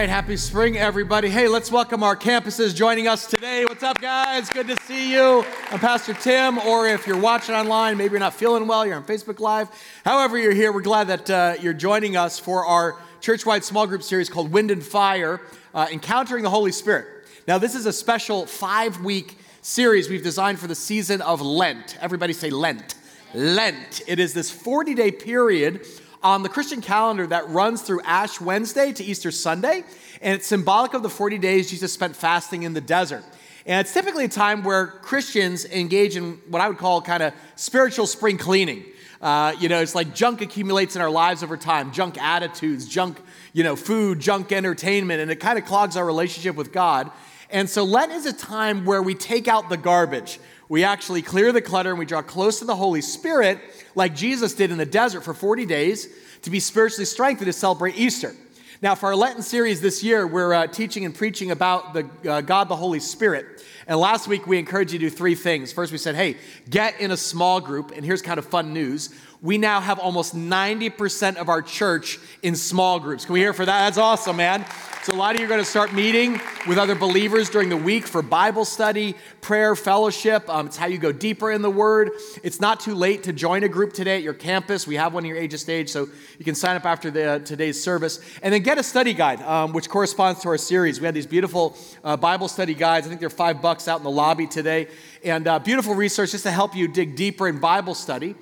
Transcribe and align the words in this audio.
right, 0.00 0.08
happy 0.08 0.36
spring, 0.38 0.78
everybody. 0.78 1.28
Hey, 1.28 1.46
let's 1.46 1.70
welcome 1.70 2.02
our 2.02 2.16
campuses 2.16 2.74
joining 2.74 3.06
us 3.06 3.26
today. 3.26 3.66
What's 3.66 3.82
up, 3.82 4.00
guys? 4.00 4.48
Good 4.48 4.66
to 4.68 4.76
see 4.84 5.12
you. 5.12 5.44
I'm 5.70 5.78
Pastor 5.78 6.14
Tim, 6.14 6.56
or 6.60 6.86
if 6.86 7.06
you're 7.06 7.20
watching 7.20 7.54
online, 7.54 7.98
maybe 7.98 8.12
you're 8.12 8.20
not 8.20 8.32
feeling 8.32 8.66
well, 8.66 8.86
you're 8.86 8.96
on 8.96 9.04
Facebook 9.04 9.40
Live. 9.40 9.68
However, 10.02 10.38
you're 10.38 10.54
here, 10.54 10.72
we're 10.72 10.80
glad 10.80 11.08
that 11.08 11.28
uh, 11.28 11.54
you're 11.60 11.74
joining 11.74 12.16
us 12.16 12.38
for 12.38 12.64
our 12.64 12.96
church-wide 13.20 13.62
small 13.62 13.86
group 13.86 14.02
series 14.02 14.30
called 14.30 14.50
Wind 14.50 14.70
and 14.70 14.82
Fire, 14.82 15.42
uh, 15.74 15.86
Encountering 15.92 16.44
the 16.44 16.50
Holy 16.50 16.72
Spirit. 16.72 17.06
Now, 17.46 17.58
this 17.58 17.74
is 17.74 17.84
a 17.84 17.92
special 17.92 18.46
five-week 18.46 19.36
series 19.60 20.08
we've 20.08 20.24
designed 20.24 20.58
for 20.58 20.66
the 20.66 20.74
season 20.74 21.20
of 21.20 21.42
Lent. 21.42 21.98
Everybody 22.00 22.32
say 22.32 22.48
Lent. 22.48 22.94
Lent. 23.34 24.00
It 24.06 24.18
is 24.18 24.32
this 24.32 24.50
40 24.50 24.94
day 24.94 25.10
period 25.10 25.86
on 26.22 26.42
the 26.42 26.48
Christian 26.48 26.80
calendar 26.80 27.26
that 27.26 27.48
runs 27.48 27.82
through 27.82 28.02
Ash 28.02 28.40
Wednesday 28.40 28.92
to 28.92 29.04
Easter 29.04 29.30
Sunday, 29.30 29.84
and 30.20 30.34
it's 30.34 30.46
symbolic 30.46 30.94
of 30.94 31.02
the 31.02 31.08
40 31.08 31.38
days 31.38 31.70
Jesus 31.70 31.92
spent 31.92 32.14
fasting 32.14 32.62
in 32.62 32.74
the 32.74 32.80
desert. 32.80 33.24
And 33.66 33.80
it's 33.80 33.92
typically 33.92 34.24
a 34.24 34.28
time 34.28 34.62
where 34.62 34.86
Christians 34.86 35.64
engage 35.64 36.16
in 36.16 36.40
what 36.48 36.60
I 36.60 36.68
would 36.68 36.78
call 36.78 37.02
kind 37.02 37.22
of 37.22 37.34
spiritual 37.56 38.06
spring 38.06 38.38
cleaning. 38.38 38.84
Uh, 39.20 39.54
you 39.58 39.68
know, 39.68 39.80
it's 39.80 39.94
like 39.94 40.14
junk 40.14 40.40
accumulates 40.40 40.96
in 40.96 41.02
our 41.02 41.10
lives 41.10 41.42
over 41.42 41.56
time 41.56 41.92
junk 41.92 42.20
attitudes, 42.20 42.88
junk, 42.88 43.20
you 43.52 43.62
know, 43.62 43.76
food, 43.76 44.18
junk 44.18 44.50
entertainment, 44.50 45.20
and 45.20 45.30
it 45.30 45.36
kind 45.36 45.58
of 45.58 45.66
clogs 45.66 45.96
our 45.96 46.04
relationship 46.04 46.56
with 46.56 46.72
God. 46.72 47.10
And 47.50 47.68
so 47.68 47.84
Lent 47.84 48.12
is 48.12 48.26
a 48.26 48.32
time 48.32 48.84
where 48.84 49.02
we 49.02 49.14
take 49.14 49.48
out 49.48 49.68
the 49.68 49.76
garbage. 49.76 50.38
We 50.70 50.84
actually 50.84 51.22
clear 51.22 51.50
the 51.50 51.60
clutter 51.60 51.90
and 51.90 51.98
we 51.98 52.06
draw 52.06 52.22
close 52.22 52.60
to 52.60 52.64
the 52.64 52.76
Holy 52.76 53.00
Spirit, 53.00 53.58
like 53.96 54.14
Jesus 54.14 54.54
did 54.54 54.70
in 54.70 54.78
the 54.78 54.86
desert 54.86 55.22
for 55.22 55.34
40 55.34 55.66
days, 55.66 56.08
to 56.42 56.50
be 56.50 56.60
spiritually 56.60 57.06
strengthened 57.06 57.46
to 57.46 57.52
celebrate 57.52 57.96
Easter. 57.96 58.36
Now, 58.80 58.94
for 58.94 59.06
our 59.06 59.16
Lenten 59.16 59.42
series 59.42 59.80
this 59.80 60.04
year, 60.04 60.28
we're 60.28 60.54
uh, 60.54 60.66
teaching 60.68 61.04
and 61.04 61.12
preaching 61.12 61.50
about 61.50 61.92
the 61.92 62.08
uh, 62.30 62.40
God, 62.42 62.68
the 62.68 62.76
Holy 62.76 63.00
Spirit. 63.00 63.64
And 63.88 63.98
last 63.98 64.28
week, 64.28 64.46
we 64.46 64.60
encouraged 64.60 64.92
you 64.92 65.00
to 65.00 65.06
do 65.06 65.10
three 65.10 65.34
things. 65.34 65.72
First, 65.72 65.90
we 65.90 65.98
said, 65.98 66.14
hey, 66.14 66.36
get 66.70 67.00
in 67.00 67.10
a 67.10 67.16
small 67.16 67.60
group. 67.60 67.90
And 67.90 68.04
here's 68.04 68.22
kind 68.22 68.38
of 68.38 68.46
fun 68.46 68.72
news 68.72 69.12
we 69.42 69.56
now 69.56 69.80
have 69.80 69.98
almost 69.98 70.36
90% 70.36 71.36
of 71.36 71.48
our 71.48 71.62
church 71.62 72.18
in 72.42 72.54
small 72.54 73.00
groups. 73.00 73.24
Can 73.24 73.32
we 73.32 73.40
hear 73.40 73.54
for 73.54 73.64
that? 73.64 73.86
That's 73.86 73.98
awesome, 73.98 74.36
man. 74.36 74.66
So, 75.02 75.14
a 75.14 75.16
lot 75.16 75.34
of 75.34 75.40
you 75.40 75.46
are 75.46 75.48
going 75.48 75.62
to 75.62 75.64
start 75.64 75.94
meeting 75.94 76.38
with 76.68 76.76
other 76.76 76.94
believers 76.94 77.48
during 77.48 77.70
the 77.70 77.76
week 77.76 78.06
for 78.06 78.20
Bible 78.20 78.66
study, 78.66 79.14
prayer, 79.40 79.74
fellowship. 79.74 80.46
Um, 80.50 80.66
it's 80.66 80.76
how 80.76 80.88
you 80.88 80.98
go 80.98 81.10
deeper 81.10 81.50
in 81.50 81.62
the 81.62 81.70
Word. 81.70 82.10
It's 82.42 82.60
not 82.60 82.80
too 82.80 82.94
late 82.94 83.22
to 83.22 83.32
join 83.32 83.64
a 83.64 83.68
group 83.68 83.94
today 83.94 84.16
at 84.16 84.22
your 84.22 84.34
campus. 84.34 84.86
We 84.86 84.96
have 84.96 85.14
one 85.14 85.24
in 85.24 85.30
your 85.30 85.38
age 85.38 85.54
of 85.54 85.60
stage, 85.60 85.88
so 85.88 86.06
you 86.38 86.44
can 86.44 86.54
sign 86.54 86.76
up 86.76 86.84
after 86.84 87.10
the, 87.10 87.24
uh, 87.24 87.38
today's 87.38 87.82
service. 87.82 88.20
And 88.42 88.52
then 88.52 88.62
get 88.62 88.76
a 88.76 88.82
study 88.82 89.14
guide, 89.14 89.40
um, 89.40 89.72
which 89.72 89.88
corresponds 89.88 90.42
to 90.42 90.50
our 90.50 90.58
series. 90.58 91.00
We 91.00 91.06
have 91.06 91.14
these 91.14 91.26
beautiful 91.26 91.78
uh, 92.04 92.18
Bible 92.18 92.48
study 92.48 92.74
guides. 92.74 93.06
I 93.06 93.08
think 93.08 93.20
they're 93.20 93.30
five 93.30 93.62
bucks 93.62 93.88
out 93.88 94.00
in 94.00 94.04
the 94.04 94.10
lobby 94.10 94.46
today. 94.46 94.88
And 95.24 95.48
uh, 95.48 95.60
beautiful 95.60 95.94
resource 95.94 96.32
just 96.32 96.44
to 96.44 96.50
help 96.50 96.76
you 96.76 96.88
dig 96.88 97.16
deeper 97.16 97.48
in 97.48 97.58
Bible 97.58 97.94
study. 97.94 98.34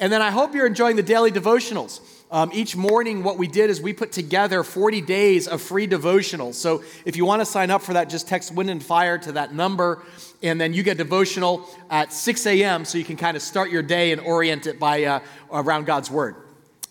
And 0.00 0.12
then 0.12 0.22
I 0.22 0.30
hope 0.30 0.54
you're 0.54 0.66
enjoying 0.66 0.96
the 0.96 1.02
daily 1.02 1.32
devotionals. 1.32 2.00
Um, 2.30 2.50
each 2.52 2.76
morning, 2.76 3.22
what 3.22 3.38
we 3.38 3.46
did 3.46 3.70
is 3.70 3.80
we 3.80 3.92
put 3.92 4.12
together 4.12 4.62
40 4.62 5.00
days 5.00 5.48
of 5.48 5.62
free 5.62 5.88
devotionals. 5.88 6.54
So 6.54 6.84
if 7.04 7.16
you 7.16 7.24
want 7.24 7.40
to 7.40 7.46
sign 7.46 7.70
up 7.70 7.82
for 7.82 7.94
that, 7.94 8.10
just 8.10 8.28
text 8.28 8.52
Wind 8.54 8.68
and 8.68 8.82
Fire 8.82 9.16
to 9.18 9.32
that 9.32 9.54
number, 9.54 10.02
and 10.42 10.60
then 10.60 10.74
you 10.74 10.82
get 10.82 10.98
devotional 10.98 11.66
at 11.90 12.12
6 12.12 12.46
a.m. 12.46 12.84
so 12.84 12.98
you 12.98 13.04
can 13.04 13.16
kind 13.16 13.36
of 13.36 13.42
start 13.42 13.70
your 13.70 13.82
day 13.82 14.12
and 14.12 14.20
orient 14.20 14.66
it 14.66 14.78
by 14.78 15.04
uh, 15.04 15.20
around 15.50 15.86
God's 15.86 16.10
Word. 16.10 16.36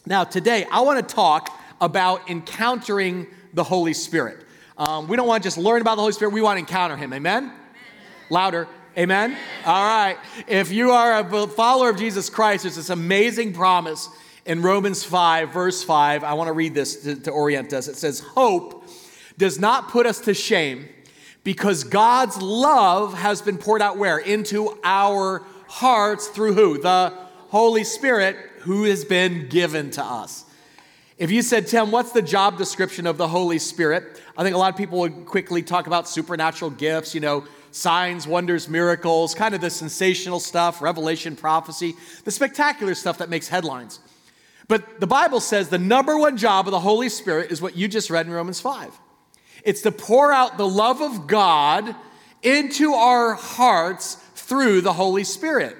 Now, 0.06 0.24
today, 0.24 0.66
I 0.72 0.82
want 0.82 1.08
to 1.08 1.16
talk 1.16 1.58
about 1.80 2.30
encountering 2.30 3.28
the 3.54 3.64
Holy 3.64 3.94
Spirit. 3.94 4.44
Um, 4.78 5.08
we 5.08 5.16
don't 5.16 5.28
want 5.28 5.44
to 5.44 5.48
just 5.48 5.58
learn 5.58 5.82
about 5.82 5.96
the 5.96 6.02
Holy 6.02 6.14
Spirit, 6.14 6.34
we 6.34 6.42
want 6.42 6.58
to 6.58 6.60
encounter 6.60 6.98
Him. 6.98 7.14
Amen? 7.14 7.44
Amen. 7.44 7.56
Louder. 8.32 8.68
Amen? 8.98 9.38
All 9.64 9.86
right. 9.86 10.18
If 10.48 10.72
you 10.72 10.90
are 10.90 11.20
a 11.20 11.48
follower 11.48 11.92
of 11.92 11.98
Jesus 11.98 12.32
Christ, 12.32 12.64
there's 12.64 12.78
this 12.78 12.90
amazing 12.90 13.54
promise 13.54 14.10
in 14.44 14.64
Romans 14.64 15.04
5, 15.04 15.54
verse 15.54 15.84
5. 15.84 16.24
I 16.24 16.34
want 16.34 16.48
to 16.48 16.54
read 16.54 16.74
this 16.74 17.04
to, 17.04 17.16
to 17.16 17.30
orient 17.30 17.74
us. 17.74 17.88
It 17.88 17.96
says, 17.96 18.22
Hope 18.22 18.88
does 19.38 19.60
not 19.60 19.90
put 19.90 20.08
us 20.08 20.22
to 20.22 20.34
shame 20.34 20.90
because 21.44 21.84
God's 21.84 22.42
love 22.42 23.14
has 23.14 23.40
been 23.40 23.60
poured 23.60 23.84
out 23.84 24.00
where? 24.00 24.18
Into 24.18 24.76
our 24.84 25.44
hearts 25.68 26.30
through 26.30 26.56
who? 26.56 26.82
The 26.82 27.14
Holy 27.50 27.84
Spirit 27.84 28.36
who 28.62 28.86
has 28.86 29.06
been 29.06 29.48
given 29.48 29.92
to 29.92 30.04
us. 30.04 30.44
If 31.20 31.30
you 31.30 31.44
said, 31.44 31.68
Tim, 31.68 31.92
what's 31.92 32.14
the 32.14 32.24
job 32.24 32.58
description 32.58 33.06
of 33.06 33.18
the 33.18 33.28
Holy 33.28 33.60
Spirit? 33.60 34.22
I 34.36 34.44
think 34.44 34.56
a 34.56 34.60
lot 34.60 34.72
of 34.72 34.78
people 34.78 35.00
would 35.00 35.28
quickly 35.28 35.62
talk 35.62 35.86
about 35.86 36.10
supernatural 36.10 36.72
gifts, 36.72 37.14
you 37.14 37.22
know, 37.22 37.46
signs, 37.72 38.28
wonders, 38.28 38.68
miracles, 38.68 39.36
kind 39.36 39.54
of 39.54 39.62
the 39.62 39.70
sensational 39.70 40.40
stuff, 40.40 40.82
revelation, 40.82 41.36
prophecy, 41.36 41.96
the 42.24 42.32
spectacular 42.32 42.96
stuff 42.96 43.18
that 43.20 43.30
makes 43.30 43.48
headlines. 43.48 44.00
But 44.68 45.00
the 45.00 45.08
Bible 45.08 45.40
says 45.40 45.70
the 45.70 45.78
number 45.78 46.18
one 46.18 46.38
job 46.38 46.68
of 46.68 46.72
the 46.72 46.80
Holy 46.80 47.10
Spirit 47.10 47.52
is 47.52 47.62
what 47.62 47.78
you 47.78 47.88
just 47.88 48.10
read 48.10 48.26
in 48.26 48.32
Romans 48.32 48.60
5. 48.60 49.00
It's 49.64 49.82
to 49.82 49.92
pour 49.92 50.32
out 50.32 50.58
the 50.58 50.68
love 50.68 51.02
of 51.02 51.28
God 51.28 51.96
into 52.44 52.94
our 52.94 53.34
hearts 53.34 54.16
through 54.36 54.82
the 54.82 54.94
Holy 54.94 55.24
Spirit. 55.24 55.76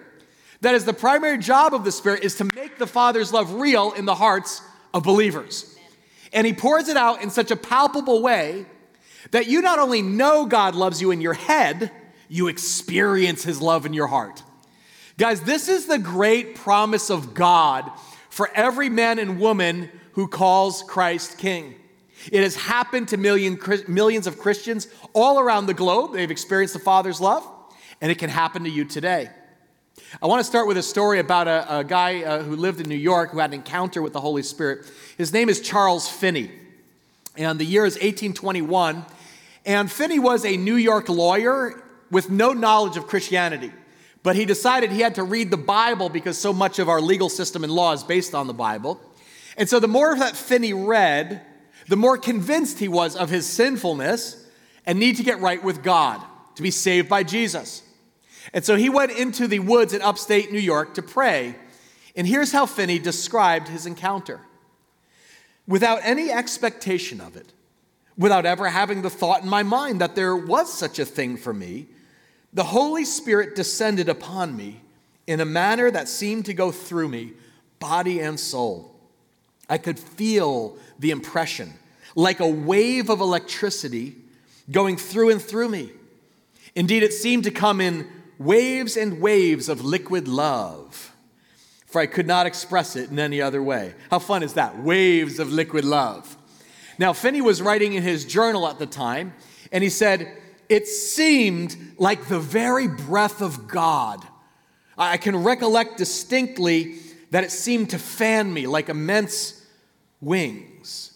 That 0.62 0.76
is 0.76 0.86
the 0.86 0.94
primary 0.94 1.38
job 1.38 1.74
of 1.74 1.84
the 1.84 1.92
Spirit 1.92 2.24
is 2.24 2.36
to 2.36 2.50
make 2.56 2.78
the 2.78 2.88
Father's 2.88 3.32
love 3.32 3.54
real 3.54 3.92
in 3.94 4.06
the 4.06 4.16
hearts 4.16 4.62
of 4.94 5.04
believers. 5.04 5.78
And 6.34 6.48
he 6.48 6.54
pours 6.54 6.88
it 6.88 6.98
out 6.98 7.22
in 7.22 7.30
such 7.30 7.52
a 7.52 7.56
palpable 7.56 8.22
way 8.22 8.66
that 9.32 9.48
you 9.48 9.62
not 9.62 9.80
only 9.80 10.02
know 10.02 10.46
God 10.46 10.76
loves 10.76 11.02
you 11.02 11.12
in 11.12 11.22
your 11.22 11.34
head, 11.34 11.92
you 12.30 12.48
experience 12.48 13.44
his 13.44 13.62
love 13.62 13.86
in 13.86 13.94
your 13.94 14.08
heart. 14.08 14.44
Guys, 15.18 15.42
this 15.42 15.68
is 15.68 15.88
the 15.88 15.98
great 15.98 16.56
promise 16.56 17.10
of 17.10 17.34
God 17.34 17.90
for 18.30 18.50
every 18.54 18.90
man 18.90 19.18
and 19.18 19.40
woman 19.40 19.90
who 20.14 20.28
calls 20.28 20.84
Christ 20.84 21.38
king. 21.38 21.76
It 22.32 22.44
has 22.44 22.56
happened 22.56 23.08
to 23.10 23.18
million, 23.18 23.60
millions 23.88 24.28
of 24.28 24.38
Christians 24.38 24.88
all 25.14 25.40
around 25.40 25.68
the 25.68 25.74
globe. 25.74 26.14
They've 26.14 26.30
experienced 26.30 26.74
the 26.74 26.80
Father's 26.80 27.22
love, 27.22 27.48
and 28.02 28.12
it 28.12 28.20
can 28.20 28.30
happen 28.30 28.64
to 28.64 28.70
you 28.70 28.86
today. 28.86 29.30
I 30.22 30.28
want 30.28 30.40
to 30.40 30.44
start 30.44 30.68
with 30.68 30.78
a 30.78 30.84
story 30.84 31.20
about 31.20 31.48
a, 31.48 31.80
a 31.80 31.84
guy 31.84 32.24
uh, 32.24 32.44
who 32.44 32.56
lived 32.56 32.80
in 32.80 32.88
New 32.88 32.96
York 32.96 33.32
who 33.32 33.40
had 33.40 33.52
an 33.52 33.56
encounter 33.56 34.02
with 34.02 34.14
the 34.14 34.22
Holy 34.22 34.44
Spirit. 34.44 34.90
His 35.18 35.34
name 35.34 35.50
is 35.50 35.60
Charles 35.60 36.08
Finney, 36.08 36.52
and 37.36 37.60
the 37.60 37.66
year 37.66 37.86
is 37.86 37.96
1821. 37.96 39.06
And 39.68 39.92
Finney 39.92 40.18
was 40.18 40.46
a 40.46 40.56
New 40.56 40.78
York 40.78 41.10
lawyer 41.10 41.84
with 42.10 42.30
no 42.30 42.54
knowledge 42.54 42.96
of 42.96 43.06
Christianity. 43.06 43.74
But 44.24 44.38
he 44.38 44.46
decided 44.46 44.92
he 44.92 45.02
had 45.02 45.16
to 45.16 45.24
read 45.24 45.52
the 45.52 45.58
Bible 45.58 46.08
because 46.08 46.38
so 46.38 46.54
much 46.54 46.80
of 46.80 46.88
our 46.88 47.02
legal 47.02 47.28
system 47.28 47.66
and 47.66 47.72
law 47.72 47.92
is 47.92 48.02
based 48.02 48.34
on 48.34 48.48
the 48.48 48.54
Bible. 48.54 49.00
And 49.58 49.68
so 49.68 49.82
the 49.82 49.88
more 49.88 50.18
that 50.18 50.38
Finney 50.38 50.74
read, 50.74 51.46
the 51.90 51.98
more 51.98 52.18
convinced 52.18 52.80
he 52.80 52.88
was 52.88 53.18
of 53.18 53.30
his 53.30 53.46
sinfulness 53.46 54.48
and 54.86 55.00
need 55.00 55.18
to 55.18 55.24
get 55.24 55.42
right 55.42 55.62
with 55.62 55.84
God, 55.84 56.22
to 56.56 56.64
be 56.64 56.72
saved 56.72 57.10
by 57.10 57.24
Jesus. 57.24 57.84
And 58.54 58.64
so 58.64 58.78
he 58.78 58.88
went 58.88 59.12
into 59.12 59.48
the 59.48 59.60
woods 59.60 59.94
in 59.94 60.02
upstate 60.02 60.50
New 60.50 60.60
York 60.60 60.94
to 60.94 61.02
pray. 61.02 61.56
And 62.16 62.26
here's 62.26 62.54
how 62.54 62.66
Finney 62.66 63.00
described 63.00 63.68
his 63.68 63.86
encounter. 63.86 64.40
Without 65.68 66.00
any 66.04 66.32
expectation 66.32 67.20
of 67.20 67.36
it, 67.36 67.52
without 68.18 68.46
ever 68.46 68.70
having 68.70 69.02
the 69.02 69.10
thought 69.10 69.44
in 69.44 69.50
my 69.50 69.64
mind 69.64 70.02
that 70.02 70.16
there 70.16 70.36
was 70.36 70.72
such 70.72 71.00
a 71.00 71.06
thing 71.06 71.38
for 71.38 71.54
me, 71.54 71.88
the 72.54 72.64
Holy 72.64 73.06
Spirit 73.06 73.56
descended 73.56 74.10
upon 74.10 74.56
me 74.56 74.82
in 75.28 75.40
a 75.40 75.46
manner 75.46 75.92
that 75.92 76.08
seemed 76.08 76.46
to 76.46 76.54
go 76.54 76.72
through 76.72 77.10
me, 77.10 77.34
body 77.80 78.20
and 78.20 78.40
soul. 78.40 78.96
I 79.70 79.78
could 79.78 80.00
feel 80.00 80.78
the 80.98 81.12
impression, 81.12 81.74
like 82.16 82.40
a 82.40 82.48
wave 82.48 83.10
of 83.10 83.20
electricity 83.20 84.16
going 84.72 84.98
through 84.98 85.32
and 85.32 85.42
through 85.42 85.70
me. 85.70 85.92
Indeed, 86.76 87.04
it 87.04 87.14
seemed 87.14 87.44
to 87.44 87.52
come 87.52 87.82
in 87.82 88.08
waves 88.40 88.98
and 88.98 89.20
waves 89.20 89.68
of 89.68 89.84
liquid 89.84 90.28
love, 90.28 91.14
for 91.86 92.02
I 92.02 92.06
could 92.06 92.28
not 92.28 92.46
express 92.46 92.96
it 92.96 93.10
in 93.10 93.20
any 93.20 93.42
other 93.42 93.62
way. 93.62 93.94
How 94.10 94.20
fun 94.20 94.44
is 94.44 94.54
that? 94.54 94.80
Waves 94.80 95.40
of 95.40 95.52
liquid 95.52 95.86
love. 95.86 96.37
Now, 97.00 97.14
Finney 97.14 97.42
was 97.42 97.62
writing 97.62 97.94
in 97.94 98.04
his 98.04 98.26
journal 98.26 98.68
at 98.68 98.80
the 98.80 98.86
time, 98.86 99.34
and 99.72 99.84
he 99.84 99.90
said, 99.90 100.32
It 100.70 100.88
seemed 100.88 101.76
like 101.98 102.28
the 102.28 102.40
very 102.40 102.88
breath 102.88 103.42
of 103.42 103.68
God. 103.68 104.26
I 104.98 105.18
can 105.18 105.44
recollect 105.44 105.98
distinctly 105.98 106.96
that 107.32 107.44
it 107.44 107.52
seemed 107.52 107.92
to 107.92 108.00
fan 108.00 108.52
me 108.52 108.66
like 108.68 108.90
immense 108.90 109.64
wings. 110.22 111.14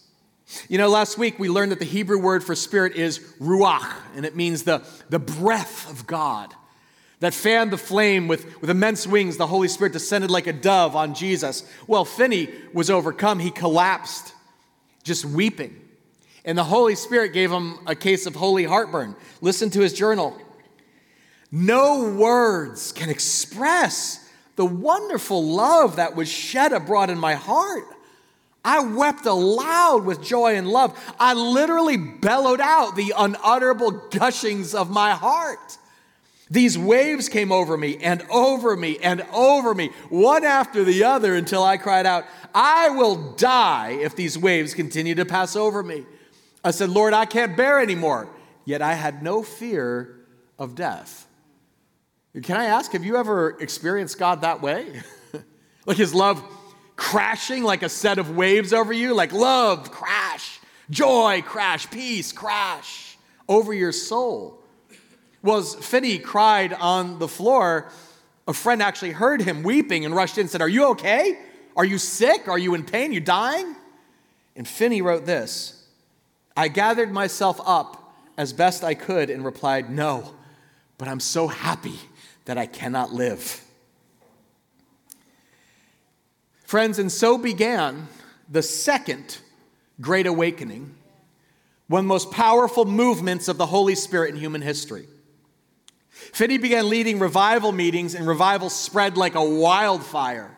You 0.68 0.78
know, 0.78 0.88
last 0.88 1.18
week 1.18 1.38
we 1.38 1.48
learned 1.48 1.72
that 1.72 1.78
the 1.78 1.84
Hebrew 1.84 2.18
word 2.18 2.44
for 2.44 2.54
spirit 2.54 2.94
is 2.94 3.18
ruach, 3.40 3.90
and 4.14 4.24
it 4.24 4.36
means 4.36 4.62
the, 4.62 4.82
the 5.08 5.18
breath 5.18 5.90
of 5.90 6.06
God 6.06 6.54
that 7.20 7.34
fanned 7.34 7.70
the 7.70 7.78
flame 7.78 8.28
with, 8.28 8.60
with 8.60 8.68
immense 8.68 9.06
wings. 9.06 9.36
The 9.36 9.46
Holy 9.46 9.68
Spirit 9.68 9.92
descended 9.92 10.30
like 10.30 10.46
a 10.46 10.52
dove 10.52 10.94
on 10.94 11.14
Jesus. 11.14 11.64
Well, 11.86 12.04
Finney 12.04 12.48
was 12.72 12.90
overcome. 12.90 13.38
He 13.38 13.50
collapsed 13.50 14.34
just 15.02 15.24
weeping. 15.24 15.78
And 16.44 16.58
the 16.58 16.64
Holy 16.64 16.94
Spirit 16.94 17.32
gave 17.32 17.50
him 17.50 17.78
a 17.86 17.94
case 17.94 18.26
of 18.26 18.34
holy 18.34 18.64
heartburn. 18.64 19.14
Listen 19.40 19.70
to 19.70 19.80
his 19.80 19.92
journal. 19.92 20.36
No 21.50 22.10
words 22.12 22.92
can 22.92 23.10
express 23.10 24.28
the 24.56 24.64
wonderful 24.64 25.44
love 25.44 25.96
that 25.96 26.16
was 26.16 26.28
shed 26.28 26.72
abroad 26.72 27.10
in 27.10 27.18
my 27.18 27.34
heart. 27.34 27.84
I 28.64 28.80
wept 28.80 29.26
aloud 29.26 30.04
with 30.04 30.22
joy 30.22 30.56
and 30.56 30.68
love. 30.68 30.98
I 31.18 31.34
literally 31.34 31.96
bellowed 31.96 32.60
out 32.60 32.96
the 32.96 33.12
unutterable 33.16 33.90
gushings 34.10 34.74
of 34.74 34.88
my 34.88 35.12
heart. 35.12 35.78
These 36.52 36.76
waves 36.76 37.30
came 37.30 37.50
over 37.50 37.78
me 37.78 37.96
and 38.02 38.22
over 38.30 38.76
me 38.76 38.98
and 38.98 39.22
over 39.32 39.74
me, 39.74 39.88
one 40.10 40.44
after 40.44 40.84
the 40.84 41.04
other, 41.04 41.34
until 41.34 41.64
I 41.64 41.78
cried 41.78 42.04
out, 42.04 42.26
I 42.54 42.90
will 42.90 43.32
die 43.32 43.92
if 44.02 44.14
these 44.14 44.36
waves 44.36 44.74
continue 44.74 45.14
to 45.14 45.24
pass 45.24 45.56
over 45.56 45.82
me. 45.82 46.04
I 46.62 46.72
said, 46.72 46.90
Lord, 46.90 47.14
I 47.14 47.24
can't 47.24 47.56
bear 47.56 47.80
anymore. 47.80 48.28
Yet 48.66 48.82
I 48.82 48.92
had 48.92 49.22
no 49.22 49.42
fear 49.42 50.14
of 50.58 50.74
death. 50.74 51.26
Can 52.42 52.58
I 52.58 52.66
ask, 52.66 52.92
have 52.92 53.02
you 53.02 53.16
ever 53.16 53.56
experienced 53.58 54.18
God 54.18 54.42
that 54.42 54.60
way? 54.60 55.00
like 55.86 55.96
his 55.96 56.12
love 56.12 56.44
crashing 56.96 57.62
like 57.62 57.82
a 57.82 57.88
set 57.88 58.18
of 58.18 58.36
waves 58.36 58.74
over 58.74 58.92
you, 58.92 59.14
like 59.14 59.32
love, 59.32 59.90
crash, 59.90 60.60
joy, 60.90 61.42
crash, 61.46 61.90
peace, 61.90 62.30
crash 62.30 63.16
over 63.48 63.72
your 63.72 63.92
soul. 63.92 64.61
Was 65.42 65.74
Finney 65.74 66.18
cried 66.18 66.72
on 66.72 67.18
the 67.18 67.28
floor, 67.28 67.90
a 68.46 68.52
friend 68.52 68.82
actually 68.82 69.12
heard 69.12 69.42
him 69.42 69.62
weeping 69.62 70.04
and 70.04 70.14
rushed 70.14 70.38
in 70.38 70.42
and 70.42 70.50
said, 70.50 70.60
Are 70.60 70.68
you 70.68 70.90
okay? 70.90 71.38
Are 71.76 71.84
you 71.84 71.98
sick? 71.98 72.48
Are 72.48 72.58
you 72.58 72.74
in 72.74 72.84
pain? 72.84 73.12
You 73.12 73.20
dying? 73.20 73.74
And 74.56 74.66
Finney 74.68 75.02
wrote 75.02 75.24
this 75.24 75.84
I 76.56 76.68
gathered 76.68 77.12
myself 77.12 77.60
up 77.64 78.14
as 78.36 78.52
best 78.52 78.84
I 78.84 78.94
could 78.94 79.30
and 79.30 79.44
replied, 79.44 79.90
No, 79.90 80.34
but 80.98 81.08
I'm 81.08 81.20
so 81.20 81.48
happy 81.48 81.98
that 82.44 82.58
I 82.58 82.66
cannot 82.66 83.12
live. 83.12 83.60
Friends, 86.64 86.98
and 86.98 87.12
so 87.12 87.36
began 87.36 88.08
the 88.50 88.62
second 88.62 89.38
Great 90.00 90.26
Awakening, 90.26 90.94
one 91.86 92.00
of 92.00 92.04
the 92.04 92.08
most 92.08 92.30
powerful 92.30 92.84
movements 92.84 93.46
of 93.48 93.58
the 93.58 93.66
Holy 93.66 93.94
Spirit 93.94 94.34
in 94.34 94.40
human 94.40 94.62
history. 94.62 95.06
Finney 96.32 96.58
began 96.58 96.88
leading 96.88 97.18
revival 97.18 97.72
meetings, 97.72 98.14
and 98.14 98.26
revival 98.26 98.70
spread 98.70 99.16
like 99.16 99.34
a 99.34 99.44
wildfire 99.44 100.56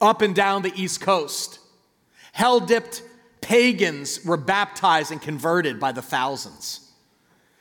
up 0.00 0.22
and 0.22 0.34
down 0.34 0.62
the 0.62 0.72
East 0.74 1.00
Coast. 1.00 1.58
Hell 2.32 2.60
dipped 2.60 3.02
pagans 3.40 4.24
were 4.24 4.36
baptized 4.36 5.12
and 5.12 5.20
converted 5.20 5.78
by 5.78 5.92
the 5.92 6.02
thousands. 6.02 6.90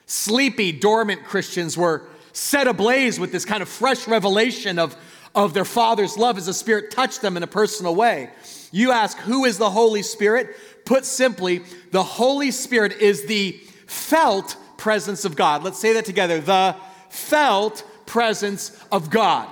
Sleepy, 0.06 0.72
dormant 0.72 1.24
Christians 1.26 1.78
were 1.78 2.04
set 2.32 2.68
ablaze 2.68 3.20
with 3.20 3.32
this 3.32 3.46
kind 3.46 3.62
of 3.62 3.70
fresh 3.70 4.08
revelation 4.08 4.80
of, 4.80 4.96
of 5.36 5.54
their 5.54 5.66
Father's 5.66 6.18
love 6.18 6.38
as 6.38 6.48
the 6.48 6.54
Spirit 6.54 6.92
touched 6.92 7.22
them 7.22 7.38
in 7.38 7.44
a 7.44 7.48
personal 7.48 7.96
way. 7.96 8.30
You 8.72 8.92
ask, 8.92 9.18
who 9.20 9.46
is 9.46 9.58
the 9.58 9.70
Holy 9.70 10.02
Spirit? 10.02 10.56
Put 10.86 11.06
simply, 11.06 11.62
the 11.92 12.04
Holy 12.04 12.52
Spirit 12.52 12.94
is 12.94 13.26
the 13.28 13.52
felt 13.86 14.58
presence 14.78 15.26
of 15.26 15.36
God. 15.36 15.64
Let's 15.64 15.80
say 15.80 15.94
that 15.94 16.06
together. 16.06 16.40
The 16.42 16.76
felt 17.14 17.84
presence 18.06 18.78
of 18.92 19.10
God. 19.10 19.48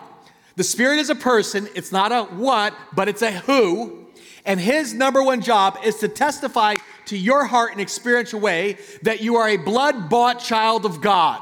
The 0.56 0.64
Spirit 0.64 1.00
is 1.00 1.10
a 1.10 1.16
person, 1.16 1.70
it's 1.76 1.92
not 1.92 2.12
a 2.12 2.24
what, 2.24 2.74
but 2.94 3.08
it's 3.08 3.22
a 3.22 3.32
who. 3.32 4.08
And 4.46 4.60
his 4.60 4.94
number 4.94 5.22
one 5.22 5.42
job 5.42 5.78
is 5.84 5.98
to 5.98 6.08
testify 6.08 6.76
to 7.06 7.18
your 7.18 7.46
heart 7.46 7.74
in 7.74 7.80
experiential 7.80 8.40
way 8.40 8.78
that 9.04 9.22
you 9.22 9.36
are 9.36 9.48
a 9.48 9.58
blood 9.58 10.10
bought 10.10 10.40
child 10.40 10.86
of 10.86 11.02
God, 11.02 11.42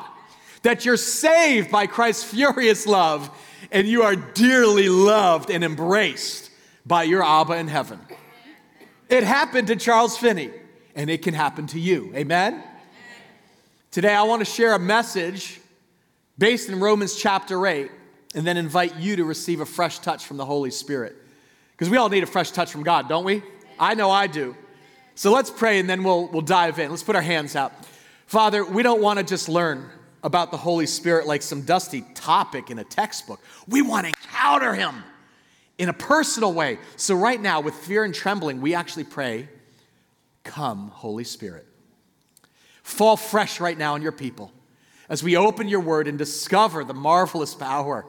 that 0.64 0.84
you're 0.84 0.98
saved 0.98 1.72
by 1.72 1.88
Christ's 1.88 2.26
furious 2.26 2.86
love, 2.86 3.30
and 3.72 3.88
you 3.88 4.04
are 4.04 4.16
dearly 4.16 4.90
loved 4.90 5.50
and 5.50 5.64
embraced 5.64 6.52
by 6.86 7.04
your 7.04 7.24
Abba 7.24 7.54
in 7.54 7.68
heaven. 7.68 8.00
It 9.08 9.24
happened 9.24 9.68
to 9.68 9.76
Charles 9.76 10.18
Finney, 10.18 10.52
and 10.96 11.10
it 11.10 11.22
can 11.22 11.34
happen 11.34 11.68
to 11.68 11.80
you. 11.80 12.12
Amen? 12.16 12.62
Today, 13.92 14.14
I 14.14 14.24
want 14.24 14.42
to 14.42 14.46
share 14.46 14.74
a 14.74 14.80
message 14.80 15.59
based 16.40 16.70
in 16.70 16.80
Romans 16.80 17.16
chapter 17.16 17.68
8, 17.68 17.92
and 18.34 18.48
then 18.48 18.56
invite 18.58 18.96
you 18.96 19.18
to 19.18 19.26
receive 19.26 19.60
a 19.60 19.66
fresh 19.66 20.00
touch 20.00 20.26
from 20.26 20.38
the 20.38 20.46
Holy 20.46 20.72
Spirit. 20.72 21.16
Because 21.72 21.90
we 21.90 21.98
all 21.98 22.10
need 22.10 22.24
a 22.24 22.28
fresh 22.28 22.52
touch 22.52 22.72
from 22.72 22.84
God, 22.84 23.10
don't 23.10 23.26
we? 23.26 23.44
I 23.78 23.94
know 23.94 24.10
I 24.10 24.28
do. 24.28 24.56
So 25.16 25.34
let's 25.34 25.52
pray 25.52 25.80
and 25.80 25.90
then 25.90 26.04
we'll, 26.04 26.28
we'll 26.28 26.42
dive 26.42 26.80
in. 26.80 26.90
Let's 26.90 27.04
put 27.04 27.16
our 27.16 27.22
hands 27.22 27.56
out. 27.56 27.74
Father, 28.26 28.64
we 28.64 28.84
don't 28.84 29.02
want 29.02 29.20
to 29.20 29.26
just 29.26 29.50
learn 29.50 29.90
about 30.24 30.52
the 30.52 30.58
Holy 30.58 30.86
Spirit 30.86 31.28
like 31.28 31.42
some 31.42 31.64
dusty 31.64 32.06
topic 32.14 32.70
in 32.70 32.80
a 32.80 32.84
textbook. 32.84 33.42
We 33.68 33.82
want 33.82 34.06
to 34.06 34.08
encounter 34.10 34.74
Him 34.74 35.04
in 35.78 35.90
a 35.90 35.94
personal 35.94 36.54
way. 36.54 36.78
So, 36.96 37.16
right 37.16 37.42
now, 37.42 37.62
with 37.62 37.74
fear 37.74 38.04
and 38.04 38.14
trembling, 38.14 38.62
we 38.62 38.76
actually 38.76 39.06
pray, 39.06 39.50
Come, 40.44 40.90
Holy 40.90 41.24
Spirit. 41.24 41.66
Fall 42.84 43.18
fresh 43.18 43.60
right 43.60 43.78
now 43.78 43.94
on 43.94 44.02
your 44.02 44.12
people 44.12 44.52
as 45.10 45.24
we 45.24 45.36
open 45.36 45.68
your 45.68 45.80
word 45.80 46.08
and 46.08 46.18
discover 46.18 46.84
the 46.84 46.94
marvelous 46.94 47.56
power 47.56 48.06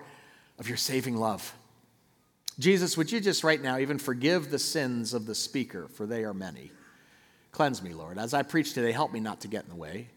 of 0.58 0.68
your 0.68 0.76
saving 0.76 1.16
love. 1.16 1.54
Jesus, 2.58 2.96
would 2.96 3.10
you 3.10 3.20
just 3.20 3.42
right 3.42 3.60
now 3.60 3.78
even 3.78 3.98
forgive 3.98 4.50
the 4.50 4.58
sins 4.58 5.14
of 5.14 5.24
the 5.24 5.34
speaker, 5.34 5.88
for 5.88 6.04
they 6.04 6.24
are 6.24 6.34
many? 6.34 6.70
Cleanse 7.52 7.82
me, 7.82 7.94
Lord. 7.94 8.18
As 8.18 8.34
I 8.34 8.42
preach 8.42 8.74
today, 8.74 8.92
help 8.92 9.12
me 9.12 9.20
not 9.20 9.40
to 9.40 9.48
get 9.48 9.64
in 9.64 9.70
the 9.70 9.76
way. 9.76 10.08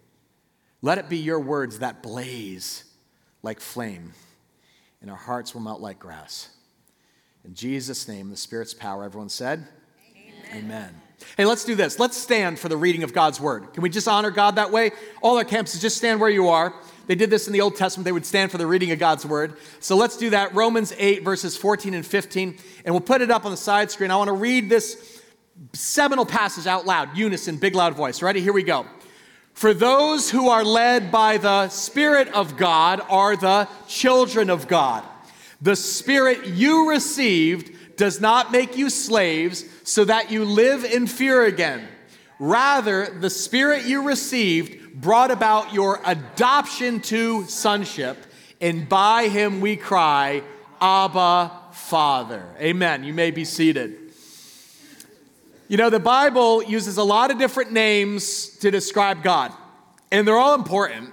Let 0.82 0.98
it 0.98 1.08
be 1.08 1.18
your 1.18 1.40
words 1.40 1.80
that 1.80 2.04
blaze 2.04 2.84
like 3.42 3.62
flame, 3.62 4.14
and 5.02 5.10
our 5.10 5.18
hearts 5.18 5.54
will 5.54 5.62
melt 5.62 5.80
like 5.80 6.00
grass. 6.00 6.50
In 7.46 7.54
Jesus' 7.54 8.08
name, 8.08 8.30
the 8.30 8.38
Spirit's 8.38 8.74
power, 8.74 9.04
everyone 9.06 9.30
said, 9.30 9.66
Amen. 10.52 10.66
Amen. 10.66 11.02
Hey, 11.38 11.46
let's 11.46 11.66
do 11.66 11.76
this. 11.76 12.00
Let's 12.00 12.18
stand 12.18 12.60
for 12.60 12.70
the 12.70 12.78
reading 12.78 13.04
of 13.04 13.14
God's 13.14 13.40
word. 13.40 13.74
Can 13.74 13.84
we 13.84 13.90
just 13.90 14.08
honor 14.08 14.32
God 14.32 14.56
that 14.56 14.72
way? 14.72 14.92
All 15.22 15.38
our 15.38 15.44
campuses, 15.44 15.82
just 15.82 15.98
stand 15.98 16.20
where 16.20 16.30
you 16.30 16.50
are. 16.50 16.74
They 17.08 17.16
did 17.16 17.30
this 17.30 17.48
in 17.48 17.54
the 17.54 17.62
Old 17.62 17.76
Testament. 17.76 18.06
They 18.06 18.12
would 18.12 18.26
stand 18.26 18.52
for 18.52 18.58
the 18.58 18.68
reading 18.68 18.92
of 18.92 19.00
God's 19.00 19.26
word. 19.26 19.58
So 19.80 19.96
let's 19.96 20.16
do 20.16 20.30
that. 20.30 20.54
Romans 20.54 20.94
8, 20.98 21.24
verses 21.24 21.58
14 21.58 21.94
and 21.94 22.06
15. 22.06 22.58
And 22.86 22.94
we'll 22.94 23.02
put 23.02 23.22
it 23.22 23.32
up 23.32 23.46
on 23.46 23.52
the 23.52 23.58
side 23.58 23.92
screen. 23.92 24.12
I 24.12 24.16
want 24.16 24.30
to 24.30 24.34
read 24.34 24.70
this 24.70 25.22
seminal 25.74 26.26
passage 26.26 26.68
out 26.68 26.86
loud, 26.86 27.16
unison, 27.18 27.58
big 27.58 27.76
loud 27.76 27.94
voice. 27.96 28.22
Ready? 28.22 28.42
Here 28.42 28.54
we 28.54 28.64
go. 28.64 28.86
For 29.54 29.74
those 29.74 30.32
who 30.32 30.50
are 30.50 30.64
led 30.64 31.12
by 31.12 31.38
the 31.38 31.70
Spirit 31.70 32.28
of 32.30 32.58
God 32.58 33.02
are 33.10 33.36
the 33.36 33.68
children 33.88 34.50
of 34.50 34.68
God. 34.68 35.04
The 35.62 35.76
Spirit 35.76 36.48
you 36.48 36.90
received 36.90 37.72
does 37.98 38.20
not 38.20 38.52
make 38.52 38.78
you 38.78 38.90
slaves 38.90 39.66
so 39.84 40.06
that 40.06 40.32
you 40.32 40.46
live 40.46 40.84
in 40.84 41.08
fear 41.08 41.44
again. 41.46 41.88
Rather, 42.40 43.06
the 43.06 43.30
Spirit 43.30 43.86
you 43.86 44.04
received 44.04 45.00
brought 45.00 45.32
about 45.32 45.74
your 45.74 46.02
adoption 46.06 47.00
to 47.02 47.46
sonship, 47.46 48.18
and 48.60 48.88
by 48.88 49.28
him 49.28 49.62
we 49.62 49.76
cry, 49.76 50.44
Abba, 50.82 51.52
Father. 51.72 52.44
Amen. 52.60 53.04
You 53.04 53.14
may 53.14 53.32
be 53.32 53.46
seated. 53.46 53.98
You 55.68 55.78
know, 55.78 55.90
the 55.90 56.00
Bible 56.00 56.64
uses 56.64 56.98
a 56.98 57.04
lot 57.04 57.32
of 57.32 57.40
different 57.40 57.72
names 57.72 58.50
to 58.58 58.70
describe 58.70 59.24
God, 59.24 59.52
and 60.12 60.28
they're 60.28 60.38
all 60.38 60.56
important. 60.56 61.12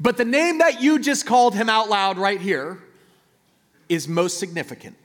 But 0.00 0.16
the 0.16 0.24
name 0.24 0.58
that 0.58 0.82
you 0.82 0.98
just 0.98 1.26
called 1.26 1.54
him 1.54 1.68
out 1.68 1.88
loud 1.88 2.18
right 2.18 2.40
here 2.40 2.78
is 3.88 4.06
most 4.06 4.38
significant. 4.38 4.96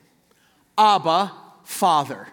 Abba, 0.78 1.32
Father, 1.64 2.28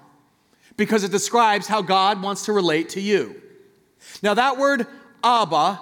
because 0.76 1.04
it 1.04 1.10
describes 1.10 1.66
how 1.66 1.82
God 1.82 2.22
wants 2.22 2.46
to 2.46 2.52
relate 2.52 2.90
to 2.90 3.00
you. 3.00 3.40
Now, 4.22 4.34
that 4.34 4.56
word 4.56 4.86
Abba 5.22 5.80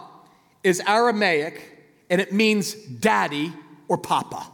is 0.64 0.82
Aramaic 0.86 1.62
and 2.10 2.20
it 2.20 2.32
means 2.32 2.74
daddy 2.74 3.52
or 3.86 3.96
papa. 3.96 4.46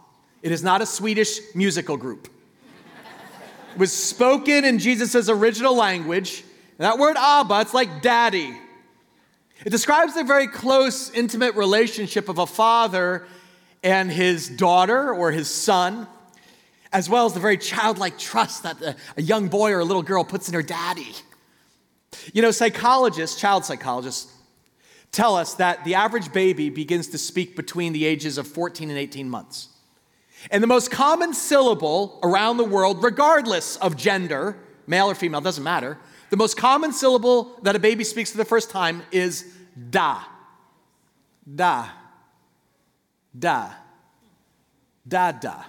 It 0.42 0.52
is 0.52 0.62
not 0.62 0.82
a 0.82 0.86
Swedish 0.86 1.38
musical 1.54 1.96
group. 1.96 2.28
It 3.72 3.78
was 3.78 3.92
spoken 3.92 4.64
in 4.64 4.78
Jesus' 4.78 5.28
original 5.28 5.74
language. 5.74 6.44
That 6.78 6.98
word 6.98 7.16
Abba, 7.16 7.60
it's 7.62 7.74
like 7.74 8.02
daddy. 8.02 8.56
It 9.64 9.70
describes 9.70 10.14
the 10.14 10.24
very 10.24 10.46
close, 10.46 11.10
intimate 11.10 11.54
relationship 11.54 12.28
of 12.28 12.38
a 12.38 12.46
father 12.46 13.26
and 13.82 14.10
his 14.10 14.48
daughter 14.48 15.12
or 15.12 15.30
his 15.30 15.48
son 15.48 16.06
as 16.94 17.10
well 17.10 17.26
as 17.26 17.34
the 17.34 17.40
very 17.40 17.58
childlike 17.58 18.16
trust 18.16 18.62
that 18.62 18.96
a 19.16 19.22
young 19.22 19.48
boy 19.48 19.72
or 19.72 19.80
a 19.80 19.84
little 19.84 20.02
girl 20.02 20.24
puts 20.24 20.48
in 20.48 20.54
her 20.54 20.62
daddy. 20.62 21.12
You 22.32 22.40
know, 22.40 22.52
psychologists, 22.52 23.38
child 23.38 23.64
psychologists, 23.64 24.32
tell 25.10 25.34
us 25.34 25.54
that 25.54 25.84
the 25.84 25.96
average 25.96 26.32
baby 26.32 26.70
begins 26.70 27.08
to 27.08 27.18
speak 27.18 27.56
between 27.56 27.92
the 27.92 28.06
ages 28.06 28.38
of 28.38 28.46
14 28.46 28.88
and 28.88 28.98
18 28.98 29.28
months. 29.28 29.68
And 30.52 30.62
the 30.62 30.68
most 30.68 30.92
common 30.92 31.34
syllable 31.34 32.20
around 32.22 32.58
the 32.58 32.64
world, 32.64 33.02
regardless 33.02 33.76
of 33.78 33.96
gender, 33.96 34.56
male 34.86 35.06
or 35.06 35.16
female, 35.16 35.40
doesn't 35.40 35.64
matter, 35.64 35.98
The 36.30 36.36
most 36.36 36.56
common 36.56 36.92
syllable 36.92 37.60
that 37.62 37.76
a 37.76 37.78
baby 37.78 38.02
speaks 38.02 38.32
for 38.32 38.38
the 38.38 38.44
first 38.44 38.70
time 38.70 39.02
is 39.12 39.54
da. 39.90 40.22
Da. 41.54 41.90
Da. 43.38 43.70
Da 45.06 45.32
da. 45.32 45.64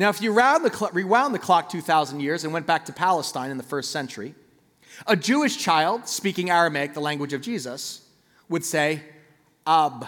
Now, 0.00 0.08
if 0.08 0.22
you 0.22 0.32
round 0.32 0.64
the 0.64 0.74
cl- 0.74 0.90
rewound 0.94 1.34
the 1.34 1.38
clock 1.38 1.68
2,000 1.68 2.20
years 2.20 2.44
and 2.44 2.54
went 2.54 2.66
back 2.66 2.86
to 2.86 2.92
Palestine 2.92 3.50
in 3.50 3.58
the 3.58 3.62
first 3.62 3.90
century, 3.90 4.34
a 5.06 5.14
Jewish 5.14 5.58
child 5.58 6.08
speaking 6.08 6.48
Aramaic, 6.48 6.94
the 6.94 7.02
language 7.02 7.34
of 7.34 7.42
Jesus, 7.42 8.08
would 8.48 8.64
say, 8.64 9.02
Ab, 9.66 10.06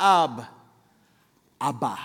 Ab, 0.00 0.46
Abba. 1.60 1.98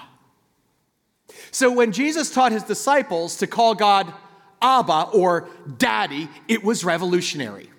So 1.51 1.71
when 1.71 1.93
Jesus 1.93 2.29
taught 2.29 2.51
his 2.51 2.63
disciples 2.63 3.37
to 3.37 3.47
call 3.47 3.73
God 3.73 4.13
Abba 4.61 5.11
or 5.13 5.47
Daddy, 5.77 6.27
it 6.49 6.61
was 6.61 6.83
revolutionary. 6.83 7.69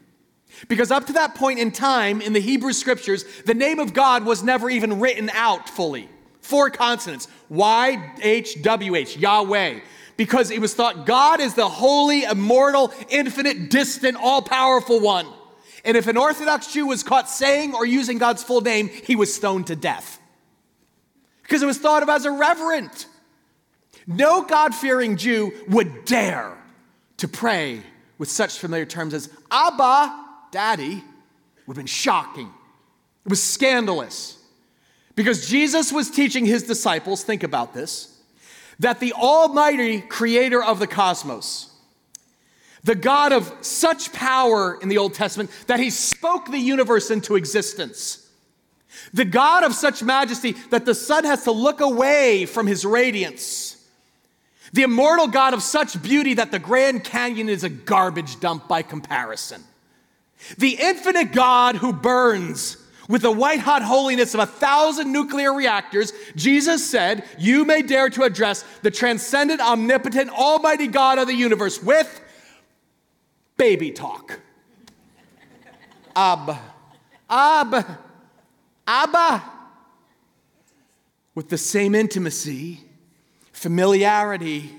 Because 0.68 0.90
up 0.90 1.06
to 1.08 1.12
that 1.12 1.34
point 1.34 1.58
in 1.58 1.70
time 1.70 2.22
in 2.22 2.32
the 2.32 2.40
Hebrew 2.40 2.72
scriptures, 2.72 3.26
the 3.44 3.52
name 3.52 3.78
of 3.78 3.92
God 3.92 4.24
was 4.24 4.42
never 4.42 4.70
even 4.70 5.00
written 5.00 5.28
out 5.34 5.68
fully. 5.68 6.08
Four 6.42 6.70
consonants 6.70 7.28
Y 7.48 8.12
H 8.20 8.60
W 8.62 8.94
H, 8.94 9.16
Yahweh. 9.16 9.80
Because 10.16 10.50
it 10.50 10.60
was 10.60 10.74
thought 10.74 11.06
God 11.06 11.40
is 11.40 11.54
the 11.54 11.68
holy, 11.68 12.24
immortal, 12.24 12.92
infinite, 13.08 13.70
distant, 13.70 14.16
all 14.16 14.42
powerful 14.42 15.00
one. 15.00 15.26
And 15.84 15.96
if 15.96 16.06
an 16.06 16.16
Orthodox 16.16 16.72
Jew 16.72 16.86
was 16.86 17.02
caught 17.02 17.28
saying 17.28 17.74
or 17.74 17.86
using 17.86 18.18
God's 18.18 18.42
full 18.42 18.60
name, 18.60 18.88
he 18.88 19.16
was 19.16 19.34
stoned 19.34 19.68
to 19.68 19.76
death. 19.76 20.20
Because 21.42 21.62
it 21.62 21.66
was 21.66 21.78
thought 21.78 22.02
of 22.02 22.08
as 22.08 22.26
irreverent. 22.26 23.06
No 24.06 24.42
God 24.42 24.74
fearing 24.74 25.16
Jew 25.16 25.52
would 25.68 26.04
dare 26.04 26.56
to 27.18 27.28
pray 27.28 27.82
with 28.18 28.30
such 28.30 28.58
familiar 28.58 28.84
terms 28.84 29.14
as 29.14 29.28
Abba, 29.50 30.24
Daddy, 30.50 31.02
would 31.66 31.76
have 31.76 31.76
been 31.76 31.86
shocking. 31.86 32.52
It 33.24 33.28
was 33.28 33.42
scandalous. 33.42 34.41
Because 35.22 35.46
Jesus 35.48 35.92
was 35.92 36.10
teaching 36.10 36.46
his 36.46 36.64
disciples, 36.64 37.22
think 37.22 37.44
about 37.44 37.74
this, 37.74 38.18
that 38.80 38.98
the 38.98 39.12
Almighty 39.12 40.00
creator 40.00 40.60
of 40.60 40.80
the 40.80 40.88
cosmos, 40.88 41.70
the 42.82 42.96
God 42.96 43.32
of 43.32 43.54
such 43.60 44.12
power 44.12 44.76
in 44.82 44.88
the 44.88 44.98
Old 44.98 45.14
Testament 45.14 45.48
that 45.68 45.78
he 45.78 45.90
spoke 45.90 46.50
the 46.50 46.58
universe 46.58 47.08
into 47.08 47.36
existence, 47.36 48.28
the 49.14 49.24
God 49.24 49.62
of 49.62 49.74
such 49.74 50.02
majesty 50.02 50.56
that 50.70 50.86
the 50.86 50.94
sun 50.94 51.22
has 51.22 51.44
to 51.44 51.52
look 51.52 51.80
away 51.80 52.44
from 52.44 52.66
his 52.66 52.84
radiance, 52.84 53.80
the 54.72 54.82
immortal 54.82 55.28
God 55.28 55.54
of 55.54 55.62
such 55.62 56.02
beauty 56.02 56.34
that 56.34 56.50
the 56.50 56.58
Grand 56.58 57.04
Canyon 57.04 57.48
is 57.48 57.62
a 57.62 57.68
garbage 57.68 58.40
dump 58.40 58.66
by 58.66 58.82
comparison, 58.82 59.62
the 60.58 60.78
infinite 60.80 61.30
God 61.30 61.76
who 61.76 61.92
burns 61.92 62.81
with 63.12 63.20
the 63.20 63.30
white 63.30 63.60
hot 63.60 63.82
holiness 63.82 64.32
of 64.32 64.40
a 64.40 64.46
thousand 64.46 65.12
nuclear 65.12 65.52
reactors, 65.52 66.14
Jesus 66.34 66.82
said, 66.84 67.24
You 67.36 67.66
may 67.66 67.82
dare 67.82 68.08
to 68.08 68.22
address 68.22 68.64
the 68.80 68.90
transcendent, 68.90 69.60
omnipotent, 69.60 70.30
almighty 70.30 70.86
God 70.86 71.18
of 71.18 71.26
the 71.26 71.34
universe 71.34 71.82
with 71.82 72.22
baby 73.58 73.90
talk. 73.90 74.40
Ab, 76.16 76.56
Ab, 77.28 77.86
Abba. 78.86 79.42
With 81.34 81.50
the 81.50 81.58
same 81.58 81.94
intimacy, 81.94 82.80
familiarity, 83.52 84.70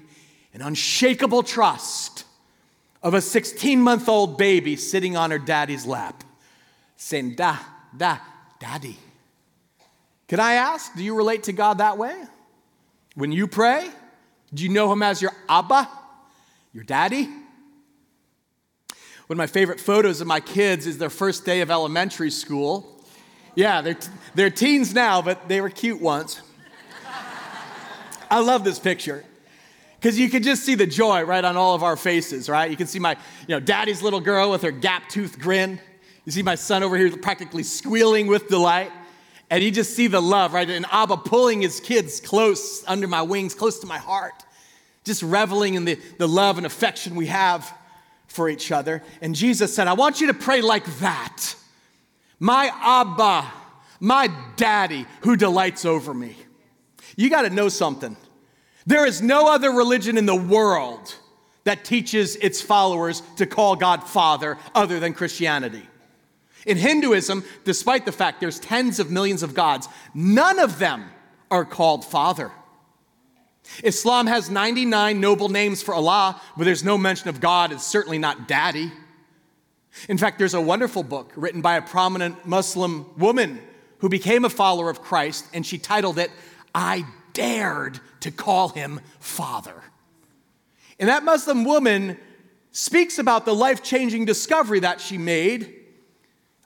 and 0.55 0.63
unshakable 0.63 1.43
trust 1.43 2.25
of 3.03 3.13
a 3.13 3.21
16 3.21 3.79
month 3.79 4.09
old 4.09 4.39
baby 4.39 4.75
sitting 4.75 5.15
on 5.15 5.29
her 5.29 5.37
daddy's 5.37 5.85
lap, 5.85 6.23
saying, 6.97 7.35
Da, 7.97 8.15
da, 8.15 8.21
daddy. 8.59 8.97
Can 10.27 10.39
I 10.39 10.53
ask, 10.53 10.95
do 10.95 11.03
you 11.03 11.15
relate 11.15 11.43
to 11.43 11.53
God 11.53 11.77
that 11.77 11.97
way? 11.97 12.15
When 13.15 13.31
you 13.31 13.47
pray, 13.47 13.89
do 14.53 14.63
you 14.63 14.69
know 14.69 14.91
him 14.91 15.03
as 15.03 15.21
your 15.21 15.31
Abba, 15.47 15.87
your 16.73 16.83
daddy? 16.83 17.23
One 19.27 19.35
of 19.35 19.37
my 19.37 19.47
favorite 19.47 19.79
photos 19.79 20.21
of 20.21 20.27
my 20.27 20.39
kids 20.39 20.87
is 20.87 20.97
their 20.97 21.09
first 21.09 21.45
day 21.45 21.61
of 21.61 21.71
elementary 21.71 22.31
school. 22.31 23.03
Yeah, 23.55 23.81
they're, 23.81 23.97
they're 24.35 24.49
teens 24.49 24.93
now, 24.93 25.21
but 25.21 25.47
they 25.47 25.61
were 25.61 25.69
cute 25.69 26.01
once. 26.01 26.41
I 28.29 28.39
love 28.39 28.63
this 28.63 28.79
picture 28.79 29.23
because 29.99 30.17
you 30.17 30.29
can 30.29 30.41
just 30.41 30.63
see 30.63 30.73
the 30.73 30.87
joy 30.87 31.23
right 31.23 31.45
on 31.45 31.55
all 31.55 31.75
of 31.75 31.83
our 31.83 31.95
faces, 31.95 32.49
right? 32.49 32.69
You 32.69 32.75
can 32.75 32.87
see 32.87 32.97
my, 32.97 33.11
you 33.47 33.55
know, 33.55 33.59
daddy's 33.59 34.01
little 34.01 34.19
girl 34.19 34.49
with 34.49 34.63
her 34.63 34.71
gap 34.71 35.07
tooth 35.07 35.39
grin. 35.39 35.79
You 36.25 36.31
see 36.31 36.43
my 36.43 36.55
son 36.55 36.83
over 36.83 36.97
here 36.97 37.15
practically 37.17 37.63
squealing 37.63 38.27
with 38.27 38.47
delight. 38.47 38.91
And 39.49 39.63
you 39.63 39.71
just 39.71 39.95
see 39.95 40.07
the 40.07 40.21
love, 40.21 40.53
right? 40.53 40.67
And 40.69 40.85
Abba 40.91 41.17
pulling 41.17 41.61
his 41.61 41.79
kids 41.79 42.19
close 42.19 42.83
under 42.87 43.07
my 43.07 43.21
wings, 43.21 43.53
close 43.53 43.79
to 43.79 43.87
my 43.87 43.97
heart, 43.97 44.33
just 45.03 45.21
reveling 45.21 45.75
in 45.75 45.85
the, 45.85 45.99
the 46.17 46.27
love 46.27 46.57
and 46.57 46.65
affection 46.65 47.15
we 47.15 47.27
have 47.27 47.71
for 48.27 48.49
each 48.49 48.71
other. 48.71 49.03
And 49.21 49.35
Jesus 49.35 49.75
said, 49.75 49.87
I 49.87 49.93
want 49.93 50.21
you 50.21 50.27
to 50.27 50.33
pray 50.33 50.61
like 50.61 50.85
that. 50.99 51.55
My 52.39 52.71
Abba, 52.81 53.51
my 53.99 54.29
daddy 54.55 55.05
who 55.21 55.35
delights 55.35 55.85
over 55.85 56.13
me. 56.13 56.35
You 57.15 57.29
got 57.29 57.43
to 57.43 57.49
know 57.49 57.69
something. 57.69 58.17
There 58.85 59.05
is 59.05 59.21
no 59.21 59.53
other 59.53 59.71
religion 59.71 60.17
in 60.17 60.25
the 60.25 60.35
world 60.35 61.13
that 61.63 61.85
teaches 61.85 62.35
its 62.37 62.61
followers 62.61 63.21
to 63.37 63.45
call 63.45 63.75
God 63.75 64.03
Father 64.03 64.57
other 64.73 64.99
than 64.99 65.13
Christianity. 65.13 65.83
In 66.65 66.77
Hinduism, 66.77 67.43
despite 67.65 68.05
the 68.05 68.11
fact 68.11 68.39
there's 68.39 68.59
tens 68.59 68.99
of 68.99 69.11
millions 69.11 69.43
of 69.43 69.53
gods, 69.53 69.87
none 70.13 70.59
of 70.59 70.79
them 70.79 71.09
are 71.51 71.65
called 71.65 72.05
Father. 72.05 72.51
Islam 73.83 74.27
has 74.27 74.49
99 74.49 75.19
noble 75.19 75.49
names 75.49 75.81
for 75.81 75.93
Allah, 75.93 76.41
but 76.57 76.65
there's 76.65 76.83
no 76.83 76.97
mention 76.97 77.29
of 77.29 77.39
God. 77.39 77.71
It's 77.71 77.85
certainly 77.85 78.17
not 78.17 78.47
Daddy. 78.47 78.91
In 80.09 80.17
fact, 80.17 80.39
there's 80.39 80.53
a 80.53 80.61
wonderful 80.61 81.03
book 81.03 81.31
written 81.35 81.61
by 81.61 81.75
a 81.75 81.81
prominent 81.81 82.45
Muslim 82.45 83.05
woman 83.17 83.61
who 83.99 84.09
became 84.09 84.43
a 84.43 84.49
follower 84.49 84.89
of 84.89 85.01
Christ, 85.01 85.45
and 85.53 85.65
she 85.65 85.77
titled 85.77 86.17
it, 86.17 86.31
I 86.75 87.05
Dared 87.33 87.99
to 88.21 88.31
Call 88.31 88.69
Him 88.69 88.99
Father. 89.19 89.81
And 90.99 91.09
that 91.09 91.23
Muslim 91.23 91.63
woman 91.63 92.17
speaks 92.71 93.17
about 93.19 93.45
the 93.45 93.53
life 93.53 93.83
changing 93.83 94.25
discovery 94.25 94.79
that 94.79 94.99
she 94.99 95.17
made 95.17 95.82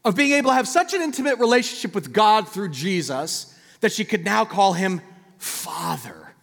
of 0.08 0.16
being 0.16 0.32
able 0.32 0.52
to 0.52 0.56
have 0.56 0.70
such 0.70 0.94
an 0.94 1.02
intimate 1.02 1.38
relationship 1.38 1.94
with 1.94 2.14
God 2.14 2.48
through 2.48 2.70
Jesus 2.70 3.54
that 3.82 3.92
she 3.92 4.06
could 4.06 4.24
now 4.24 4.46
call 4.46 4.72
him 4.72 5.02
Father. 5.38 6.34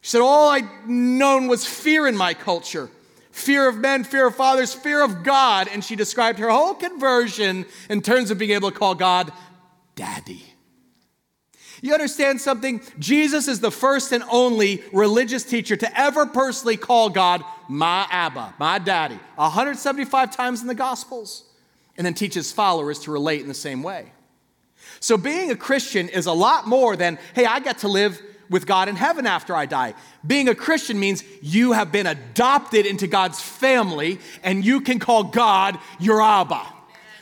She 0.00 0.12
said, 0.12 0.22
All 0.22 0.48
I'd 0.48 0.88
known 0.88 1.46
was 1.46 1.66
fear 1.66 2.06
in 2.08 2.16
my 2.16 2.32
culture 2.32 2.90
fear 3.30 3.68
of 3.68 3.76
men, 3.76 4.04
fear 4.04 4.28
of 4.28 4.36
fathers, 4.36 4.72
fear 4.72 5.02
of 5.02 5.22
God. 5.24 5.68
And 5.70 5.84
she 5.84 5.96
described 5.96 6.38
her 6.38 6.48
whole 6.48 6.72
conversion 6.72 7.66
in 7.90 8.00
terms 8.00 8.30
of 8.30 8.38
being 8.38 8.52
able 8.52 8.70
to 8.70 8.78
call 8.78 8.94
God 8.94 9.32
Daddy. 9.96 10.44
You 11.82 11.92
understand 11.92 12.40
something? 12.40 12.80
Jesus 12.98 13.48
is 13.48 13.60
the 13.60 13.72
first 13.72 14.12
and 14.12 14.24
only 14.30 14.82
religious 14.92 15.42
teacher 15.42 15.76
to 15.76 16.00
ever 16.00 16.24
personally 16.24 16.78
call 16.78 17.10
God 17.10 17.44
my 17.68 18.06
Abba, 18.08 18.54
my 18.58 18.78
daddy, 18.78 19.18
175 19.34 20.34
times 20.34 20.62
in 20.62 20.68
the 20.68 20.74
Gospels 20.74 21.44
and 21.96 22.04
then 22.06 22.14
teach 22.14 22.34
his 22.34 22.52
followers 22.52 22.98
to 23.00 23.10
relate 23.10 23.40
in 23.40 23.48
the 23.48 23.54
same 23.54 23.82
way. 23.82 24.12
So, 25.00 25.16
being 25.16 25.50
a 25.50 25.56
Christian 25.56 26.08
is 26.08 26.26
a 26.26 26.32
lot 26.32 26.66
more 26.66 26.96
than, 26.96 27.18
hey, 27.34 27.46
I 27.46 27.60
get 27.60 27.78
to 27.78 27.88
live 27.88 28.20
with 28.50 28.66
God 28.66 28.88
in 28.88 28.96
heaven 28.96 29.26
after 29.26 29.54
I 29.54 29.66
die. 29.66 29.94
Being 30.26 30.48
a 30.48 30.54
Christian 30.54 30.98
means 30.98 31.24
you 31.42 31.72
have 31.72 31.90
been 31.90 32.06
adopted 32.06 32.86
into 32.86 33.06
God's 33.06 33.40
family 33.40 34.18
and 34.42 34.64
you 34.64 34.80
can 34.80 34.98
call 34.98 35.24
God 35.24 35.78
your 35.98 36.20
Abba. 36.22 36.62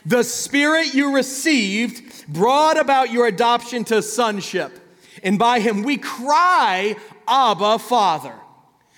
The 0.05 0.23
spirit 0.23 0.93
you 0.93 1.15
received 1.15 2.27
brought 2.27 2.79
about 2.79 3.11
your 3.11 3.25
adoption 3.25 3.85
to 3.85 4.01
sonship. 4.01 4.79
And 5.23 5.39
by 5.39 5.59
him 5.59 5.83
we 5.83 5.97
cry, 5.97 6.97
Abba, 7.27 7.79
Father. 7.79 8.35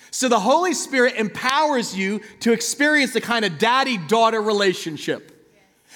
So 0.10 0.29
the 0.29 0.39
Holy 0.39 0.74
Spirit 0.74 1.15
empowers 1.15 1.96
you 1.96 2.22
to 2.39 2.53
experience 2.53 3.13
the 3.13 3.22
kind 3.22 3.46
of 3.46 3.58
daddy 3.60 3.98
daughter 3.98 4.41
relationship 4.41 5.34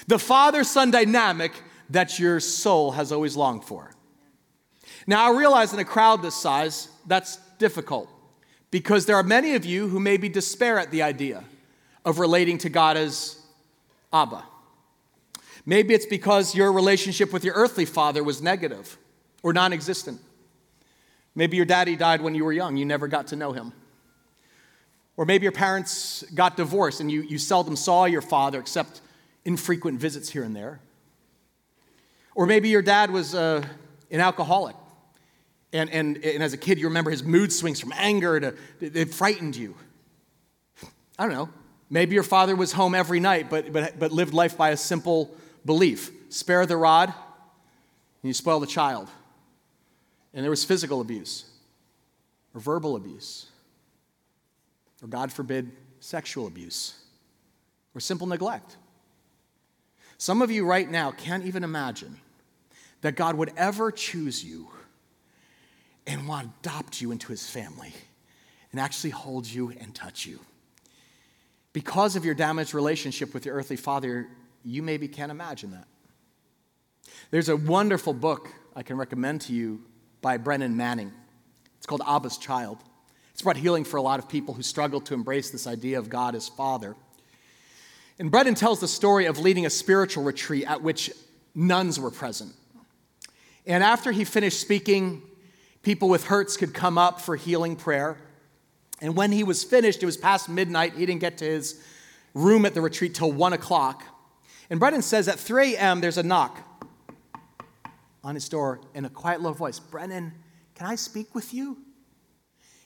the 0.07 0.19
father 0.19 0.63
son 0.63 0.91
dynamic 0.91 1.51
that 1.89 2.19
your 2.19 2.39
soul 2.39 2.91
has 2.91 3.11
always 3.11 3.35
longed 3.35 3.63
for. 3.63 3.91
Now, 5.07 5.31
I 5.31 5.37
realize 5.37 5.73
in 5.73 5.79
a 5.79 5.85
crowd 5.85 6.21
this 6.21 6.35
size, 6.35 6.89
that's 7.07 7.37
difficult 7.57 8.09
because 8.71 9.05
there 9.05 9.15
are 9.15 9.23
many 9.23 9.55
of 9.55 9.65
you 9.65 9.87
who 9.87 9.99
maybe 9.99 10.29
despair 10.29 10.77
at 10.77 10.91
the 10.91 11.01
idea 11.01 11.43
of 12.05 12.19
relating 12.19 12.57
to 12.59 12.69
God 12.69 12.97
as 12.97 13.41
Abba. 14.13 14.43
Maybe 15.65 15.93
it's 15.93 16.05
because 16.05 16.55
your 16.55 16.71
relationship 16.71 17.33
with 17.33 17.43
your 17.43 17.55
earthly 17.55 17.85
father 17.85 18.23
was 18.23 18.41
negative 18.41 18.97
or 19.43 19.53
non 19.53 19.73
existent. 19.73 20.21
Maybe 21.35 21.57
your 21.57 21.65
daddy 21.65 21.95
died 21.95 22.21
when 22.21 22.35
you 22.35 22.43
were 22.43 22.53
young, 22.53 22.77
you 22.77 22.85
never 22.85 23.07
got 23.07 23.27
to 23.27 23.35
know 23.35 23.51
him. 23.51 23.73
Or 25.15 25.25
maybe 25.25 25.43
your 25.43 25.51
parents 25.51 26.23
got 26.33 26.55
divorced 26.55 27.01
and 27.01 27.11
you, 27.11 27.21
you 27.21 27.37
seldom 27.37 27.75
saw 27.75 28.05
your 28.05 28.21
father 28.21 28.59
except 28.59 29.01
infrequent 29.49 29.99
visits 29.99 30.29
here 30.29 30.43
and 30.43 30.55
there. 30.55 30.79
Or 32.35 32.45
maybe 32.45 32.69
your 32.69 32.83
dad 32.83 33.09
was 33.09 33.33
uh, 33.33 33.65
an 34.11 34.19
alcoholic. 34.19 34.75
And, 35.73 35.89
and, 35.89 36.17
and 36.23 36.43
as 36.43 36.53
a 36.53 36.57
kid, 36.57 36.77
you 36.77 36.85
remember 36.85 37.09
his 37.09 37.23
mood 37.23 37.51
swings 37.51 37.79
from 37.79 37.91
anger 37.97 38.39
to, 38.39 38.53
it 38.79 39.11
frightened 39.11 39.55
you. 39.55 39.75
I 41.17 41.23
don't 41.23 41.33
know. 41.33 41.49
Maybe 41.89 42.13
your 42.13 42.23
father 42.23 42.55
was 42.55 42.71
home 42.71 42.93
every 42.93 43.19
night, 43.19 43.49
but, 43.49 43.73
but, 43.73 43.97
but 43.97 44.11
lived 44.11 44.35
life 44.35 44.55
by 44.55 44.69
a 44.69 44.77
simple 44.77 45.35
belief 45.65 46.11
spare 46.29 46.67
the 46.67 46.77
rod, 46.77 47.09
and 47.09 48.27
you 48.29 48.33
spoil 48.33 48.59
the 48.59 48.67
child. 48.67 49.09
And 50.31 50.43
there 50.43 50.51
was 50.51 50.63
physical 50.63 51.01
abuse, 51.01 51.45
or 52.53 52.61
verbal 52.61 52.95
abuse, 52.95 53.47
or 55.01 55.07
God 55.07 55.31
forbid, 55.31 55.71
sexual 55.99 56.45
abuse, 56.45 56.93
or 57.95 57.99
simple 57.99 58.27
neglect. 58.27 58.77
Some 60.19 60.41
of 60.41 60.51
you 60.51 60.65
right 60.65 60.91
now 60.91 61.11
can't 61.11 61.45
even 61.45 61.63
imagine 61.63 62.19
that 63.01 63.15
God 63.15 63.35
would 63.35 63.53
ever 63.55 63.89
choose 63.89 64.43
you 64.43 64.67
and 66.05 66.27
want 66.27 66.61
to 66.61 66.69
adopt 66.69 66.99
you 66.99 67.11
into 67.13 67.29
his 67.29 67.49
family 67.49 67.93
and 68.71 68.81
actually 68.81 69.11
hold 69.11 69.47
you 69.47 69.71
and 69.79 69.95
touch 69.95 70.25
you. 70.25 70.41
Because 71.71 72.17
of 72.17 72.25
your 72.25 72.35
damaged 72.35 72.73
relationship 72.73 73.33
with 73.33 73.45
your 73.45 73.55
earthly 73.55 73.77
father, 73.77 74.27
you 74.65 74.83
maybe 74.83 75.07
can't 75.07 75.31
imagine 75.31 75.71
that. 75.71 75.87
There's 77.31 77.47
a 77.47 77.55
wonderful 77.55 78.13
book 78.13 78.49
I 78.75 78.83
can 78.83 78.97
recommend 78.97 79.39
to 79.41 79.53
you 79.53 79.85
by 80.21 80.35
Brennan 80.35 80.75
Manning. 80.75 81.13
It's 81.77 81.85
called 81.85 82.01
Abba's 82.05 82.37
Child. 82.37 82.79
It's 83.31 83.41
brought 83.41 83.55
healing 83.55 83.85
for 83.85 83.95
a 83.95 84.01
lot 84.01 84.19
of 84.19 84.27
people 84.27 84.53
who 84.53 84.63
struggle 84.63 84.99
to 84.99 85.13
embrace 85.13 85.49
this 85.49 85.65
idea 85.65 85.97
of 85.97 86.09
God 86.09 86.35
as 86.35 86.49
Father. 86.49 86.97
And 88.19 88.29
Brennan 88.29 88.55
tells 88.55 88.81
the 88.81 88.87
story 88.87 89.25
of 89.25 89.39
leading 89.39 89.65
a 89.65 89.69
spiritual 89.69 90.25
retreat 90.25 90.65
at 90.65 90.83
which 90.83 91.09
nuns 91.55 91.99
were 91.99 92.11
present. 92.11 92.53
And 93.65 93.81
after 93.81 94.11
he 94.11 94.25
finished 94.25 94.59
speaking, 94.59 95.21
people 95.83 96.09
with 96.09 96.25
hurts 96.25 96.57
could 96.57 96.73
come 96.73 96.97
up 96.97 97.21
for 97.21 97.37
healing 97.37 97.77
prayer. 97.77 98.17
And 99.01 99.15
when 99.15 99.31
he 99.31 99.43
was 99.45 99.63
finished, 99.63 100.03
it 100.03 100.05
was 100.05 100.17
past 100.17 100.49
midnight. 100.49 100.93
He 100.95 101.05
didn't 101.05 101.21
get 101.21 101.37
to 101.37 101.45
his 101.45 101.81
room 102.33 102.65
at 102.65 102.73
the 102.73 102.81
retreat 102.81 103.15
till 103.15 103.31
one 103.31 103.53
o'clock. 103.53 104.03
And 104.69 104.81
Brennan 104.81 105.01
says 105.01 105.29
at 105.29 105.39
3 105.39 105.75
a.m., 105.75 106.01
there's 106.01 106.17
a 106.17 106.23
knock 106.23 106.59
on 108.21 108.35
his 108.35 108.49
door 108.49 108.81
in 108.93 109.05
a 109.05 109.09
quiet, 109.09 109.41
low 109.41 109.53
voice 109.53 109.79
Brennan, 109.79 110.33
can 110.75 110.87
I 110.87 110.95
speak 110.95 111.33
with 111.33 111.53
you? 111.53 111.77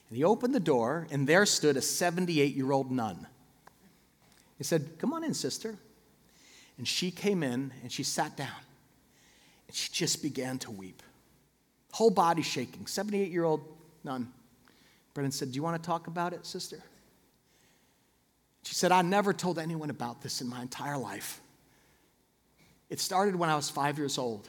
And 0.08 0.16
he 0.16 0.22
opened 0.22 0.54
the 0.54 0.60
door, 0.60 1.08
and 1.10 1.26
there 1.26 1.44
stood 1.44 1.76
a 1.76 1.82
78 1.82 2.54
year 2.54 2.70
old 2.70 2.92
nun. 2.92 3.26
He 4.58 4.64
said, 4.64 4.98
Come 4.98 5.12
on 5.12 5.24
in, 5.24 5.34
sister. 5.34 5.76
And 6.78 6.86
she 6.86 7.10
came 7.10 7.42
in 7.42 7.72
and 7.82 7.90
she 7.90 8.02
sat 8.02 8.36
down. 8.36 8.48
And 9.68 9.76
she 9.76 9.90
just 9.92 10.22
began 10.22 10.58
to 10.60 10.70
weep. 10.70 11.02
Whole 11.92 12.10
body 12.10 12.42
shaking. 12.42 12.86
78 12.86 13.30
year 13.30 13.44
old 13.44 13.60
nun. 14.02 14.32
Brennan 15.14 15.32
said, 15.32 15.52
Do 15.52 15.56
you 15.56 15.62
want 15.62 15.80
to 15.80 15.86
talk 15.86 16.06
about 16.06 16.32
it, 16.32 16.44
sister? 16.44 16.82
She 18.64 18.74
said, 18.74 18.92
I 18.92 19.02
never 19.02 19.32
told 19.32 19.58
anyone 19.58 19.90
about 19.90 20.22
this 20.22 20.40
in 20.40 20.48
my 20.48 20.62
entire 20.62 20.98
life. 20.98 21.40
It 22.90 22.98
started 22.98 23.36
when 23.36 23.50
I 23.50 23.56
was 23.56 23.70
five 23.70 23.98
years 23.98 24.18
old. 24.18 24.48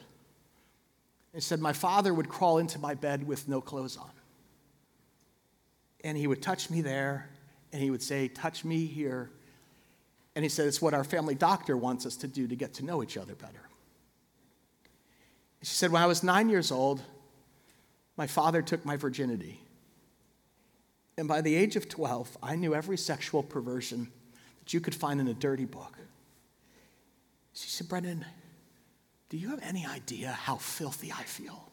It 1.34 1.42
said, 1.42 1.60
My 1.60 1.72
father 1.72 2.12
would 2.12 2.28
crawl 2.28 2.58
into 2.58 2.78
my 2.78 2.94
bed 2.94 3.26
with 3.26 3.48
no 3.48 3.60
clothes 3.60 3.96
on. 3.96 4.10
And 6.02 6.16
he 6.16 6.26
would 6.26 6.42
touch 6.42 6.70
me 6.70 6.80
there, 6.80 7.28
and 7.72 7.82
he 7.82 7.90
would 7.90 8.02
say, 8.02 8.28
Touch 8.28 8.64
me 8.64 8.86
here. 8.86 9.30
And 10.36 10.44
he 10.44 10.50
said, 10.50 10.68
It's 10.68 10.82
what 10.82 10.94
our 10.94 11.02
family 11.02 11.34
doctor 11.34 11.76
wants 11.76 12.04
us 12.04 12.16
to 12.18 12.28
do 12.28 12.46
to 12.46 12.54
get 12.54 12.74
to 12.74 12.84
know 12.84 13.02
each 13.02 13.16
other 13.16 13.34
better. 13.34 13.68
She 15.62 15.74
said, 15.74 15.90
When 15.90 16.02
I 16.02 16.06
was 16.06 16.22
nine 16.22 16.50
years 16.50 16.70
old, 16.70 17.02
my 18.16 18.26
father 18.26 18.62
took 18.62 18.84
my 18.84 18.96
virginity. 18.96 19.60
And 21.18 21.26
by 21.26 21.40
the 21.40 21.56
age 21.56 21.74
of 21.76 21.88
12, 21.88 22.36
I 22.42 22.54
knew 22.54 22.74
every 22.74 22.98
sexual 22.98 23.42
perversion 23.42 24.08
that 24.60 24.74
you 24.74 24.80
could 24.80 24.94
find 24.94 25.20
in 25.20 25.28
a 25.28 25.34
dirty 25.34 25.64
book. 25.64 25.96
She 27.54 27.70
said, 27.70 27.88
Brennan, 27.88 28.26
do 29.30 29.38
you 29.38 29.48
have 29.48 29.60
any 29.62 29.86
idea 29.86 30.32
how 30.32 30.56
filthy 30.56 31.10
I 31.10 31.22
feel? 31.22 31.70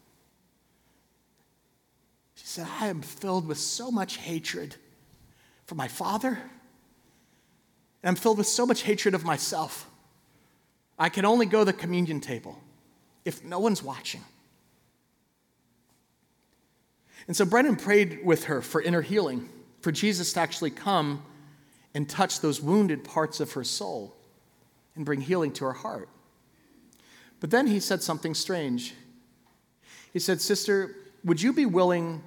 She 2.36 2.46
said, 2.46 2.66
I 2.80 2.86
am 2.86 3.02
filled 3.02 3.46
with 3.46 3.58
so 3.58 3.90
much 3.90 4.16
hatred 4.16 4.76
for 5.66 5.74
my 5.74 5.88
father, 5.88 6.38
and 8.04 8.10
I'm 8.10 8.16
filled 8.16 8.36
with 8.36 8.46
so 8.46 8.66
much 8.66 8.82
hatred 8.82 9.14
of 9.14 9.24
myself. 9.24 9.88
I 10.98 11.08
can 11.08 11.24
only 11.24 11.46
go 11.46 11.60
to 11.60 11.64
the 11.64 11.72
communion 11.72 12.20
table 12.20 12.60
if 13.24 13.42
no 13.42 13.58
one's 13.58 13.82
watching. 13.82 14.20
And 17.26 17.34
so 17.34 17.46
Brennan 17.46 17.76
prayed 17.76 18.20
with 18.22 18.44
her 18.44 18.60
for 18.60 18.82
inner 18.82 19.00
healing, 19.00 19.48
for 19.80 19.90
Jesus 19.90 20.34
to 20.34 20.40
actually 20.40 20.70
come 20.70 21.24
and 21.94 22.06
touch 22.06 22.40
those 22.40 22.60
wounded 22.60 23.04
parts 23.04 23.40
of 23.40 23.52
her 23.52 23.64
soul 23.64 24.14
and 24.94 25.06
bring 25.06 25.22
healing 25.22 25.50
to 25.52 25.64
her 25.64 25.72
heart. 25.72 26.10
But 27.40 27.50
then 27.50 27.66
he 27.66 27.80
said 27.80 28.02
something 28.02 28.34
strange. 28.34 28.92
He 30.12 30.18
said, 30.18 30.42
Sister, 30.42 30.94
would 31.24 31.40
you 31.40 31.54
be 31.54 31.64
willing 31.64 32.22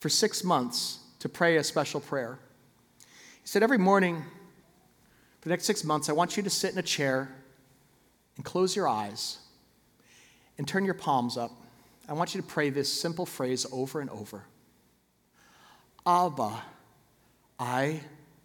for 0.00 0.08
six 0.08 0.42
months 0.42 0.98
to 1.20 1.28
pray 1.28 1.58
a 1.58 1.62
special 1.62 2.00
prayer? 2.00 2.40
He 3.40 3.46
said, 3.46 3.62
Every 3.62 3.78
morning 3.78 4.24
the 5.48 5.54
next 5.54 5.64
six 5.64 5.82
months, 5.82 6.10
I 6.10 6.12
want 6.12 6.36
you 6.36 6.42
to 6.42 6.50
sit 6.50 6.72
in 6.72 6.78
a 6.78 6.82
chair 6.82 7.30
and 8.36 8.44
close 8.44 8.76
your 8.76 8.86
eyes 8.86 9.38
and 10.58 10.68
turn 10.68 10.84
your 10.84 10.92
palms 10.92 11.38
up. 11.38 11.50
I 12.06 12.12
want 12.12 12.34
you 12.34 12.42
to 12.42 12.46
pray 12.46 12.68
this 12.68 12.92
simple 12.92 13.24
phrase 13.24 13.64
over 13.72 14.00
and 14.00 14.10
over 14.10 14.44
Abba, 16.06 16.62
I 17.58 18.00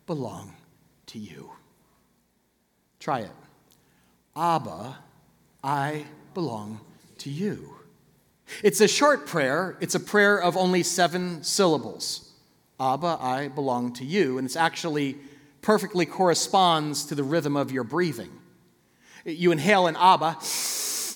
belong 0.05 0.53
to 1.07 1.19
you. 1.19 1.51
Try 2.99 3.19
it. 3.19 3.31
Abba, 4.35 4.97
I 5.61 6.05
belong 6.33 6.79
to 7.19 7.29
you. 7.29 7.75
It's 8.63 8.79
a 8.79 8.87
short 8.87 9.27
prayer, 9.27 9.77
it's 9.81 9.95
a 9.95 9.99
prayer 9.99 10.41
of 10.41 10.55
only 10.55 10.83
seven 10.83 11.43
syllables. 11.43 12.31
Abba, 12.79 13.17
I 13.19 13.49
belong 13.49 13.91
to 13.93 14.05
you. 14.05 14.37
And 14.37 14.45
it's 14.45 14.55
actually 14.55 15.17
perfectly 15.63 16.05
corresponds 16.05 17.05
to 17.05 17.15
the 17.15 17.23
rhythm 17.23 17.57
of 17.57 17.71
your 17.71 17.83
breathing. 17.83 18.29
You 19.25 19.51
inhale 19.51 19.87
an 19.87 19.95
Abba, 19.95 20.37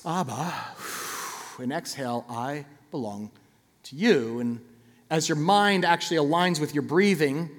Abba, 0.05 0.53
and 1.60 1.71
exhale, 1.71 2.25
I 2.29 2.65
belong 2.89 3.29
to 3.83 3.95
you. 3.95 4.39
And 4.39 4.62
as 5.10 5.27
your 5.29 5.36
mind 5.36 5.86
actually 5.86 6.17
aligns 6.17 6.60
with 6.60 6.73
your 6.73 6.81
breathing, 6.81 7.49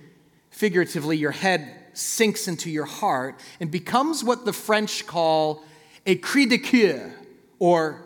figuratively, 0.51 1.17
your 1.17 1.31
head 1.31 1.75
sinks 1.93 2.49
into 2.49 2.71
your 2.71 2.87
heart 2.87 3.39
and 3.61 3.71
becomes 3.71 4.25
what 4.25 4.45
the 4.45 4.53
French 4.53 5.07
call 5.07 5.63
a 6.07 6.15
cri 6.17 6.47
de 6.47 6.59
coeur, 6.59 7.13
or 7.59 8.03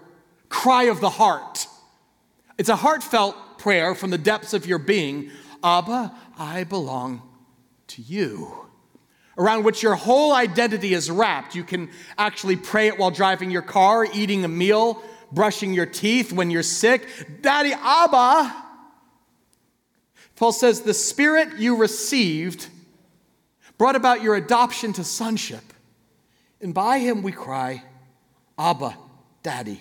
cry 0.49 0.85
of 0.85 1.01
the 1.01 1.11
heart. 1.11 1.69
It's 2.59 2.69
a 2.69 2.77
heartfelt 2.77 3.37
prayer 3.59 3.95
from 3.95 4.11
the 4.11 4.19
depths 4.19 4.53
of 4.53 4.67
your 4.67 4.79
being 4.79 5.31
Abba, 5.63 6.13
I 6.37 6.65
belong 6.65 7.23
to 7.87 8.03
you. 8.03 8.62
Around 9.39 9.65
which 9.65 9.83
your 9.83 9.95
whole 9.95 10.33
identity 10.33 10.93
is 10.93 11.11
wrapped. 11.11 11.55
You 11.55 11.65
can 11.65 11.91
actually 12.19 12.57
pray 12.57 12.89
it 12.89 12.99
while 12.99 13.11
driving 13.11 13.51
your 13.51 13.63
car, 13.63 14.07
eating 14.13 14.45
a 14.45 14.49
meal, 14.49 15.03
brushing 15.33 15.73
your 15.73 15.87
teeth 15.87 16.33
when 16.33 16.51
you're 16.51 16.63
sick. 16.63 17.09
Daddy, 17.41 17.73
Abba. 17.73 18.55
Paul 20.37 20.53
says, 20.53 20.83
The 20.83 20.95
spirit 20.95 21.59
you 21.59 21.77
received 21.77 22.69
brought 23.79 23.97
about 23.97 24.23
your 24.23 24.35
adoption 24.35 24.93
to 24.95 25.05
sonship. 25.05 25.63
And 26.61 26.73
by 26.75 26.99
him 26.99 27.23
we 27.23 27.33
cry, 27.33 27.83
Abba, 28.59 28.97
Daddy, 29.43 29.81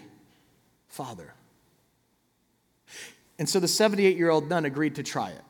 Father. 0.88 1.34
And 3.38 3.50
so 3.50 3.60
the 3.60 3.68
78 3.68 4.18
year 4.18 4.30
old 4.30 4.50
nun 4.50 4.66
agreed 4.66 4.96
to 4.96 5.04
try 5.04 5.30
it. 5.30 5.42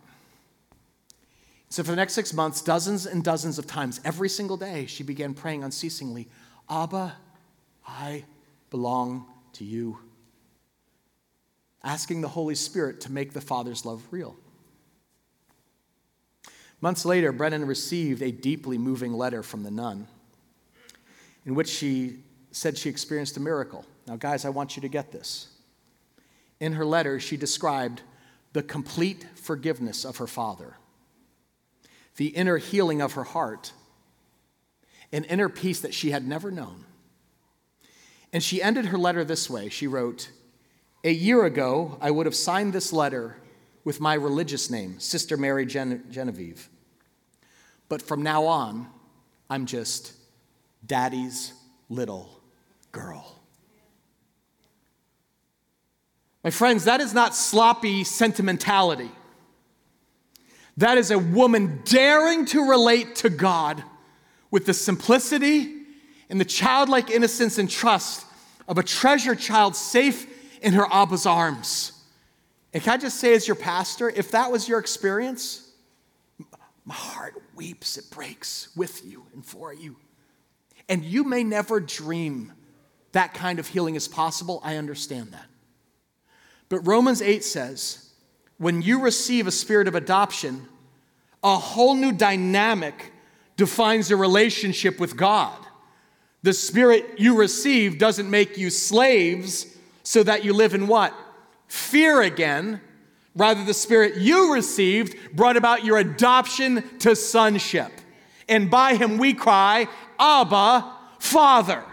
So 1.71 1.83
for 1.83 1.91
the 1.91 1.95
next 1.95 2.15
six 2.15 2.33
months, 2.33 2.61
dozens 2.61 3.05
and 3.05 3.23
dozens 3.23 3.57
of 3.57 3.65
times, 3.65 4.01
every 4.03 4.27
single 4.27 4.57
day, 4.57 4.87
she 4.87 5.03
began 5.03 5.33
praying 5.33 5.63
unceasingly 5.63 6.27
Abba, 6.69 7.15
I 7.87 8.25
belong 8.69 9.25
to 9.53 9.63
you. 9.63 9.97
Asking 11.81 12.19
the 12.19 12.27
Holy 12.27 12.55
Spirit 12.55 12.99
to 13.01 13.11
make 13.11 13.31
the 13.31 13.39
Father's 13.39 13.85
love 13.85 14.03
real. 14.11 14.35
Months 16.81 17.05
later, 17.05 17.31
Brennan 17.31 17.65
received 17.65 18.21
a 18.21 18.31
deeply 18.31 18.77
moving 18.77 19.13
letter 19.13 19.41
from 19.41 19.63
the 19.63 19.71
nun 19.71 20.09
in 21.45 21.55
which 21.55 21.69
she 21.69 22.19
said 22.51 22.77
she 22.77 22.89
experienced 22.89 23.37
a 23.37 23.39
miracle. 23.39 23.85
Now, 24.07 24.17
guys, 24.17 24.43
I 24.43 24.49
want 24.49 24.75
you 24.75 24.81
to 24.81 24.89
get 24.89 25.13
this. 25.13 25.47
In 26.59 26.73
her 26.73 26.85
letter, 26.85 27.17
she 27.17 27.37
described 27.37 28.01
the 28.51 28.61
complete 28.61 29.25
forgiveness 29.35 30.03
of 30.03 30.17
her 30.17 30.27
father. 30.27 30.75
The 32.17 32.27
inner 32.27 32.57
healing 32.57 33.01
of 33.01 33.13
her 33.13 33.23
heart, 33.23 33.73
an 35.11 35.23
inner 35.25 35.49
peace 35.49 35.79
that 35.81 35.93
she 35.93 36.11
had 36.11 36.27
never 36.27 36.51
known. 36.51 36.85
And 38.33 38.41
she 38.43 38.61
ended 38.61 38.87
her 38.87 38.97
letter 38.97 39.23
this 39.23 39.49
way 39.49 39.69
She 39.69 39.87
wrote, 39.87 40.29
A 41.03 41.11
year 41.11 41.45
ago, 41.45 41.97
I 42.01 42.11
would 42.11 42.25
have 42.25 42.35
signed 42.35 42.73
this 42.73 42.93
letter 42.93 43.37
with 43.83 43.99
my 43.99 44.13
religious 44.13 44.69
name, 44.69 44.99
Sister 44.99 45.37
Mary 45.37 45.65
Gen- 45.65 46.05
Genevieve. 46.11 46.69
But 47.89 48.01
from 48.01 48.21
now 48.21 48.45
on, 48.45 48.87
I'm 49.49 49.65
just 49.65 50.13
daddy's 50.85 51.53
little 51.89 52.39
girl. 52.91 53.41
My 56.43 56.49
friends, 56.49 56.85
that 56.85 57.01
is 57.01 57.13
not 57.13 57.35
sloppy 57.35 58.03
sentimentality. 58.03 59.11
That 60.77 60.97
is 60.97 61.11
a 61.11 61.19
woman 61.19 61.81
daring 61.83 62.45
to 62.47 62.69
relate 62.69 63.15
to 63.17 63.29
God 63.29 63.83
with 64.49 64.65
the 64.65 64.73
simplicity 64.73 65.83
and 66.29 66.39
the 66.39 66.45
childlike 66.45 67.09
innocence 67.09 67.57
and 67.57 67.69
trust 67.69 68.25
of 68.67 68.77
a 68.77 68.83
treasure 68.83 69.35
child 69.35 69.75
safe 69.75 70.27
in 70.61 70.73
her 70.73 70.85
Abba's 70.85 71.25
arms. 71.25 71.91
And 72.73 72.81
can 72.81 72.93
I 72.93 72.97
just 72.97 73.19
say, 73.19 73.33
as 73.33 73.47
your 73.47 73.55
pastor, 73.55 74.09
if 74.09 74.31
that 74.31 74.51
was 74.51 74.67
your 74.67 74.79
experience, 74.79 75.69
my 76.85 76.93
heart 76.93 77.33
weeps, 77.55 77.97
it 77.97 78.09
breaks 78.09 78.69
with 78.75 79.05
you 79.05 79.25
and 79.33 79.45
for 79.45 79.73
you. 79.73 79.97
And 80.87 81.03
you 81.03 81.23
may 81.23 81.43
never 81.43 81.79
dream 81.79 82.53
that 83.11 83.33
kind 83.33 83.59
of 83.59 83.67
healing 83.67 83.95
is 83.95 84.07
possible. 84.07 84.61
I 84.63 84.77
understand 84.77 85.33
that. 85.33 85.45
But 86.69 86.87
Romans 86.87 87.21
8 87.21 87.43
says, 87.43 88.10
when 88.61 88.83
you 88.83 88.99
receive 88.99 89.47
a 89.47 89.51
spirit 89.51 89.87
of 89.87 89.95
adoption, 89.95 90.67
a 91.43 91.57
whole 91.57 91.95
new 91.95 92.11
dynamic 92.11 93.11
defines 93.57 94.07
your 94.07 94.19
relationship 94.19 94.99
with 94.99 95.17
God. 95.17 95.57
The 96.43 96.53
spirit 96.53 97.17
you 97.17 97.35
receive 97.39 97.97
doesn't 97.97 98.29
make 98.29 98.59
you 98.59 98.69
slaves 98.69 99.65
so 100.03 100.21
that 100.21 100.45
you 100.45 100.53
live 100.53 100.75
in 100.75 100.85
what? 100.85 101.11
Fear 101.69 102.21
again. 102.21 102.81
Rather, 103.35 103.63
the 103.63 103.73
spirit 103.73 104.17
you 104.17 104.53
received 104.53 105.15
brought 105.35 105.57
about 105.57 105.83
your 105.83 105.97
adoption 105.97 106.83
to 106.99 107.15
sonship. 107.15 107.91
And 108.47 108.69
by 108.69 108.93
him 108.93 109.17
we 109.17 109.33
cry, 109.33 109.87
Abba, 110.19 110.97
Father. 111.17 111.83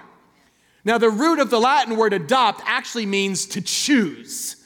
Now, 0.85 0.99
the 0.99 1.09
root 1.09 1.39
of 1.39 1.49
the 1.49 1.61
Latin 1.61 1.97
word 1.97 2.13
adopt 2.13 2.61
actually 2.67 3.07
means 3.07 3.47
to 3.47 3.63
choose. 3.63 4.58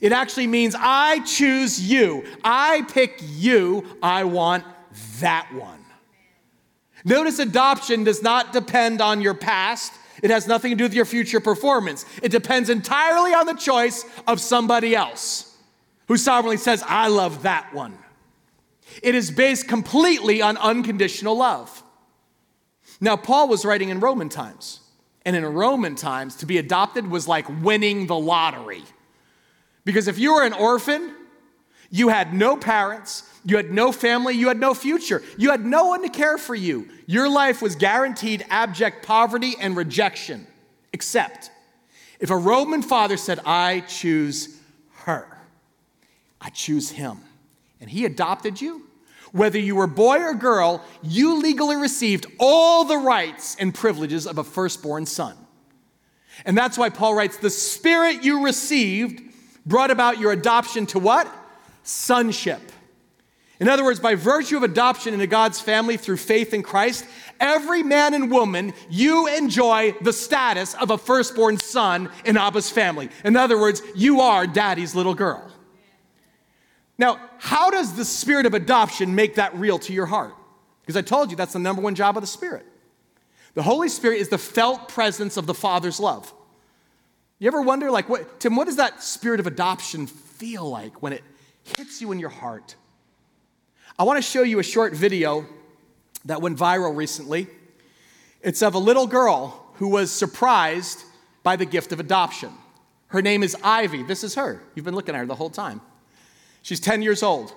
It 0.00 0.12
actually 0.12 0.46
means 0.46 0.74
I 0.78 1.20
choose 1.20 1.80
you. 1.80 2.24
I 2.44 2.82
pick 2.92 3.20
you. 3.22 3.84
I 4.02 4.24
want 4.24 4.64
that 5.20 5.52
one. 5.52 5.84
Notice 7.04 7.38
adoption 7.38 8.04
does 8.04 8.22
not 8.22 8.52
depend 8.52 9.00
on 9.00 9.20
your 9.20 9.34
past. 9.34 9.92
It 10.22 10.30
has 10.30 10.46
nothing 10.46 10.70
to 10.70 10.76
do 10.76 10.84
with 10.84 10.94
your 10.94 11.06
future 11.06 11.40
performance. 11.40 12.04
It 12.22 12.30
depends 12.30 12.68
entirely 12.68 13.32
on 13.32 13.46
the 13.46 13.54
choice 13.54 14.04
of 14.26 14.40
somebody 14.40 14.94
else 14.94 15.56
who 16.08 16.16
sovereignly 16.16 16.58
says, 16.58 16.84
I 16.86 17.08
love 17.08 17.42
that 17.42 17.72
one. 17.72 17.96
It 19.02 19.14
is 19.14 19.30
based 19.30 19.68
completely 19.68 20.42
on 20.42 20.56
unconditional 20.56 21.36
love. 21.36 21.82
Now, 23.00 23.16
Paul 23.16 23.48
was 23.48 23.64
writing 23.64 23.88
in 23.88 24.00
Roman 24.00 24.28
times. 24.28 24.80
And 25.24 25.36
in 25.36 25.44
Roman 25.44 25.96
times, 25.96 26.36
to 26.36 26.46
be 26.46 26.58
adopted 26.58 27.06
was 27.06 27.28
like 27.28 27.46
winning 27.62 28.06
the 28.06 28.16
lottery. 28.16 28.82
Because 29.90 30.06
if 30.06 30.20
you 30.20 30.34
were 30.34 30.44
an 30.44 30.52
orphan, 30.52 31.12
you 31.90 32.10
had 32.10 32.32
no 32.32 32.56
parents, 32.56 33.28
you 33.44 33.56
had 33.56 33.72
no 33.72 33.90
family, 33.90 34.34
you 34.34 34.46
had 34.46 34.60
no 34.60 34.72
future, 34.72 35.20
you 35.36 35.50
had 35.50 35.66
no 35.66 35.86
one 35.86 36.02
to 36.02 36.08
care 36.08 36.38
for 36.38 36.54
you. 36.54 36.88
Your 37.06 37.28
life 37.28 37.60
was 37.60 37.74
guaranteed 37.74 38.46
abject 38.50 39.04
poverty 39.04 39.56
and 39.60 39.76
rejection, 39.76 40.46
except 40.92 41.50
if 42.20 42.30
a 42.30 42.36
Roman 42.36 42.82
father 42.82 43.16
said, 43.16 43.40
I 43.44 43.80
choose 43.80 44.60
her, 44.98 45.26
I 46.40 46.50
choose 46.50 46.92
him, 46.92 47.18
and 47.80 47.90
he 47.90 48.04
adopted 48.04 48.60
you. 48.60 48.86
Whether 49.32 49.58
you 49.58 49.74
were 49.74 49.88
boy 49.88 50.18
or 50.18 50.34
girl, 50.34 50.84
you 51.02 51.40
legally 51.40 51.74
received 51.74 52.26
all 52.38 52.84
the 52.84 52.96
rights 52.96 53.56
and 53.58 53.74
privileges 53.74 54.24
of 54.24 54.38
a 54.38 54.44
firstborn 54.44 55.06
son. 55.06 55.36
And 56.44 56.56
that's 56.56 56.78
why 56.78 56.90
Paul 56.90 57.16
writes, 57.16 57.38
The 57.38 57.50
spirit 57.50 58.22
you 58.22 58.44
received 58.44 59.29
brought 59.66 59.90
about 59.90 60.18
your 60.18 60.32
adoption 60.32 60.86
to 60.86 60.98
what? 60.98 61.32
Sonship. 61.82 62.60
In 63.58 63.68
other 63.68 63.84
words, 63.84 64.00
by 64.00 64.14
virtue 64.14 64.56
of 64.56 64.62
adoption 64.62 65.12
into 65.12 65.26
God's 65.26 65.60
family 65.60 65.98
through 65.98 66.16
faith 66.16 66.54
in 66.54 66.62
Christ, 66.62 67.04
every 67.38 67.82
man 67.82 68.14
and 68.14 68.30
woman, 68.30 68.72
you 68.88 69.26
enjoy 69.26 69.94
the 70.00 70.14
status 70.14 70.74
of 70.74 70.90
a 70.90 70.96
firstborn 70.96 71.58
son 71.58 72.08
in 72.24 72.38
Abba's 72.38 72.70
family. 72.70 73.10
In 73.22 73.36
other 73.36 73.60
words, 73.60 73.82
you 73.94 74.20
are 74.20 74.46
daddy's 74.46 74.94
little 74.94 75.14
girl. 75.14 75.46
Now, 76.96 77.20
how 77.38 77.70
does 77.70 77.94
the 77.96 78.04
spirit 78.04 78.46
of 78.46 78.54
adoption 78.54 79.14
make 79.14 79.34
that 79.34 79.54
real 79.54 79.78
to 79.80 79.92
your 79.92 80.06
heart? 80.06 80.34
Because 80.82 80.96
I 80.96 81.02
told 81.02 81.30
you 81.30 81.36
that's 81.36 81.52
the 81.52 81.58
number 81.58 81.82
one 81.82 81.94
job 81.94 82.16
of 82.16 82.22
the 82.22 82.26
Spirit. 82.26 82.66
The 83.54 83.62
Holy 83.62 83.88
Spirit 83.88 84.20
is 84.20 84.28
the 84.28 84.38
felt 84.38 84.88
presence 84.88 85.36
of 85.36 85.46
the 85.46 85.54
Father's 85.54 86.00
love. 86.00 86.32
You 87.40 87.46
ever 87.48 87.62
wonder, 87.62 87.90
like, 87.90 88.10
what, 88.10 88.38
Tim, 88.38 88.54
what 88.54 88.66
does 88.66 88.76
that 88.76 89.02
spirit 89.02 89.40
of 89.40 89.46
adoption 89.46 90.06
feel 90.06 90.68
like 90.68 91.02
when 91.02 91.14
it 91.14 91.24
hits 91.76 92.02
you 92.02 92.12
in 92.12 92.18
your 92.18 92.28
heart? 92.28 92.76
I 93.98 94.04
want 94.04 94.18
to 94.18 94.22
show 94.22 94.42
you 94.42 94.58
a 94.58 94.62
short 94.62 94.94
video 94.94 95.46
that 96.26 96.42
went 96.42 96.58
viral 96.58 96.94
recently. 96.94 97.48
It's 98.42 98.62
of 98.62 98.74
a 98.74 98.78
little 98.78 99.06
girl 99.06 99.72
who 99.76 99.88
was 99.88 100.12
surprised 100.12 101.02
by 101.42 101.56
the 101.56 101.64
gift 101.64 101.92
of 101.92 101.98
adoption. 101.98 102.52
Her 103.06 103.22
name 103.22 103.42
is 103.42 103.56
Ivy. 103.64 104.02
This 104.02 104.22
is 104.22 104.34
her. 104.34 104.62
You've 104.74 104.84
been 104.84 104.94
looking 104.94 105.14
at 105.14 105.18
her 105.20 105.26
the 105.26 105.34
whole 105.34 105.48
time. 105.48 105.80
She's 106.60 106.78
10 106.78 107.00
years 107.00 107.22
old. 107.22 107.54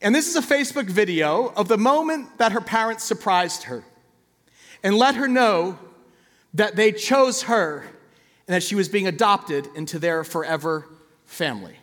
And 0.00 0.14
this 0.14 0.28
is 0.28 0.36
a 0.36 0.40
Facebook 0.40 0.86
video 0.86 1.52
of 1.56 1.68
the 1.68 1.76
moment 1.76 2.38
that 2.38 2.52
her 2.52 2.60
parents 2.62 3.04
surprised 3.04 3.64
her 3.64 3.84
and 4.82 4.96
let 4.96 5.14
her 5.16 5.28
know 5.28 5.78
that 6.54 6.74
they 6.74 6.90
chose 6.90 7.42
her 7.42 7.84
and 8.46 8.54
that 8.54 8.62
she 8.62 8.74
was 8.74 8.88
being 8.88 9.06
adopted 9.06 9.68
into 9.74 9.98
their 9.98 10.24
forever 10.24 10.86
family. 11.24 11.76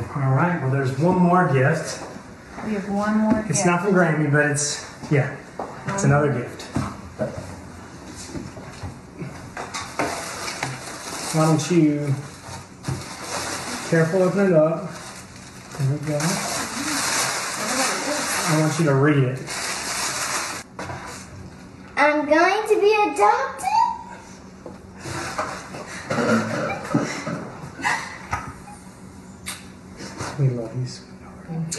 All 0.00 0.34
right, 0.34 0.60
well, 0.60 0.70
there's 0.70 0.98
one 0.98 1.18
more 1.18 1.52
gift. 1.52 2.02
We 2.66 2.74
have 2.74 2.88
one 2.88 3.18
more 3.18 3.38
It's 3.40 3.58
gift. 3.58 3.66
not 3.66 3.82
from 3.82 3.94
Grammy, 3.94 4.30
but 4.30 4.46
it's, 4.50 4.84
yeah, 5.10 5.36
it's 5.88 6.04
another 6.04 6.32
gift. 6.32 6.62
Why 11.34 11.46
don't 11.46 11.70
you 11.70 12.14
careful 13.88 14.22
open 14.22 14.48
it 14.48 14.52
up? 14.52 14.90
There 15.78 15.88
we 15.90 15.98
go. 16.06 16.18
I 18.44 18.60
want 18.60 18.78
you 18.78 18.84
to 18.84 18.94
read 18.94 19.16
it. 19.24 19.38
I'm 21.96 22.26
going 22.26 22.68
to 22.68 22.80
be 22.80 22.94
adopted? 23.12 23.68
We 30.38 30.48
love 30.48 30.74
you, 30.76 30.86
sweetheart. 30.86 31.76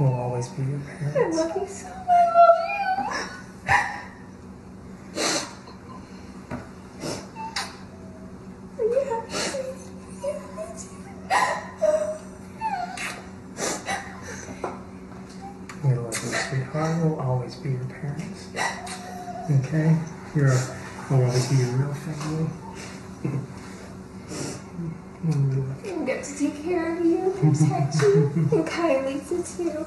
We'll 0.00 0.14
always 0.14 0.48
be 0.48 0.62
your 0.62 0.78
I 0.80 1.10
parents. 1.12 1.36
love 1.36 1.56
you 1.56 1.66
so 1.68 1.88
much. 1.88 2.06
I 2.08 2.10
love 2.34 2.58
you. 2.64 3.64
Yeah. 8.80 10.44
We 15.84 15.94
love 15.94 16.14
you, 16.14 16.30
sweetheart. 16.30 17.04
We'll 17.04 17.20
always 17.20 17.54
be 17.56 17.70
your 17.70 17.84
parents. 17.84 18.48
Okay? 19.50 19.96
You're 20.34 20.52
a, 20.52 20.76
we'll 21.10 21.24
always 21.24 21.46
be 21.48 21.56
your 21.56 21.68
real 21.72 21.94
family. 21.94 22.50
We 25.24 25.32
love 25.32 25.86
you. 25.86 25.92
I'm 25.92 26.04
going 26.06 26.22
to 26.22 26.38
take 26.38 26.64
care 26.64 26.96
of 26.96 27.04
you, 27.04 27.34
protect 27.56 27.94
you, 28.02 28.32
and 28.52 28.66
Kai 28.66 29.06
Lisa 29.06 29.56
too. 29.56 29.86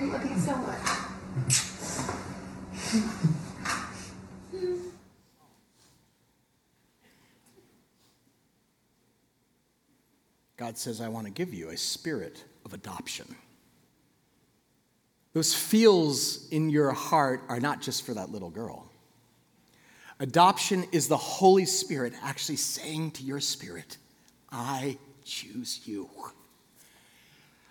I 0.00 0.04
love 0.04 0.30
you 0.30 0.38
so 0.38 0.56
much. 0.56 1.00
God 10.56 10.76
says, 10.76 11.00
I 11.00 11.08
want 11.08 11.26
to 11.26 11.32
give 11.32 11.54
you 11.54 11.70
a 11.70 11.76
spirit 11.76 12.44
of 12.64 12.74
adoption. 12.74 13.34
Those 15.32 15.54
feels 15.54 16.48
in 16.50 16.68
your 16.68 16.90
heart 16.90 17.42
are 17.48 17.60
not 17.60 17.80
just 17.80 18.04
for 18.04 18.12
that 18.14 18.30
little 18.30 18.50
girl. 18.50 18.90
Adoption 20.18 20.84
is 20.92 21.08
the 21.08 21.16
Holy 21.16 21.64
Spirit 21.64 22.12
actually 22.22 22.56
saying 22.56 23.12
to 23.12 23.22
your 23.22 23.40
spirit, 23.40 23.96
I 24.50 24.98
choose 25.30 25.80
you. 25.84 26.10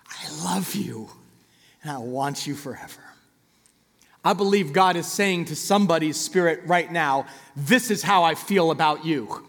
I 0.07 0.43
love 0.43 0.73
you, 0.75 1.09
and 1.83 1.91
I 1.91 1.97
want 1.97 2.47
you 2.47 2.55
forever. 2.55 3.01
I 4.23 4.33
believe 4.33 4.73
God 4.73 4.95
is 4.95 5.05
saying 5.05 5.45
to 5.45 5.55
somebody's 5.55 6.17
spirit 6.17 6.61
right 6.65 6.89
now, 6.91 7.27
This 7.55 7.91
is 7.91 8.01
how 8.01 8.23
I 8.23 8.35
feel 8.35 8.71
about 8.71 9.05
you. 9.05 9.45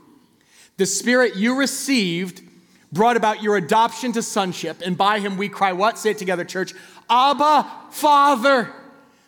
The 0.77 0.87
spirit 0.87 1.37
you 1.37 1.57
received 1.57 2.43
brought 2.93 3.17
about 3.17 3.43
your 3.43 3.57
adoption 3.57 4.13
to 4.13 4.23
sonship, 4.23 4.83
and 4.85 4.99
by 4.99 5.21
him 5.21 5.37
we 5.37 5.49
cry, 5.49 5.73
What? 5.73 5.97
Say 5.97 6.11
it 6.11 6.19
together, 6.19 6.45
church. 6.45 6.75
Abba, 7.09 7.71
Father. 7.91 8.73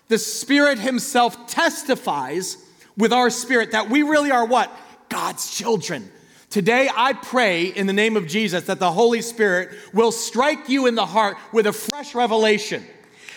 The 0.09 0.19
Spirit 0.19 0.79
Himself 0.79 1.47
testifies 1.47 2.59
with 2.99 3.15
our 3.15 3.31
spirit 3.31 3.71
that 3.73 3.89
we 3.89 4.03
really 4.03 4.31
are 4.31 4.45
what? 4.45 4.71
God's 5.09 5.57
children. 5.57 6.11
Today, 6.53 6.91
I 6.95 7.15
pray 7.15 7.65
in 7.65 7.87
the 7.87 7.95
name 7.95 8.15
of 8.15 8.27
Jesus 8.27 8.65
that 8.65 8.79
the 8.79 8.93
Holy 8.93 9.23
Spirit 9.23 9.71
will 9.95 10.13
strike 10.13 10.69
you 10.69 10.87
in 10.87 10.95
the 10.95 11.07
heart 11.07 11.39
with 11.51 11.67
a 11.67 11.73
fresh 11.73 12.15
revelation 12.15 12.85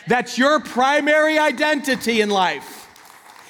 that's 0.05 0.37
your 0.37 0.59
primary 0.59 1.39
identity 1.39 2.19
in 2.19 2.29
life. 2.29 2.89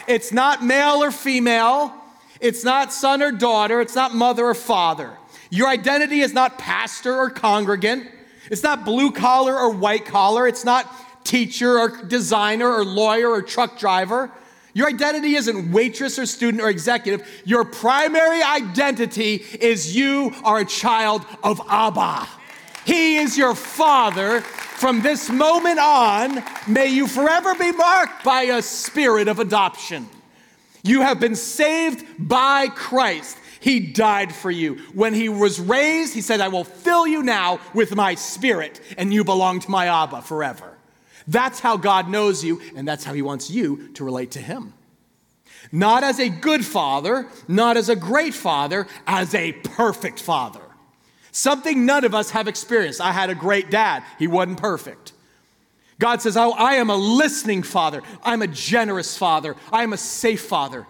It's 0.07 0.31
not 0.31 0.63
male 0.63 1.03
or 1.03 1.09
female, 1.09 1.91
it's 2.39 2.63
not 2.63 2.93
son 2.93 3.23
or 3.23 3.31
daughter, 3.31 3.81
it's 3.81 3.95
not 3.95 4.13
mother 4.13 4.45
or 4.45 4.53
father. 4.53 5.17
Your 5.49 5.67
identity 5.67 6.19
is 6.19 6.31
not 6.31 6.59
pastor 6.59 7.15
or 7.15 7.31
congregant, 7.31 8.07
it's 8.51 8.61
not 8.61 8.85
blue 8.85 9.11
collar 9.11 9.57
or 9.57 9.71
white 9.71 10.05
collar, 10.05 10.47
it's 10.47 10.63
not 10.63 11.25
teacher 11.25 11.79
or 11.79 12.03
designer 12.03 12.71
or 12.71 12.85
lawyer 12.85 13.31
or 13.31 13.41
truck 13.41 13.79
driver. 13.79 14.31
Your 14.75 14.89
identity 14.89 15.35
isn't 15.35 15.71
waitress 15.71 16.19
or 16.19 16.25
student 16.25 16.61
or 16.61 16.69
executive. 16.69 17.25
Your 17.45 17.63
primary 17.63 18.43
identity 18.43 19.35
is 19.35 19.95
you 19.95 20.35
are 20.43 20.59
a 20.59 20.65
child 20.65 21.25
of 21.41 21.61
Abba. 21.69 22.27
He 22.85 23.15
is 23.15 23.37
your 23.37 23.55
father. 23.55 24.41
From 24.41 25.01
this 25.01 25.29
moment 25.29 25.79
on, 25.79 26.43
may 26.67 26.87
you 26.87 27.07
forever 27.07 27.55
be 27.55 27.71
marked 27.71 28.25
by 28.25 28.43
a 28.43 28.61
spirit 28.61 29.29
of 29.29 29.39
adoption. 29.39 30.09
You 30.83 31.01
have 31.01 31.21
been 31.21 31.35
saved 31.35 32.05
by 32.19 32.67
Christ. 32.67 33.37
He 33.61 33.79
died 33.79 34.35
for 34.35 34.51
you. 34.51 34.75
When 34.93 35.13
he 35.13 35.29
was 35.29 35.57
raised, 35.57 36.13
he 36.13 36.21
said, 36.21 36.41
I 36.41 36.49
will 36.49 36.65
fill 36.65 37.07
you 37.07 37.23
now 37.23 37.61
with 37.73 37.95
my 37.95 38.15
spirit, 38.15 38.81
and 38.97 39.13
you 39.13 39.23
belong 39.23 39.61
to 39.61 39.71
my 39.71 39.87
Abba 39.87 40.21
forever. 40.21 40.74
That's 41.27 41.59
how 41.59 41.77
God 41.77 42.09
knows 42.09 42.43
you, 42.43 42.61
and 42.75 42.87
that's 42.87 43.03
how 43.03 43.13
He 43.13 43.21
wants 43.21 43.49
you 43.49 43.89
to 43.93 44.03
relate 44.03 44.31
to 44.31 44.39
Him. 44.39 44.73
Not 45.71 46.03
as 46.03 46.19
a 46.19 46.29
good 46.29 46.65
father, 46.65 47.27
not 47.47 47.77
as 47.77 47.89
a 47.89 47.95
great 47.95 48.33
father, 48.33 48.87
as 49.07 49.33
a 49.33 49.53
perfect 49.53 50.19
father. 50.19 50.61
Something 51.31 51.85
none 51.85 52.05
of 52.05 52.15
us 52.15 52.31
have 52.31 52.47
experienced. 52.47 53.01
I 53.01 53.11
had 53.11 53.29
a 53.29 53.35
great 53.35 53.69
dad, 53.69 54.03
he 54.19 54.27
wasn't 54.27 54.59
perfect. 54.59 55.11
God 55.99 56.21
says, 56.21 56.37
Oh, 56.37 56.51
I 56.51 56.75
am 56.75 56.89
a 56.89 56.95
listening 56.95 57.63
father. 57.63 58.01
I'm 58.23 58.41
a 58.41 58.47
generous 58.47 59.17
father. 59.17 59.55
I 59.71 59.83
am 59.83 59.93
a 59.93 59.97
safe 59.97 60.41
father. 60.41 60.85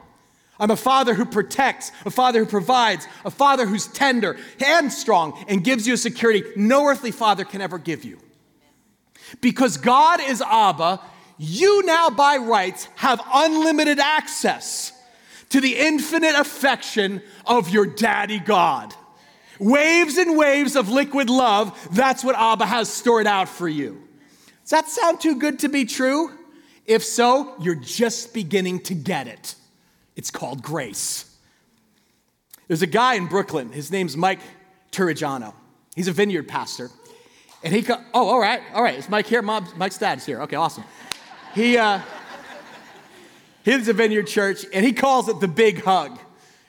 I'm 0.60 0.72
a 0.72 0.78
father 0.78 1.14
who 1.14 1.26
protects, 1.26 1.92
a 2.06 2.10
father 2.10 2.40
who 2.40 2.46
provides, 2.50 3.08
a 3.26 3.30
father 3.30 3.66
who's 3.66 3.88
tender 3.88 4.38
and 4.64 4.92
strong 4.92 5.44
and 5.48 5.64
gives 5.64 5.86
you 5.86 5.94
a 5.94 5.98
security 5.98 6.44
no 6.56 6.88
earthly 6.88 7.12
father 7.12 7.44
can 7.44 7.62
ever 7.62 7.78
give 7.78 8.06
you. 8.06 8.20
Because 9.42 9.78
God 9.78 10.20
is 10.22 10.42
Abba, 10.42 11.02
you 11.38 11.84
now 11.86 12.10
by 12.10 12.38
rights 12.38 12.88
have 12.96 13.22
unlimited 13.34 14.00
access 14.00 14.92
to 15.50 15.62
the 15.62 15.76
infinite 15.78 16.36
affection 16.36 17.22
of 17.46 17.70
your 17.70 17.86
daddy 17.86 18.40
God. 18.40 18.94
Waves 19.60 20.18
and 20.18 20.38
waves 20.38 20.76
of 20.76 20.90
liquid 20.90 21.30
love, 21.30 21.78
that's 21.92 22.24
what 22.24 22.36
Abba 22.36 22.66
has 22.66 22.92
stored 22.92 23.28
out 23.28 23.48
for 23.48 23.68
you. 23.68 24.02
Does 24.64 24.72
that 24.72 24.90
sound 24.90 25.22
too 25.22 25.40
good 25.40 25.60
to 25.60 25.70
be 25.70 25.86
true? 25.86 26.32
If 26.86 27.04
so, 27.04 27.56
you're 27.60 27.76
just 27.76 28.34
beginning 28.34 28.82
to 28.82 28.94
get 28.94 29.28
it. 29.28 29.56
It's 30.16 30.32
called 30.32 30.62
grace. 30.62 31.32
There's 32.68 32.82
a 32.82 32.88
guy 32.88 33.16
in 33.16 33.28
Brooklyn, 33.28 33.72
his 33.72 33.92
name's 33.92 34.18
Mike 34.18 34.40
Turrigiano. 34.92 35.54
He's 35.96 36.08
a 36.08 36.12
vineyard 36.12 36.48
pastor. 36.48 36.90
And 37.66 37.74
he, 37.74 37.82
co- 37.82 38.00
oh, 38.14 38.28
all 38.30 38.40
right, 38.40 38.62
all 38.76 38.84
right. 38.84 38.96
It's 38.96 39.10
Mike 39.10 39.26
here? 39.26 39.42
Mom, 39.42 39.68
Mike's 39.76 39.98
dad's 39.98 40.24
here. 40.24 40.40
Okay, 40.44 40.56
awesome. 40.56 40.84
He, 41.56 41.76
uh, 41.80 42.00
he 43.64 43.72
lives 43.72 43.88
a 43.88 43.94
vineyard 43.94 44.28
church, 44.28 44.68
and 44.72 44.86
he 44.86 44.94
calls 44.94 45.28
it 45.30 45.40
the 45.40 45.48
big 45.48 45.84
hug. 45.84 46.20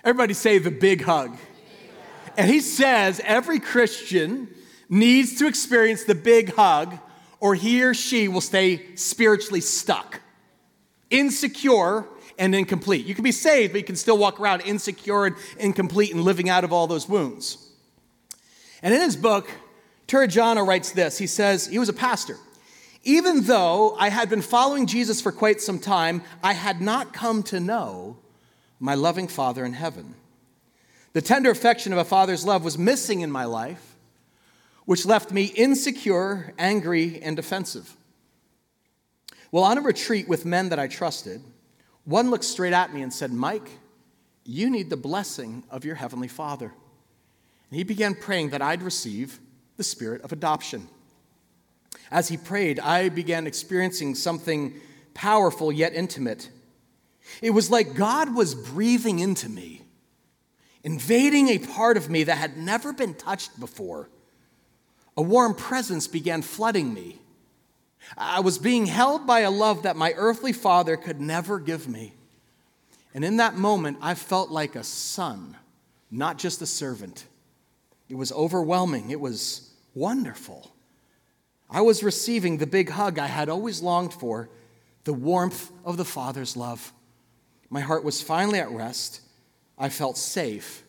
Everybody 0.02 0.32
say 0.32 0.56
the 0.56 0.70
big 0.70 1.02
hug. 1.02 1.36
And 2.38 2.50
he 2.50 2.60
says 2.60 3.20
every 3.24 3.60
Christian 3.60 4.48
needs 4.88 5.38
to 5.38 5.46
experience 5.46 6.04
the 6.04 6.14
big 6.14 6.54
hug, 6.54 6.98
or 7.40 7.54
he 7.54 7.82
or 7.82 7.92
she 7.92 8.26
will 8.26 8.40
stay 8.40 8.96
spiritually 8.96 9.60
stuck, 9.60 10.22
insecure, 11.10 12.06
and 12.38 12.54
incomplete. 12.54 13.04
You 13.04 13.14
can 13.14 13.24
be 13.24 13.32
saved, 13.32 13.74
but 13.74 13.80
you 13.80 13.84
can 13.84 13.96
still 13.96 14.16
walk 14.16 14.40
around 14.40 14.62
insecure 14.62 15.26
and 15.26 15.36
incomplete 15.58 16.14
and 16.14 16.22
living 16.22 16.48
out 16.48 16.64
of 16.64 16.72
all 16.72 16.86
those 16.86 17.06
wounds. 17.06 17.58
And 18.82 18.94
in 18.94 19.00
his 19.02 19.16
book, 19.16 19.50
Turrigiano 20.06 20.66
writes 20.66 20.92
this 20.92 21.18
He 21.18 21.26
says, 21.26 21.66
he 21.66 21.78
was 21.78 21.88
a 21.88 21.94
pastor. 21.94 22.36
Even 23.02 23.42
though 23.44 23.94
I 23.98 24.08
had 24.08 24.28
been 24.28 24.42
following 24.42 24.86
Jesus 24.86 25.20
for 25.20 25.30
quite 25.30 25.60
some 25.60 25.78
time, 25.78 26.22
I 26.42 26.54
had 26.54 26.80
not 26.80 27.12
come 27.12 27.44
to 27.44 27.60
know 27.60 28.18
my 28.80 28.94
loving 28.94 29.28
Father 29.28 29.64
in 29.64 29.74
heaven. 29.74 30.14
The 31.12 31.22
tender 31.22 31.50
affection 31.50 31.92
of 31.92 31.98
a 31.98 32.04
father's 32.04 32.44
love 32.44 32.64
was 32.64 32.76
missing 32.76 33.20
in 33.20 33.30
my 33.30 33.44
life, 33.44 33.94
which 34.86 35.06
left 35.06 35.30
me 35.30 35.44
insecure, 35.44 36.52
angry, 36.58 37.22
and 37.22 37.36
defensive. 37.36 37.96
Well, 39.52 39.64
on 39.64 39.78
a 39.78 39.82
retreat 39.82 40.28
with 40.28 40.44
men 40.44 40.68
that 40.70 40.78
I 40.78 40.88
trusted, 40.88 41.42
one 42.04 42.30
looked 42.30 42.44
straight 42.44 42.72
at 42.72 42.92
me 42.92 43.02
and 43.02 43.12
said, 43.12 43.32
Mike, 43.32 43.70
you 44.44 44.68
need 44.68 44.90
the 44.90 44.96
blessing 44.96 45.62
of 45.70 45.84
your 45.84 45.94
heavenly 45.94 46.28
Father. 46.28 46.72
And 47.70 47.78
he 47.78 47.84
began 47.84 48.14
praying 48.14 48.50
that 48.50 48.62
I'd 48.62 48.82
receive 48.82 49.38
the 49.76 49.84
spirit 49.84 50.22
of 50.22 50.32
adoption. 50.32 50.88
As 52.10 52.28
he 52.28 52.36
prayed, 52.36 52.78
I 52.80 53.08
began 53.08 53.46
experiencing 53.46 54.14
something 54.14 54.74
powerful 55.14 55.72
yet 55.72 55.94
intimate. 55.94 56.50
It 57.42 57.50
was 57.50 57.70
like 57.70 57.94
God 57.94 58.34
was 58.34 58.54
breathing 58.54 59.18
into 59.18 59.48
me, 59.48 59.82
invading 60.84 61.48
a 61.48 61.58
part 61.58 61.96
of 61.96 62.08
me 62.08 62.24
that 62.24 62.38
had 62.38 62.56
never 62.56 62.92
been 62.92 63.14
touched 63.14 63.58
before. 63.58 64.08
A 65.16 65.22
warm 65.22 65.54
presence 65.54 66.06
began 66.06 66.42
flooding 66.42 66.92
me. 66.92 67.18
I 68.16 68.40
was 68.40 68.58
being 68.58 68.86
held 68.86 69.26
by 69.26 69.40
a 69.40 69.50
love 69.50 69.82
that 69.82 69.96
my 69.96 70.12
earthly 70.16 70.52
father 70.52 70.96
could 70.96 71.20
never 71.20 71.58
give 71.58 71.88
me. 71.88 72.14
And 73.14 73.24
in 73.24 73.38
that 73.38 73.56
moment, 73.56 73.98
I 74.02 74.14
felt 74.14 74.50
like 74.50 74.76
a 74.76 74.84
son, 74.84 75.56
not 76.10 76.38
just 76.38 76.62
a 76.62 76.66
servant. 76.66 77.24
It 78.08 78.14
was 78.14 78.32
overwhelming. 78.32 79.10
It 79.10 79.20
was 79.20 79.70
wonderful. 79.94 80.72
I 81.68 81.80
was 81.80 82.02
receiving 82.02 82.58
the 82.58 82.66
big 82.66 82.90
hug 82.90 83.18
I 83.18 83.26
had 83.26 83.48
always 83.48 83.82
longed 83.82 84.14
for, 84.14 84.48
the 85.04 85.12
warmth 85.12 85.70
of 85.84 85.96
the 85.96 86.04
Father's 86.04 86.56
love. 86.56 86.92
My 87.70 87.80
heart 87.80 88.04
was 88.04 88.22
finally 88.22 88.58
at 88.60 88.70
rest. 88.70 89.20
I 89.78 89.88
felt 89.88 90.16
safe 90.16 90.84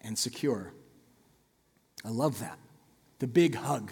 and 0.00 0.16
secure. 0.16 0.72
I 2.04 2.10
love 2.10 2.38
that. 2.40 2.58
The 3.18 3.26
big 3.26 3.56
hug. 3.56 3.90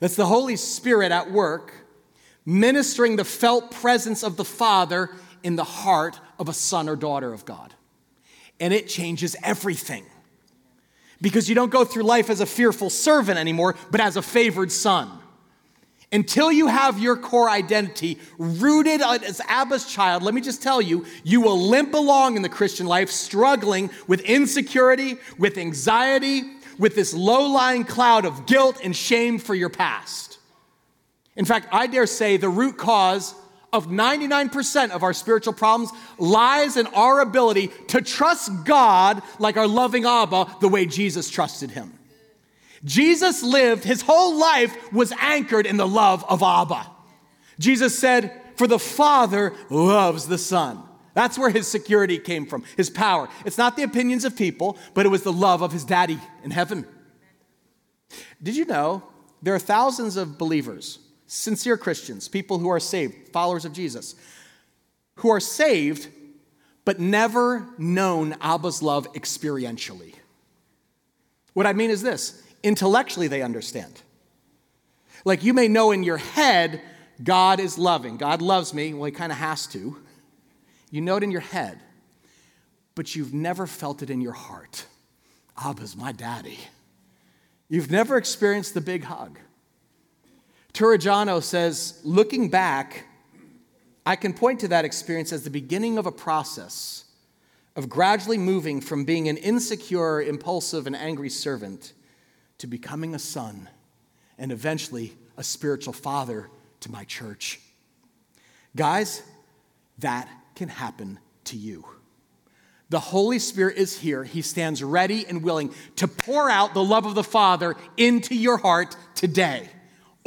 That's 0.00 0.16
the 0.16 0.26
Holy 0.26 0.56
Spirit 0.56 1.12
at 1.12 1.30
work, 1.30 1.72
ministering 2.46 3.16
the 3.16 3.24
felt 3.24 3.70
presence 3.70 4.22
of 4.22 4.36
the 4.36 4.44
Father 4.44 5.10
in 5.42 5.56
the 5.56 5.64
heart 5.64 6.20
of 6.38 6.48
a 6.48 6.52
son 6.52 6.88
or 6.88 6.96
daughter 6.96 7.32
of 7.32 7.44
God. 7.44 7.74
And 8.60 8.72
it 8.72 8.88
changes 8.88 9.36
everything 9.42 10.06
because 11.20 11.48
you 11.48 11.54
don't 11.54 11.70
go 11.70 11.84
through 11.84 12.04
life 12.04 12.30
as 12.30 12.40
a 12.40 12.46
fearful 12.46 12.90
servant 12.90 13.38
anymore, 13.38 13.76
but 13.90 14.00
as 14.00 14.16
a 14.16 14.22
favored 14.22 14.70
son. 14.72 15.10
Until 16.10 16.50
you 16.50 16.68
have 16.68 16.98
your 16.98 17.16
core 17.16 17.50
identity 17.50 18.18
rooted 18.38 19.02
as 19.02 19.42
Abba's 19.46 19.84
child, 19.84 20.22
let 20.22 20.32
me 20.32 20.40
just 20.40 20.62
tell 20.62 20.80
you, 20.80 21.04
you 21.22 21.42
will 21.42 21.58
limp 21.58 21.92
along 21.92 22.36
in 22.36 22.42
the 22.42 22.48
Christian 22.48 22.86
life, 22.86 23.10
struggling 23.10 23.90
with 24.06 24.20
insecurity, 24.22 25.16
with 25.36 25.58
anxiety, 25.58 26.44
with 26.78 26.94
this 26.94 27.12
low 27.12 27.46
lying 27.50 27.84
cloud 27.84 28.24
of 28.24 28.46
guilt 28.46 28.80
and 28.82 28.96
shame 28.96 29.38
for 29.38 29.54
your 29.54 29.68
past. 29.68 30.38
In 31.36 31.44
fact, 31.44 31.68
I 31.72 31.86
dare 31.86 32.06
say 32.06 32.36
the 32.36 32.48
root 32.48 32.78
cause 32.78 33.34
of 33.72 33.86
99% 33.86 34.90
of 34.90 35.02
our 35.02 35.12
spiritual 35.12 35.52
problems 35.52 35.92
lies 36.18 36.76
in 36.76 36.86
our 36.88 37.20
ability 37.20 37.68
to 37.88 38.00
trust 38.00 38.64
God 38.64 39.22
like 39.38 39.56
our 39.56 39.66
loving 39.66 40.04
Abba 40.04 40.56
the 40.60 40.68
way 40.68 40.86
Jesus 40.86 41.28
trusted 41.28 41.70
him. 41.70 41.92
Jesus 42.84 43.42
lived, 43.42 43.84
his 43.84 44.02
whole 44.02 44.38
life 44.38 44.92
was 44.92 45.12
anchored 45.12 45.66
in 45.66 45.76
the 45.76 45.86
love 45.86 46.24
of 46.28 46.42
Abba. 46.42 46.86
Jesus 47.58 47.98
said, 47.98 48.40
For 48.56 48.66
the 48.66 48.78
Father 48.78 49.54
loves 49.68 50.28
the 50.28 50.38
Son. 50.38 50.82
That's 51.14 51.36
where 51.36 51.50
his 51.50 51.66
security 51.66 52.18
came 52.18 52.46
from, 52.46 52.62
his 52.76 52.90
power. 52.90 53.28
It's 53.44 53.58
not 53.58 53.76
the 53.76 53.82
opinions 53.82 54.24
of 54.24 54.36
people, 54.36 54.78
but 54.94 55.04
it 55.04 55.08
was 55.08 55.24
the 55.24 55.32
love 55.32 55.62
of 55.62 55.72
his 55.72 55.84
daddy 55.84 56.20
in 56.44 56.52
heaven. 56.52 56.86
Did 58.40 58.56
you 58.56 58.64
know 58.64 59.02
there 59.42 59.54
are 59.54 59.58
thousands 59.58 60.16
of 60.16 60.38
believers, 60.38 61.00
sincere 61.28 61.76
Christians, 61.76 62.26
people 62.26 62.58
who 62.58 62.68
are 62.68 62.80
saved, 62.80 63.28
followers 63.28 63.64
of 63.64 63.72
Jesus, 63.72 64.16
who 65.16 65.30
are 65.30 65.40
saved 65.40 66.08
but 66.84 66.98
never 66.98 67.68
known 67.78 68.32
Abba's 68.40 68.82
love 68.82 69.12
experientially? 69.12 70.14
What 71.52 71.66
I 71.66 71.72
mean 71.72 71.90
is 71.90 72.02
this 72.02 72.42
intellectually, 72.62 73.28
they 73.28 73.42
understand. 73.42 74.02
Like 75.24 75.44
you 75.44 75.52
may 75.52 75.68
know 75.68 75.92
in 75.92 76.02
your 76.02 76.16
head, 76.16 76.80
God 77.22 77.60
is 77.60 77.78
loving. 77.78 78.16
God 78.16 78.40
loves 78.40 78.72
me. 78.72 78.94
Well, 78.94 79.04
he 79.04 79.12
kind 79.12 79.32
of 79.32 79.38
has 79.38 79.66
to. 79.68 79.96
You 80.90 81.00
know 81.00 81.16
it 81.16 81.22
in 81.22 81.30
your 81.30 81.40
head, 81.40 81.78
but 82.94 83.14
you've 83.14 83.34
never 83.34 83.66
felt 83.66 84.02
it 84.02 84.10
in 84.10 84.20
your 84.20 84.32
heart. 84.32 84.86
Abba's 85.62 85.96
my 85.96 86.12
daddy. 86.12 86.58
You've 87.68 87.90
never 87.90 88.16
experienced 88.16 88.72
the 88.74 88.80
big 88.80 89.04
hug. 89.04 89.38
Turrigiano 90.78 91.42
says, 91.42 92.00
looking 92.04 92.50
back, 92.50 93.04
I 94.06 94.14
can 94.14 94.32
point 94.32 94.60
to 94.60 94.68
that 94.68 94.84
experience 94.84 95.32
as 95.32 95.42
the 95.42 95.50
beginning 95.50 95.98
of 95.98 96.06
a 96.06 96.12
process 96.12 97.04
of 97.74 97.88
gradually 97.88 98.38
moving 98.38 98.80
from 98.80 99.04
being 99.04 99.28
an 99.28 99.38
insecure, 99.38 100.22
impulsive, 100.22 100.86
and 100.86 100.94
angry 100.94 101.30
servant 101.30 101.94
to 102.58 102.68
becoming 102.68 103.16
a 103.16 103.18
son 103.18 103.68
and 104.38 104.52
eventually 104.52 105.16
a 105.36 105.42
spiritual 105.42 105.92
father 105.92 106.48
to 106.78 106.92
my 106.92 107.02
church. 107.02 107.58
Guys, 108.76 109.24
that 109.98 110.28
can 110.54 110.68
happen 110.68 111.18
to 111.46 111.56
you. 111.56 111.84
The 112.88 113.00
Holy 113.00 113.40
Spirit 113.40 113.78
is 113.78 113.98
here. 113.98 114.22
He 114.22 114.42
stands 114.42 114.80
ready 114.84 115.26
and 115.26 115.42
willing 115.42 115.74
to 115.96 116.06
pour 116.06 116.48
out 116.48 116.72
the 116.72 116.84
love 116.84 117.04
of 117.04 117.16
the 117.16 117.24
Father 117.24 117.74
into 117.96 118.36
your 118.36 118.58
heart 118.58 118.94
today. 119.16 119.70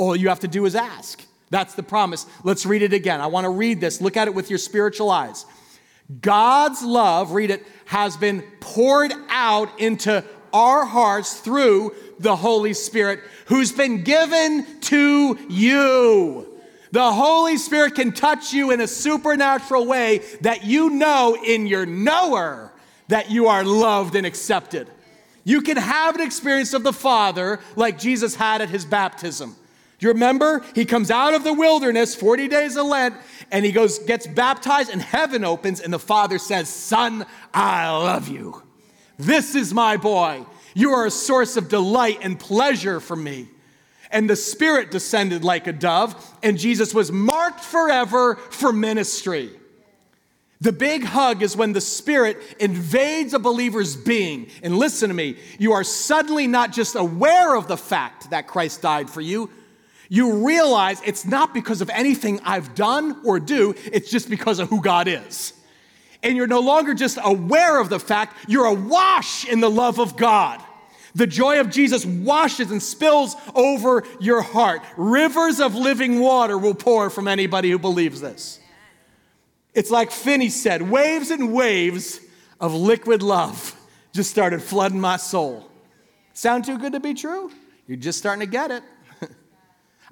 All 0.01 0.15
you 0.15 0.29
have 0.29 0.39
to 0.39 0.47
do 0.47 0.65
is 0.65 0.75
ask. 0.75 1.23
That's 1.51 1.75
the 1.75 1.83
promise. 1.83 2.25
Let's 2.43 2.65
read 2.65 2.81
it 2.81 2.91
again. 2.91 3.21
I 3.21 3.27
want 3.27 3.45
to 3.45 3.51
read 3.51 3.79
this. 3.79 4.01
Look 4.01 4.17
at 4.17 4.27
it 4.27 4.33
with 4.33 4.49
your 4.49 4.57
spiritual 4.57 5.11
eyes. 5.11 5.45
God's 6.21 6.81
love, 6.81 7.33
read 7.33 7.51
it, 7.51 7.63
has 7.85 8.17
been 8.17 8.41
poured 8.59 9.13
out 9.29 9.79
into 9.79 10.25
our 10.51 10.85
hearts 10.85 11.39
through 11.39 11.93
the 12.17 12.35
Holy 12.35 12.73
Spirit 12.73 13.19
who's 13.45 13.71
been 13.71 14.03
given 14.03 14.65
to 14.81 15.37
you. 15.49 16.47
The 16.91 17.11
Holy 17.11 17.57
Spirit 17.57 17.93
can 17.93 18.11
touch 18.11 18.53
you 18.53 18.71
in 18.71 18.81
a 18.81 18.87
supernatural 18.87 19.85
way 19.85 20.23
that 20.41 20.63
you 20.63 20.89
know 20.89 21.37
in 21.45 21.67
your 21.67 21.85
knower 21.85 22.73
that 23.09 23.29
you 23.29 23.49
are 23.49 23.63
loved 23.63 24.15
and 24.15 24.25
accepted. 24.25 24.89
You 25.43 25.61
can 25.61 25.77
have 25.77 26.15
an 26.15 26.21
experience 26.21 26.73
of 26.73 26.81
the 26.81 26.91
Father 26.91 27.59
like 27.75 27.99
Jesus 27.99 28.33
had 28.33 28.61
at 28.61 28.69
his 28.69 28.83
baptism. 28.83 29.57
Do 30.01 30.07
you 30.07 30.13
remember? 30.13 30.65
He 30.75 30.83
comes 30.83 31.11
out 31.11 31.35
of 31.35 31.43
the 31.43 31.53
wilderness, 31.53 32.15
40 32.15 32.47
days 32.49 32.75
of 32.75 32.87
Lent, 32.87 33.15
and 33.51 33.63
he 33.63 33.71
goes, 33.71 33.99
gets 33.99 34.25
baptized, 34.25 34.89
and 34.89 35.01
heaven 35.01 35.45
opens, 35.45 35.79
and 35.79 35.93
the 35.93 35.99
Father 35.99 36.39
says, 36.39 36.67
Son, 36.67 37.25
I 37.53 37.87
love 37.89 38.27
you. 38.27 38.63
This 39.19 39.53
is 39.53 39.73
my 39.73 39.97
boy. 39.97 40.43
You 40.73 40.91
are 40.91 41.05
a 41.05 41.11
source 41.11 41.55
of 41.55 41.69
delight 41.69 42.17
and 42.21 42.39
pleasure 42.39 42.99
for 42.99 43.15
me 43.15 43.47
and 44.11 44.29
the 44.29 44.35
Spirit 44.35 44.91
descended 44.91 45.43
like 45.43 45.67
a 45.67 45.73
dove, 45.73 46.15
and 46.43 46.57
Jesus 46.57 46.93
was 46.93 47.11
marked 47.11 47.61
forever 47.61 48.35
for 48.35 48.73
ministry. 48.73 49.49
The 50.59 50.73
big 50.73 51.03
hug 51.03 51.41
is 51.41 51.57
when 51.57 51.73
the 51.73 51.81
Spirit 51.81 52.37
invades 52.59 53.33
a 53.33 53.39
believer's 53.39 53.95
being. 53.95 54.51
And 54.61 54.77
listen 54.77 55.09
to 55.09 55.15
me, 55.15 55.37
you 55.57 55.73
are 55.73 55.83
suddenly 55.83 56.45
not 56.45 56.71
just 56.71 56.95
aware 56.95 57.55
of 57.55 57.67
the 57.67 57.77
fact 57.77 58.29
that 58.29 58.45
Christ 58.45 58.83
died 58.83 59.09
for 59.09 59.21
you, 59.21 59.49
you 60.11 60.45
realize 60.45 61.01
it's 61.05 61.23
not 61.23 61.53
because 61.53 61.79
of 61.79 61.89
anything 61.89 62.41
I've 62.43 62.75
done 62.75 63.21
or 63.23 63.39
do, 63.39 63.73
it's 63.93 64.11
just 64.11 64.29
because 64.29 64.59
of 64.59 64.67
who 64.67 64.81
God 64.81 65.07
is. 65.07 65.53
And 66.21 66.35
you're 66.35 66.47
no 66.47 66.59
longer 66.59 66.93
just 66.93 67.17
aware 67.23 67.79
of 67.79 67.87
the 67.87 67.97
fact, 67.97 68.35
you're 68.49 68.65
awash 68.65 69.45
in 69.45 69.61
the 69.61 69.69
love 69.69 70.01
of 70.01 70.17
God. 70.17 70.61
The 71.15 71.27
joy 71.27 71.61
of 71.61 71.69
Jesus 71.69 72.05
washes 72.05 72.71
and 72.71 72.83
spills 72.83 73.37
over 73.55 74.03
your 74.19 74.41
heart. 74.41 74.81
Rivers 74.97 75.61
of 75.61 75.75
living 75.75 76.19
water 76.19 76.57
will 76.57 76.75
pour 76.75 77.09
from 77.09 77.29
anybody 77.29 77.71
who 77.71 77.79
believes 77.79 78.19
this. 78.19 78.59
It's 79.73 79.91
like 79.91 80.11
Finney 80.11 80.49
said 80.49 80.81
waves 80.81 81.31
and 81.31 81.53
waves 81.53 82.19
of 82.59 82.73
liquid 82.73 83.23
love 83.23 83.77
just 84.11 84.29
started 84.29 84.61
flooding 84.61 84.99
my 84.99 85.15
soul. 85.15 85.71
Sound 86.33 86.65
too 86.65 86.77
good 86.77 86.91
to 86.91 86.99
be 86.99 87.13
true? 87.13 87.49
You're 87.87 87.95
just 87.95 88.19
starting 88.19 88.45
to 88.45 88.51
get 88.51 88.71
it. 88.71 88.83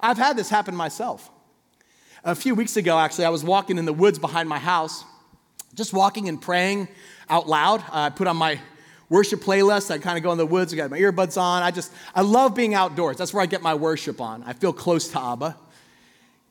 I've 0.02 0.18
had 0.18 0.36
this 0.36 0.48
happen 0.48 0.74
myself. 0.74 1.30
A 2.24 2.34
few 2.34 2.54
weeks 2.54 2.76
ago, 2.76 2.98
actually, 2.98 3.24
I 3.24 3.30
was 3.30 3.42
walking 3.42 3.78
in 3.78 3.84
the 3.84 3.92
woods 3.92 4.18
behind 4.18 4.48
my 4.48 4.58
house, 4.58 5.04
just 5.74 5.92
walking 5.92 6.28
and 6.28 6.40
praying 6.40 6.88
out 7.28 7.48
loud. 7.48 7.80
Uh, 7.80 7.84
I 7.92 8.10
put 8.10 8.26
on 8.26 8.36
my 8.36 8.60
worship 9.08 9.40
playlist. 9.40 9.90
I 9.90 9.98
kind 9.98 10.16
of 10.16 10.22
go 10.22 10.32
in 10.32 10.38
the 10.38 10.46
woods, 10.46 10.72
I 10.72 10.76
got 10.76 10.90
my 10.90 10.98
earbuds 10.98 11.40
on. 11.40 11.62
I 11.62 11.70
just, 11.70 11.92
I 12.14 12.22
love 12.22 12.54
being 12.54 12.74
outdoors. 12.74 13.16
That's 13.16 13.34
where 13.34 13.42
I 13.42 13.46
get 13.46 13.62
my 13.62 13.74
worship 13.74 14.20
on. 14.20 14.42
I 14.44 14.52
feel 14.52 14.72
close 14.72 15.08
to 15.08 15.20
Abba. 15.20 15.56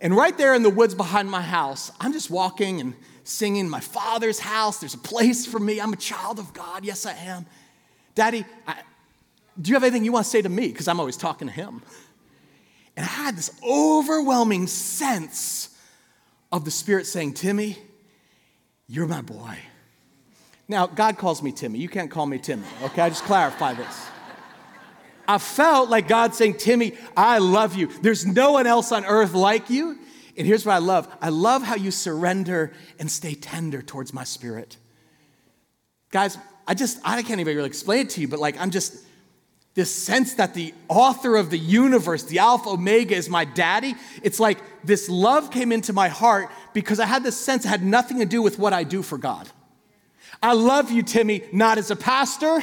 And 0.01 0.15
right 0.15 0.38
there 0.38 0.53
in 0.53 0.63
the 0.63 0.69
woods 0.69 0.95
behind 0.95 1.29
my 1.29 1.41
house, 1.41 1.91
I'm 1.99 2.13
just 2.13 2.29
walking 2.29 2.79
and 2.79 2.93
singing 3.23 3.69
my 3.69 3.79
father's 3.79 4.39
house. 4.39 4.79
There's 4.79 4.93
a 4.93 4.99
place 4.99 5.45
for 5.45 5.59
me. 5.59 5.79
I'm 5.79 5.93
a 5.93 5.97
child 5.97 6.39
of 6.39 6.53
God. 6.53 6.85
Yes, 6.85 7.05
I 7.05 7.13
am. 7.13 7.45
Daddy, 8.15 8.45
I, 8.67 8.75
do 9.62 9.69
you 9.69 9.75
have 9.75 9.83
anything 9.83 10.05
you 10.05 10.12
want 10.12 10.25
to 10.25 10.29
say 10.29 10.41
to 10.41 10.49
me? 10.49 10.67
Because 10.67 10.88
I'm 10.88 10.99
always 10.99 11.17
talking 11.17 11.47
to 11.47 11.53
him. 11.53 11.81
And 12.99 13.05
I 13.05 13.12
had 13.12 13.38
this 13.38 13.49
overwhelming 13.65 14.67
sense 14.67 15.69
of 16.51 16.65
the 16.65 16.71
Spirit 16.71 17.05
saying, 17.05 17.35
Timmy, 17.35 17.77
you're 18.89 19.07
my 19.07 19.21
boy. 19.21 19.57
Now, 20.67 20.85
God 20.85 21.17
calls 21.17 21.41
me 21.41 21.53
Timmy. 21.53 21.79
You 21.79 21.88
can't 21.88 22.12
call 22.12 22.25
me 22.25 22.39
Timmy, 22.39 22.65
okay? 22.83 23.03
I 23.03 23.07
just 23.07 23.23
clarify 23.23 23.73
this. 23.73 24.07
I 25.29 25.38
felt 25.38 25.89
like 25.89 26.09
God 26.09 26.35
saying, 26.35 26.55
Timmy, 26.57 26.97
I 27.15 27.38
love 27.38 27.73
you. 27.73 27.88
There's 28.01 28.25
no 28.25 28.51
one 28.51 28.67
else 28.67 28.91
on 28.91 29.05
earth 29.05 29.33
like 29.33 29.69
you. 29.69 29.97
And 30.35 30.45
here's 30.45 30.65
what 30.65 30.73
I 30.73 30.79
love 30.79 31.07
I 31.21 31.29
love 31.29 31.63
how 31.63 31.75
you 31.75 31.91
surrender 31.91 32.73
and 32.99 33.09
stay 33.09 33.33
tender 33.33 33.81
towards 33.81 34.13
my 34.13 34.25
spirit. 34.25 34.75
Guys, 36.12 36.38
I 36.67 36.73
just, 36.73 36.99
I 37.05 37.21
can't 37.21 37.39
even 37.39 37.55
really 37.55 37.69
explain 37.69 38.07
it 38.07 38.09
to 38.09 38.19
you, 38.19 38.27
but 38.27 38.39
like, 38.39 38.59
I'm 38.59 38.71
just, 38.71 39.05
this 39.79 39.95
sense 39.95 40.33
that 40.33 40.53
the 40.53 40.73
author 40.89 41.37
of 41.37 41.49
the 41.49 41.57
universe, 41.57 42.23
the 42.23 42.39
Alpha 42.39 42.71
Omega, 42.71 43.15
is 43.15 43.29
my 43.29 43.45
daddy. 43.45 43.95
It's 44.21 44.37
like 44.37 44.59
this 44.83 45.07
love 45.07 45.51
came 45.51 45.71
into 45.71 45.93
my 45.93 46.09
heart 46.09 46.49
because 46.73 46.99
I 46.99 47.05
had 47.05 47.23
this 47.23 47.39
sense 47.39 47.63
it 47.63 47.69
had 47.69 47.81
nothing 47.81 48.19
to 48.19 48.25
do 48.25 48.41
with 48.41 48.59
what 48.59 48.73
I 48.73 48.83
do 48.83 49.01
for 49.01 49.17
God. 49.17 49.47
I 50.43 50.51
love 50.51 50.91
you, 50.91 51.01
Timmy, 51.01 51.43
not 51.53 51.77
as 51.77 51.91
a 51.91 51.95
pastor, 51.95 52.61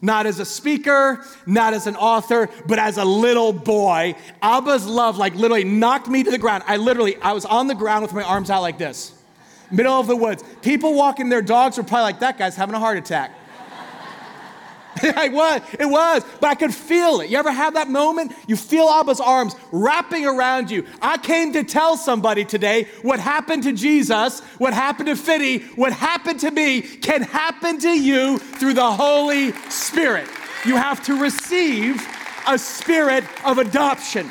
not 0.00 0.24
as 0.24 0.38
a 0.38 0.46
speaker, 0.46 1.22
not 1.44 1.74
as 1.74 1.86
an 1.86 1.96
author, 1.96 2.48
but 2.66 2.78
as 2.78 2.96
a 2.96 3.04
little 3.04 3.52
boy. 3.52 4.14
Abba's 4.40 4.86
love, 4.86 5.18
like, 5.18 5.34
literally 5.34 5.64
knocked 5.64 6.08
me 6.08 6.22
to 6.22 6.30
the 6.30 6.38
ground. 6.38 6.64
I 6.66 6.78
literally, 6.78 7.16
I 7.16 7.34
was 7.34 7.44
on 7.44 7.66
the 7.66 7.74
ground 7.74 8.04
with 8.04 8.14
my 8.14 8.22
arms 8.22 8.48
out 8.48 8.62
like 8.62 8.78
this, 8.78 9.12
middle 9.70 10.00
of 10.00 10.06
the 10.06 10.16
woods. 10.16 10.42
People 10.62 10.94
walking 10.94 11.28
their 11.28 11.42
dogs 11.42 11.76
were 11.76 11.82
probably 11.82 12.04
like, 12.04 12.20
that 12.20 12.38
guy's 12.38 12.56
having 12.56 12.74
a 12.74 12.80
heart 12.80 12.96
attack. 12.96 13.32
it 15.02 15.32
was, 15.32 15.62
it 15.78 15.86
was, 15.86 16.24
but 16.40 16.48
I 16.48 16.54
could 16.54 16.74
feel 16.74 17.20
it. 17.20 17.30
You 17.30 17.38
ever 17.38 17.52
have 17.52 17.74
that 17.74 17.88
moment? 17.88 18.32
You 18.46 18.56
feel 18.56 18.88
Abba's 18.88 19.20
arms 19.20 19.54
wrapping 19.72 20.26
around 20.26 20.70
you. 20.70 20.86
I 21.02 21.18
came 21.18 21.52
to 21.52 21.64
tell 21.64 21.96
somebody 21.96 22.44
today 22.44 22.88
what 23.02 23.20
happened 23.20 23.64
to 23.64 23.72
Jesus, 23.72 24.40
what 24.58 24.72
happened 24.74 25.08
to 25.08 25.16
Finney, 25.16 25.58
what 25.76 25.92
happened 25.92 26.40
to 26.40 26.50
me 26.50 26.82
can 26.82 27.22
happen 27.22 27.78
to 27.80 27.90
you 27.90 28.38
through 28.38 28.74
the 28.74 28.92
Holy 28.92 29.52
Spirit. 29.70 30.28
You 30.64 30.76
have 30.76 31.04
to 31.04 31.20
receive 31.20 32.06
a 32.46 32.58
spirit 32.58 33.24
of 33.44 33.58
adoption. 33.58 34.30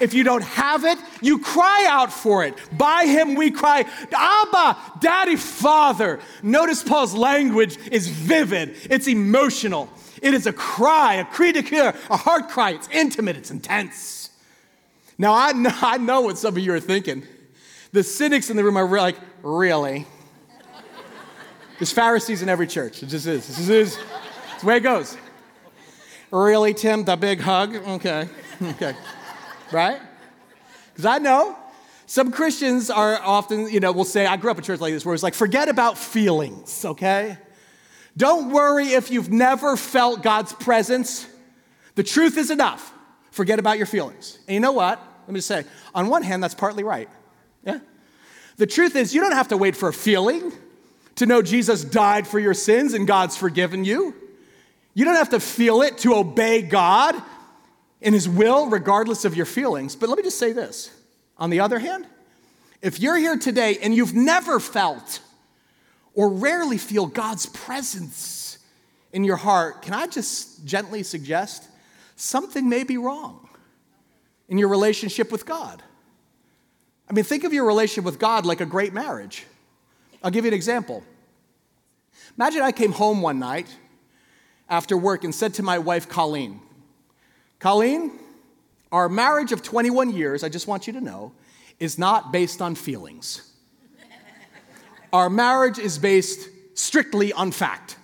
If 0.00 0.12
you 0.12 0.24
don't 0.24 0.42
have 0.42 0.84
it, 0.84 0.98
you 1.20 1.38
cry 1.38 1.86
out 1.88 2.12
for 2.12 2.44
it. 2.44 2.54
By 2.76 3.06
him 3.06 3.34
we 3.34 3.50
cry, 3.50 3.84
Abba, 4.12 4.76
Daddy, 5.00 5.36
Father. 5.36 6.20
Notice 6.42 6.82
Paul's 6.82 7.14
language 7.14 7.78
is 7.90 8.08
vivid, 8.08 8.76
it's 8.90 9.08
emotional. 9.08 9.88
It 10.24 10.32
is 10.32 10.46
a 10.46 10.54
cry, 10.54 11.16
a 11.16 11.24
cri 11.26 11.52
de 11.52 11.62
coeur, 11.62 11.94
a 12.08 12.16
heart 12.16 12.48
cry. 12.48 12.70
It's 12.70 12.88
intimate, 12.88 13.36
it's 13.36 13.50
intense. 13.50 14.30
Now, 15.18 15.34
I 15.34 15.52
know, 15.52 15.70
I 15.82 15.98
know 15.98 16.22
what 16.22 16.38
some 16.38 16.56
of 16.56 16.62
you 16.62 16.72
are 16.72 16.80
thinking. 16.80 17.24
The 17.92 18.02
cynics 18.02 18.48
in 18.48 18.56
the 18.56 18.64
room 18.64 18.78
are 18.78 18.88
like, 18.88 19.16
really? 19.42 20.06
There's 21.78 21.92
Pharisees 21.92 22.40
in 22.40 22.48
every 22.48 22.66
church. 22.66 23.02
It 23.02 23.06
just 23.06 23.26
is. 23.26 23.46
This 23.46 23.58
is, 23.58 23.68
is 23.68 23.98
the 24.62 24.66
way 24.66 24.78
it 24.78 24.80
goes. 24.80 25.14
Really, 26.30 26.72
Tim? 26.72 27.04
The 27.04 27.16
big 27.16 27.40
hug? 27.40 27.74
Okay. 27.74 28.26
Okay. 28.62 28.94
Right? 29.72 30.00
Because 30.92 31.04
I 31.04 31.18
know 31.18 31.54
some 32.06 32.32
Christians 32.32 32.88
are 32.88 33.20
often, 33.20 33.68
you 33.68 33.78
know, 33.78 33.92
will 33.92 34.04
say, 34.04 34.24
I 34.24 34.38
grew 34.38 34.50
up 34.50 34.56
in 34.56 34.64
church 34.64 34.80
like 34.80 34.94
this, 34.94 35.04
where 35.04 35.14
it's 35.14 35.22
like, 35.22 35.34
forget 35.34 35.68
about 35.68 35.98
feelings, 35.98 36.82
okay? 36.86 37.36
Don't 38.16 38.50
worry 38.50 38.88
if 38.88 39.10
you've 39.10 39.30
never 39.30 39.76
felt 39.76 40.22
God's 40.22 40.52
presence. 40.52 41.26
The 41.94 42.02
truth 42.02 42.38
is 42.38 42.50
enough. 42.50 42.92
forget 43.30 43.58
about 43.58 43.78
your 43.78 43.86
feelings. 43.86 44.38
And 44.46 44.54
you 44.54 44.60
know 44.60 44.72
what? 44.72 45.00
Let 45.26 45.28
me 45.28 45.38
just 45.38 45.48
say, 45.48 45.64
on 45.94 46.08
one 46.08 46.22
hand, 46.22 46.42
that's 46.42 46.54
partly 46.54 46.84
right. 46.84 47.08
Yeah? 47.64 47.80
The 48.56 48.66
truth 48.66 48.94
is, 48.94 49.14
you 49.14 49.20
don't 49.20 49.32
have 49.32 49.48
to 49.48 49.56
wait 49.56 49.74
for 49.74 49.88
a 49.88 49.92
feeling 49.92 50.52
to 51.16 51.26
know 51.26 51.42
Jesus 51.42 51.84
died 51.84 52.26
for 52.26 52.38
your 52.38 52.54
sins 52.54 52.94
and 52.94 53.06
God's 53.06 53.36
forgiven 53.36 53.84
you. 53.84 54.14
You 54.94 55.04
don't 55.04 55.16
have 55.16 55.30
to 55.30 55.40
feel 55.40 55.82
it 55.82 55.98
to 55.98 56.14
obey 56.14 56.62
God 56.62 57.20
in 58.00 58.12
His 58.12 58.28
will, 58.28 58.68
regardless 58.68 59.24
of 59.24 59.34
your 59.34 59.46
feelings. 59.46 59.96
But 59.96 60.08
let 60.08 60.18
me 60.18 60.22
just 60.22 60.38
say 60.38 60.52
this. 60.52 60.90
On 61.36 61.50
the 61.50 61.60
other 61.60 61.78
hand, 61.78 62.06
if 62.80 63.00
you're 63.00 63.16
here 63.16 63.36
today 63.36 63.78
and 63.82 63.94
you've 63.94 64.14
never 64.14 64.60
felt 64.60 65.20
or 66.14 66.28
rarely 66.30 66.78
feel 66.78 67.06
God's 67.06 67.46
presence 67.46 68.58
in 69.12 69.24
your 69.24 69.36
heart, 69.36 69.82
can 69.82 69.94
I 69.94 70.06
just 70.06 70.64
gently 70.64 71.02
suggest 71.02 71.64
something 72.16 72.68
may 72.68 72.84
be 72.84 72.96
wrong 72.98 73.48
in 74.48 74.58
your 74.58 74.68
relationship 74.68 75.30
with 75.30 75.46
God? 75.46 75.82
I 77.08 77.12
mean, 77.12 77.24
think 77.24 77.44
of 77.44 77.52
your 77.52 77.66
relationship 77.66 78.04
with 78.04 78.18
God 78.18 78.46
like 78.46 78.60
a 78.60 78.66
great 78.66 78.92
marriage. 78.92 79.44
I'll 80.22 80.30
give 80.30 80.44
you 80.44 80.50
an 80.50 80.54
example. 80.54 81.04
Imagine 82.36 82.62
I 82.62 82.72
came 82.72 82.92
home 82.92 83.20
one 83.20 83.38
night 83.38 83.68
after 84.68 84.96
work 84.96 85.24
and 85.24 85.34
said 85.34 85.54
to 85.54 85.62
my 85.62 85.78
wife, 85.78 86.08
Colleen, 86.08 86.60
Colleen, 87.58 88.18
our 88.90 89.08
marriage 89.08 89.52
of 89.52 89.62
21 89.62 90.12
years, 90.12 90.42
I 90.42 90.48
just 90.48 90.66
want 90.66 90.86
you 90.86 90.92
to 90.94 91.00
know, 91.00 91.32
is 91.78 91.98
not 91.98 92.32
based 92.32 92.62
on 92.62 92.74
feelings. 92.74 93.43
Our 95.14 95.30
marriage 95.30 95.78
is 95.78 95.96
based 95.96 96.48
strictly 96.74 97.32
on 97.32 97.52
fact. 97.52 97.96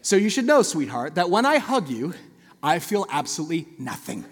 So 0.00 0.16
you 0.16 0.30
should 0.30 0.46
know, 0.46 0.62
sweetheart, 0.62 1.16
that 1.16 1.28
when 1.28 1.44
I 1.44 1.58
hug 1.58 1.90
you, 1.90 2.14
I 2.62 2.78
feel 2.78 3.04
absolutely 3.10 3.68
nothing. 3.78 4.24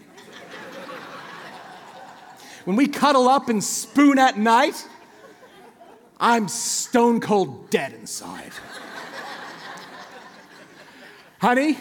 when 2.64 2.76
we 2.76 2.86
cuddle 2.86 3.28
up 3.28 3.50
and 3.50 3.62
spoon 3.62 4.18
at 4.18 4.38
night, 4.38 4.88
I'm 6.18 6.48
stone 6.48 7.20
cold 7.20 7.68
dead 7.68 7.92
inside. 7.92 8.52
Honey, 11.38 11.76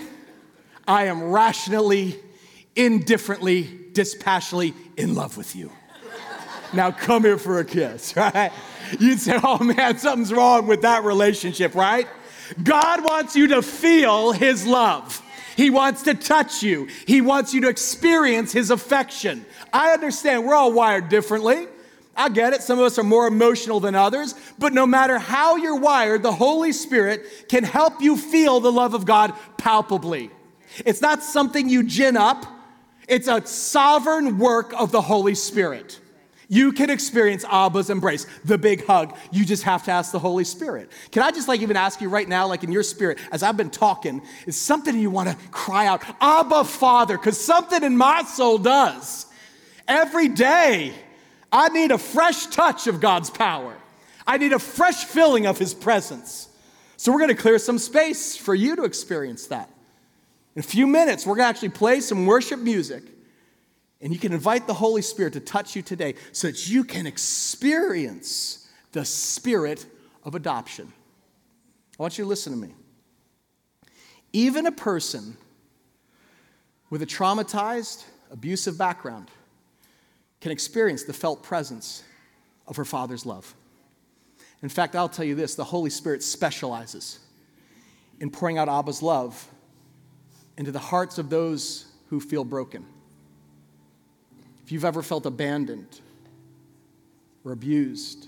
I 0.86 1.06
am 1.06 1.32
rationally, 1.32 2.20
indifferently, 2.76 3.88
dispassionately 3.94 4.74
in 4.98 5.16
love 5.16 5.38
with 5.38 5.56
you. 5.56 5.72
Now 6.74 6.92
come 6.92 7.24
here 7.24 7.38
for 7.38 7.60
a 7.60 7.66
kiss, 7.66 8.16
right? 8.18 8.52
You'd 9.00 9.20
say, 9.20 9.40
oh 9.44 9.64
man, 9.64 9.98
something's 9.98 10.34
wrong 10.34 10.68
with 10.68 10.82
that 10.82 11.04
relationship, 11.04 11.76
right? 11.76 12.08
God 12.62 13.04
wants 13.04 13.36
you 13.36 13.48
to 13.50 13.62
feel 13.62 14.32
His 14.32 14.66
love. 14.66 15.22
He 15.56 15.70
wants 15.70 16.04
to 16.04 16.14
touch 16.14 16.64
you. 16.64 16.88
He 17.06 17.22
wants 17.22 17.54
you 17.54 17.62
to 17.62 17.70
experience 17.70 18.52
His 18.52 18.72
affection. 18.72 19.46
I 19.72 19.94
understand 19.94 20.46
we're 20.46 20.56
all 20.56 20.74
wired 20.74 21.10
differently. 21.10 21.68
I 22.16 22.30
get 22.30 22.54
it. 22.54 22.62
Some 22.62 22.80
of 22.80 22.86
us 22.86 23.00
are 23.00 23.04
more 23.04 23.26
emotional 23.26 23.80
than 23.80 23.96
others, 23.96 24.36
but 24.60 24.74
no 24.74 24.86
matter 24.86 25.18
how 25.18 25.56
you're 25.56 25.80
wired, 25.80 26.22
the 26.22 26.32
Holy 26.32 26.72
Spirit 26.72 27.48
can 27.50 27.64
help 27.64 28.02
you 28.02 28.18
feel 28.18 28.60
the 28.60 28.72
love 28.72 28.94
of 28.94 29.06
God 29.06 29.34
palpably. 29.58 30.30
It's 30.86 31.02
not 31.02 31.24
something 31.24 31.70
you 31.70 31.84
gin 31.84 32.18
up, 32.18 32.46
it's 33.08 33.28
a 33.28 33.46
sovereign 33.46 34.38
work 34.38 34.74
of 34.80 34.92
the 34.92 35.02
Holy 35.02 35.36
Spirit. 35.36 36.00
You 36.54 36.72
can 36.72 36.92
experience 36.92 37.44
Abba's 37.46 37.90
embrace, 37.90 38.28
the 38.46 38.60
big 38.60 38.86
hug. 38.86 39.18
You 39.32 39.44
just 39.44 39.64
have 39.64 39.84
to 39.86 39.92
ask 39.92 40.12
the 40.12 40.20
Holy 40.20 40.44
Spirit. 40.44 40.92
Can 41.10 41.24
I 41.24 41.32
just 41.32 41.48
like 41.48 41.62
even 41.62 41.76
ask 41.76 42.00
you 42.00 42.10
right 42.10 42.30
now, 42.30 42.46
like 42.46 42.64
in 42.64 42.72
your 42.72 42.84
spirit, 42.84 43.18
as 43.32 43.42
I've 43.42 43.58
been 43.58 43.72
talking, 43.72 44.22
is 44.46 44.56
something 44.56 44.96
you 44.96 45.10
want 45.10 45.30
to 45.30 45.36
cry 45.50 45.88
out, 45.88 46.04
Abba 46.22 46.66
Father, 46.66 47.18
because 47.18 47.44
something 47.44 47.82
in 47.82 47.98
my 47.98 48.22
soul 48.22 48.60
does. 48.60 49.26
Every 49.88 50.28
day, 50.28 50.94
I 51.52 51.70
need 51.70 51.90
a 51.90 51.98
fresh 51.98 52.46
touch 52.46 52.86
of 52.86 53.02
God's 53.02 53.32
power. 53.32 53.76
I 54.28 54.38
need 54.38 54.54
a 54.54 54.60
fresh 54.60 55.06
filling 55.06 55.48
of 55.48 55.58
His 55.58 55.74
presence. 55.74 56.50
So 56.98 57.12
we're 57.12 57.18
going 57.18 57.36
to 57.36 57.42
clear 57.42 57.58
some 57.58 57.80
space 57.80 58.38
for 58.38 58.54
you 58.54 58.76
to 58.76 58.84
experience 58.84 59.48
that. 59.48 59.72
In 60.56 60.60
a 60.60 60.64
few 60.64 60.86
minutes, 60.86 61.26
we're 61.26 61.34
going 61.36 61.46
to 61.46 61.50
actually 61.50 61.70
play 61.70 62.00
some 62.00 62.28
worship 62.28 62.60
music. 62.60 63.06
And 64.04 64.12
you 64.12 64.20
can 64.20 64.34
invite 64.34 64.68
the 64.68 64.74
Holy 64.74 65.02
Spirit 65.02 65.32
to 65.34 65.40
touch 65.40 65.78
you 65.78 65.82
today 65.82 66.16
so 66.34 66.48
that 66.48 66.70
you 66.70 66.84
can 66.84 67.08
experience 67.08 68.68
the 68.92 69.06
spirit 69.06 69.86
of 70.26 70.36
adoption. 70.36 70.92
I 71.98 72.04
want 72.04 72.18
you 72.18 72.26
to 72.26 72.28
listen 72.28 72.52
to 72.52 72.60
me. 72.60 72.74
Even 74.34 74.66
a 74.66 74.74
person 74.74 75.38
with 76.90 77.02
a 77.02 77.06
traumatized, 77.06 78.04
abusive 78.30 78.78
background 78.78 79.32
can 80.42 80.52
experience 80.52 81.04
the 81.04 81.14
felt 81.14 81.42
presence 81.42 82.04
of 82.68 82.76
her 82.76 82.86
Father's 82.86 83.26
love. 83.26 83.56
In 84.62 84.68
fact, 84.68 84.98
I'll 84.98 85.08
tell 85.08 85.26
you 85.26 85.36
this 85.36 85.56
the 85.56 85.64
Holy 85.64 85.90
Spirit 85.90 86.24
specializes 86.24 87.20
in 88.20 88.30
pouring 88.30 88.58
out 88.58 88.68
Abba's 88.68 89.02
love 89.02 89.48
into 90.58 90.74
the 90.74 90.80
hearts 90.80 91.18
of 91.18 91.30
those 91.30 91.86
who 92.08 92.20
feel 92.20 92.44
broken. 92.44 92.86
If 94.64 94.72
you've 94.72 94.86
ever 94.86 95.02
felt 95.02 95.26
abandoned 95.26 96.00
or 97.44 97.52
abused, 97.52 98.28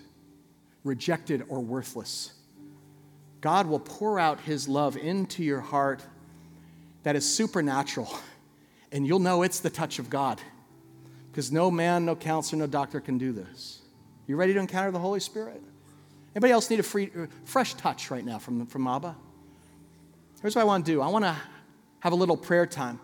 rejected 0.83 1.43
or 1.47 1.59
worthless, 1.59 2.33
God 3.41 3.67
will 3.67 3.79
pour 3.79 4.19
out 4.19 4.41
His 4.41 4.67
love 4.67 4.97
into 4.97 5.43
your 5.43 5.61
heart 5.61 6.01
that 7.03 7.15
is 7.15 7.27
supernatural, 7.27 8.11
and 8.91 9.05
you'll 9.05 9.19
know 9.19 9.43
it's 9.43 9.59
the 9.59 9.69
touch 9.69 9.99
of 9.99 10.09
God 10.09 10.41
because 11.31 11.51
no 11.51 11.69
man, 11.69 12.05
no 12.05 12.15
counselor, 12.15 12.59
no 12.59 12.67
doctor 12.67 12.99
can 12.99 13.17
do 13.17 13.31
this. 13.31 13.81
You 14.25 14.35
ready 14.35 14.53
to 14.53 14.59
encounter 14.59 14.91
the 14.91 14.99
Holy 14.99 15.19
Spirit? 15.19 15.61
Anybody 16.35 16.51
else 16.51 16.69
need 16.69 16.79
a 16.79 16.83
free, 16.83 17.11
uh, 17.17 17.27
fresh 17.45 17.75
touch 17.75 18.09
right 18.09 18.25
now 18.25 18.39
from, 18.39 18.65
from 18.65 18.87
Abba? 18.87 19.15
Here's 20.41 20.55
what 20.55 20.61
I 20.61 20.65
want 20.65 20.85
to 20.85 20.91
do 20.91 21.01
I 21.01 21.07
want 21.07 21.25
to 21.25 21.35
have 21.99 22.13
a 22.13 22.15
little 22.15 22.37
prayer 22.37 22.65
time. 22.65 22.99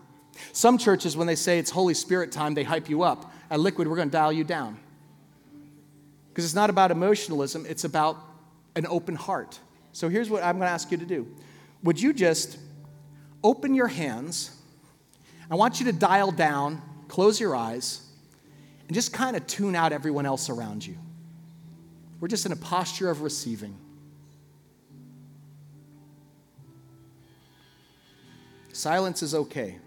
Some 0.52 0.78
churches, 0.78 1.16
when 1.16 1.26
they 1.26 1.34
say 1.34 1.58
it's 1.58 1.70
Holy 1.70 1.94
Spirit 1.94 2.32
time, 2.32 2.54
they 2.54 2.62
hype 2.62 2.88
you 2.88 3.02
up. 3.02 3.32
At 3.50 3.60
Liquid, 3.60 3.88
we're 3.88 3.96
going 3.96 4.08
to 4.08 4.12
dial 4.12 4.32
you 4.32 4.44
down. 4.44 4.78
Because 6.28 6.44
it's 6.44 6.54
not 6.54 6.70
about 6.70 6.90
emotionalism, 6.90 7.66
it's 7.68 7.84
about 7.84 8.16
an 8.74 8.86
open 8.86 9.14
heart. 9.14 9.58
So 9.92 10.08
here's 10.08 10.30
what 10.30 10.42
I'm 10.42 10.56
going 10.56 10.66
to 10.66 10.72
ask 10.72 10.90
you 10.90 10.98
to 10.98 11.04
do 11.04 11.26
Would 11.82 12.00
you 12.00 12.12
just 12.12 12.58
open 13.44 13.74
your 13.74 13.88
hands? 13.88 14.56
I 15.50 15.54
want 15.54 15.80
you 15.80 15.86
to 15.86 15.92
dial 15.92 16.30
down, 16.30 16.80
close 17.08 17.38
your 17.38 17.54
eyes, 17.54 18.06
and 18.88 18.94
just 18.94 19.12
kind 19.12 19.36
of 19.36 19.46
tune 19.46 19.76
out 19.76 19.92
everyone 19.92 20.24
else 20.24 20.48
around 20.48 20.86
you. 20.86 20.96
We're 22.20 22.28
just 22.28 22.46
in 22.46 22.52
a 22.52 22.56
posture 22.56 23.10
of 23.10 23.20
receiving. 23.20 23.76
Silence 28.72 29.22
is 29.22 29.34
okay. 29.34 29.78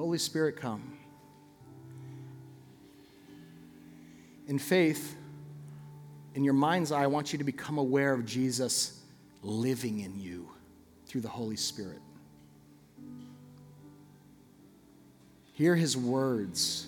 Holy 0.00 0.16
Spirit, 0.16 0.56
come. 0.56 0.96
In 4.48 4.58
faith, 4.58 5.14
in 6.34 6.42
your 6.42 6.54
mind's 6.54 6.90
eye, 6.90 7.02
I 7.02 7.06
want 7.06 7.34
you 7.34 7.38
to 7.38 7.44
become 7.44 7.76
aware 7.76 8.14
of 8.14 8.24
Jesus 8.24 9.02
living 9.42 10.00
in 10.00 10.18
you 10.18 10.48
through 11.04 11.20
the 11.20 11.28
Holy 11.28 11.56
Spirit. 11.56 12.00
Hear 15.52 15.76
his 15.76 15.98
words 15.98 16.86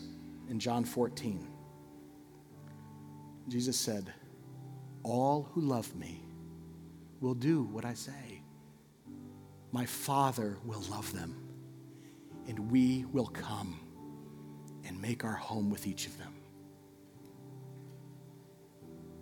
in 0.48 0.58
John 0.58 0.82
14. 0.82 1.46
Jesus 3.48 3.76
said, 3.76 4.10
All 5.02 5.50
who 5.52 5.60
love 5.60 5.94
me 5.94 6.22
will 7.20 7.34
do 7.34 7.64
what 7.64 7.84
I 7.84 7.92
say. 7.92 8.40
My 9.70 9.84
Father 9.84 10.56
will 10.64 10.82
love 10.90 11.12
them, 11.12 11.41
and 12.48 12.70
we 12.70 13.04
will 13.12 13.26
come 13.26 13.78
and 14.84 15.00
make 15.00 15.24
our 15.24 15.34
home 15.34 15.70
with 15.70 15.86
each 15.86 16.06
of 16.06 16.18
them. 16.18 16.34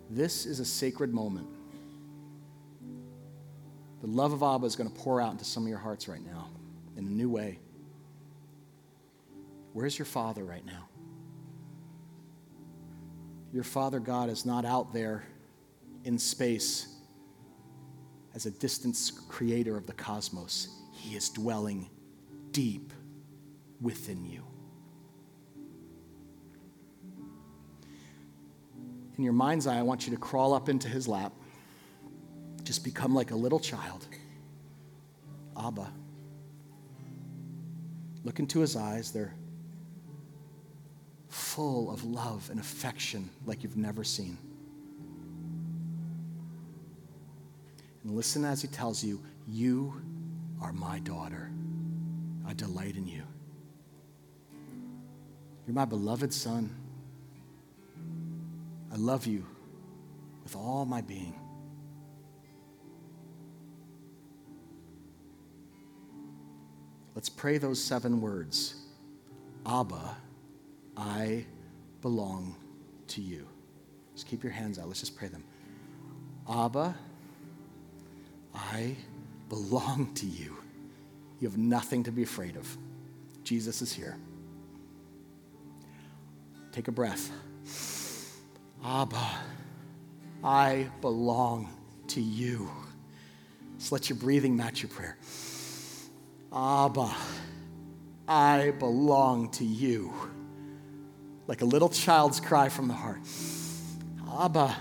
This 0.09 0.45
is 0.45 0.59
a 0.59 0.65
sacred 0.65 1.13
moment. 1.13 1.47
The 4.01 4.07
love 4.07 4.33
of 4.33 4.43
Abba 4.43 4.65
is 4.65 4.75
going 4.75 4.89
to 4.89 4.95
pour 4.95 5.21
out 5.21 5.31
into 5.31 5.45
some 5.45 5.63
of 5.63 5.69
your 5.69 5.77
hearts 5.77 6.07
right 6.07 6.23
now 6.25 6.49
in 6.97 7.05
a 7.05 7.09
new 7.09 7.29
way. 7.29 7.59
Where's 9.73 9.97
your 9.97 10.07
father 10.07 10.43
right 10.43 10.65
now? 10.65 10.89
Your 13.53 13.63
father 13.63 13.99
God 13.99 14.29
is 14.29 14.45
not 14.45 14.65
out 14.65 14.91
there 14.91 15.23
in 16.03 16.17
space 16.17 16.91
as 18.33 18.45
a 18.45 18.51
distant 18.51 18.97
creator 19.27 19.75
of 19.77 19.87
the 19.87 19.93
cosmos, 19.93 20.69
he 20.93 21.15
is 21.15 21.29
dwelling 21.29 21.89
deep 22.51 22.93
within 23.81 24.23
you. 24.25 24.43
In 29.17 29.23
your 29.23 29.33
mind's 29.33 29.67
eye, 29.67 29.77
I 29.77 29.81
want 29.81 30.07
you 30.07 30.13
to 30.13 30.19
crawl 30.19 30.53
up 30.53 30.69
into 30.69 30.87
his 30.87 31.07
lap 31.07 31.33
Just 32.63 32.83
become 32.83 33.13
like 33.13 33.31
a 33.31 33.35
little 33.35 33.59
child. 33.59 34.07
Abba. 35.57 35.91
Look 38.23 38.39
into 38.39 38.59
his 38.59 38.75
eyes. 38.75 39.11
They're 39.11 39.33
full 41.27 41.91
of 41.91 42.03
love 42.03 42.49
and 42.49 42.59
affection 42.59 43.29
like 43.45 43.63
you've 43.63 43.77
never 43.77 44.03
seen. 44.03 44.37
And 48.03 48.15
listen 48.15 48.45
as 48.45 48.61
he 48.61 48.67
tells 48.67 49.03
you, 49.03 49.21
You 49.47 49.93
are 50.61 50.71
my 50.73 50.99
daughter. 50.99 51.51
I 52.47 52.53
delight 52.53 52.95
in 52.95 53.07
you. 53.07 53.23
You're 55.71 55.75
my 55.77 55.85
beloved 55.85 56.33
son. 56.33 56.69
I 58.91 58.97
love 58.97 59.25
you 59.25 59.45
with 60.43 60.53
all 60.53 60.83
my 60.83 60.99
being. 60.99 61.33
Let's 67.15 67.29
pray 67.29 67.57
those 67.57 67.81
seven 67.81 68.19
words 68.19 68.75
Abba, 69.65 70.17
I 70.97 71.45
belong 72.01 72.57
to 73.07 73.21
you. 73.21 73.47
Just 74.13 74.27
keep 74.27 74.43
your 74.43 74.51
hands 74.51 74.77
out. 74.77 74.87
Let's 74.87 74.99
just 74.99 75.15
pray 75.15 75.29
them. 75.29 75.45
Abba, 76.49 76.93
I 78.53 78.97
belong 79.47 80.13
to 80.15 80.25
you. 80.25 80.57
You 81.39 81.47
have 81.47 81.57
nothing 81.57 82.03
to 82.03 82.11
be 82.11 82.23
afraid 82.23 82.57
of. 82.57 82.77
Jesus 83.45 83.81
is 83.81 83.93
here. 83.93 84.17
Take 86.71 86.87
a 86.87 86.91
breath. 86.91 87.31
Abba, 88.83 89.29
I 90.43 90.89
belong 91.01 91.69
to 92.07 92.21
you. 92.21 92.69
Just 93.77 93.91
let 93.91 94.09
your 94.09 94.17
breathing 94.17 94.55
match 94.55 94.81
your 94.81 94.89
prayer. 94.89 95.17
Abba, 96.53 97.15
I 98.27 98.71
belong 98.79 99.49
to 99.51 99.65
you. 99.65 100.13
Like 101.47 101.61
a 101.61 101.65
little 101.65 101.89
child's 101.89 102.39
cry 102.39 102.69
from 102.69 102.87
the 102.87 102.93
heart. 102.93 103.19
Abba, 104.39 104.75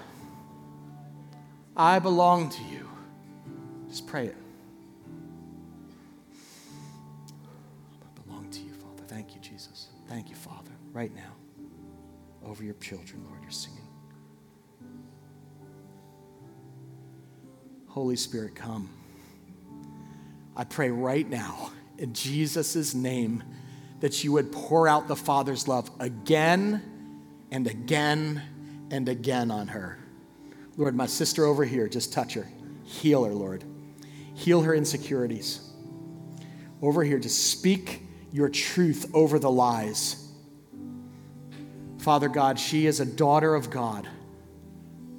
I 1.76 1.98
belong 1.98 2.50
to 2.50 2.62
you. 2.64 2.88
Just 3.88 4.06
pray 4.06 4.26
it. 4.26 4.36
I 8.02 8.22
belong 8.22 8.48
to 8.50 8.60
you, 8.60 8.72
Father. 8.72 9.02
Thank 9.08 9.34
you, 9.34 9.40
Jesus. 9.40 9.88
Thank 10.08 10.28
you, 10.30 10.36
Father, 10.36 10.70
right 10.92 11.14
now, 11.14 11.29
over 12.50 12.64
your 12.64 12.74
children, 12.74 13.24
Lord, 13.28 13.40
you're 13.42 13.50
singing. 13.52 13.86
Holy 17.86 18.16
Spirit, 18.16 18.56
come. 18.56 18.90
I 20.56 20.64
pray 20.64 20.90
right 20.90 21.28
now 21.28 21.70
in 21.98 22.12
Jesus' 22.12 22.92
name 22.92 23.44
that 24.00 24.24
you 24.24 24.32
would 24.32 24.50
pour 24.50 24.88
out 24.88 25.06
the 25.06 25.14
Father's 25.14 25.68
love 25.68 25.90
again 26.00 26.82
and 27.52 27.68
again 27.68 28.42
and 28.90 29.08
again 29.08 29.52
on 29.52 29.68
her. 29.68 29.98
Lord, 30.76 30.96
my 30.96 31.06
sister 31.06 31.44
over 31.44 31.64
here, 31.64 31.88
just 31.88 32.12
touch 32.12 32.34
her. 32.34 32.48
Heal 32.82 33.24
her, 33.24 33.32
Lord. 33.32 33.62
Heal 34.34 34.62
her 34.62 34.74
insecurities. 34.74 35.70
Over 36.82 37.04
here, 37.04 37.20
just 37.20 37.50
speak 37.50 38.02
your 38.32 38.48
truth 38.48 39.08
over 39.14 39.38
the 39.38 39.50
lies. 39.50 40.29
Father 42.00 42.28
God, 42.28 42.58
she 42.58 42.86
is 42.86 42.98
a 43.00 43.04
daughter 43.04 43.54
of 43.54 43.70
God. 43.70 44.08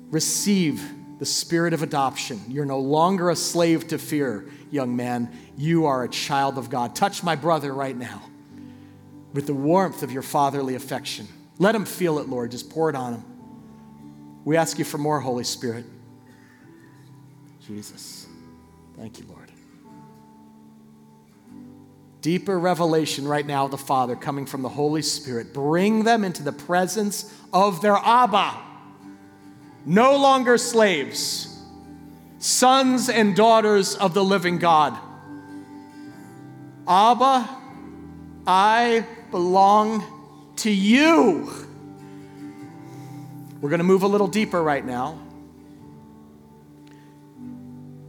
Receive 0.09 0.83
the 1.19 1.25
spirit 1.25 1.73
of 1.73 1.83
adoption. 1.83 2.41
You're 2.47 2.65
no 2.65 2.79
longer 2.79 3.29
a 3.29 3.35
slave 3.35 3.87
to 3.89 3.99
fear, 3.99 4.49
young 4.71 4.95
man. 4.95 5.31
You 5.55 5.85
are 5.85 6.03
a 6.03 6.09
child 6.09 6.57
of 6.57 6.71
God. 6.71 6.95
Touch 6.95 7.23
my 7.23 7.35
brother 7.35 7.71
right 7.71 7.95
now 7.95 8.23
with 9.31 9.45
the 9.45 9.53
warmth 9.53 10.01
of 10.01 10.11
your 10.11 10.23
fatherly 10.23 10.73
affection. 10.73 11.27
Let 11.59 11.75
him 11.75 11.85
feel 11.85 12.17
it, 12.17 12.27
Lord. 12.27 12.49
Just 12.49 12.71
pour 12.71 12.89
it 12.89 12.95
on 12.95 13.13
him. 13.13 13.25
We 14.43 14.57
ask 14.57 14.79
you 14.79 14.85
for 14.85 14.97
more, 14.97 15.19
Holy 15.19 15.43
Spirit. 15.43 15.85
Jesus. 17.67 18.25
Thank 18.97 19.19
you, 19.19 19.25
Lord. 19.27 19.40
Deeper 22.21 22.59
revelation 22.59 23.27
right 23.27 23.45
now 23.45 23.65
of 23.65 23.71
the 23.71 23.77
Father 23.77 24.15
coming 24.15 24.45
from 24.45 24.61
the 24.61 24.69
Holy 24.69 25.01
Spirit. 25.01 25.53
Bring 25.53 26.03
them 26.03 26.23
into 26.23 26.43
the 26.43 26.51
presence 26.51 27.33
of 27.51 27.81
their 27.81 27.95
Abba. 27.95 28.53
No 29.85 30.15
longer 30.17 30.59
slaves, 30.59 31.59
sons 32.37 33.09
and 33.09 33.35
daughters 33.35 33.95
of 33.95 34.13
the 34.13 34.23
living 34.23 34.59
God. 34.59 34.95
Abba, 36.87 37.49
I 38.45 39.05
belong 39.31 40.03
to 40.57 40.69
you. 40.69 41.51
We're 43.61 43.69
going 43.69 43.79
to 43.79 43.83
move 43.83 44.03
a 44.03 44.07
little 44.07 44.27
deeper 44.27 44.61
right 44.61 44.85
now. 44.85 45.19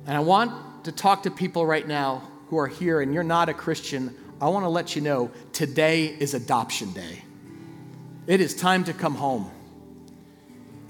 And 0.06 0.16
I 0.16 0.20
want 0.20 0.84
to 0.84 0.92
talk 0.92 1.22
to 1.22 1.30
people 1.30 1.64
right 1.64 1.86
now 1.86 2.28
who 2.52 2.58
are 2.58 2.66
here 2.66 3.00
and 3.00 3.14
you're 3.14 3.22
not 3.22 3.48
a 3.48 3.54
Christian. 3.54 4.14
I 4.38 4.46
want 4.48 4.66
to 4.66 4.68
let 4.68 4.94
you 4.94 5.00
know 5.00 5.30
today 5.54 6.04
is 6.04 6.34
adoption 6.34 6.92
day. 6.92 7.22
It 8.26 8.42
is 8.42 8.54
time 8.54 8.84
to 8.84 8.92
come 8.92 9.14
home 9.14 9.50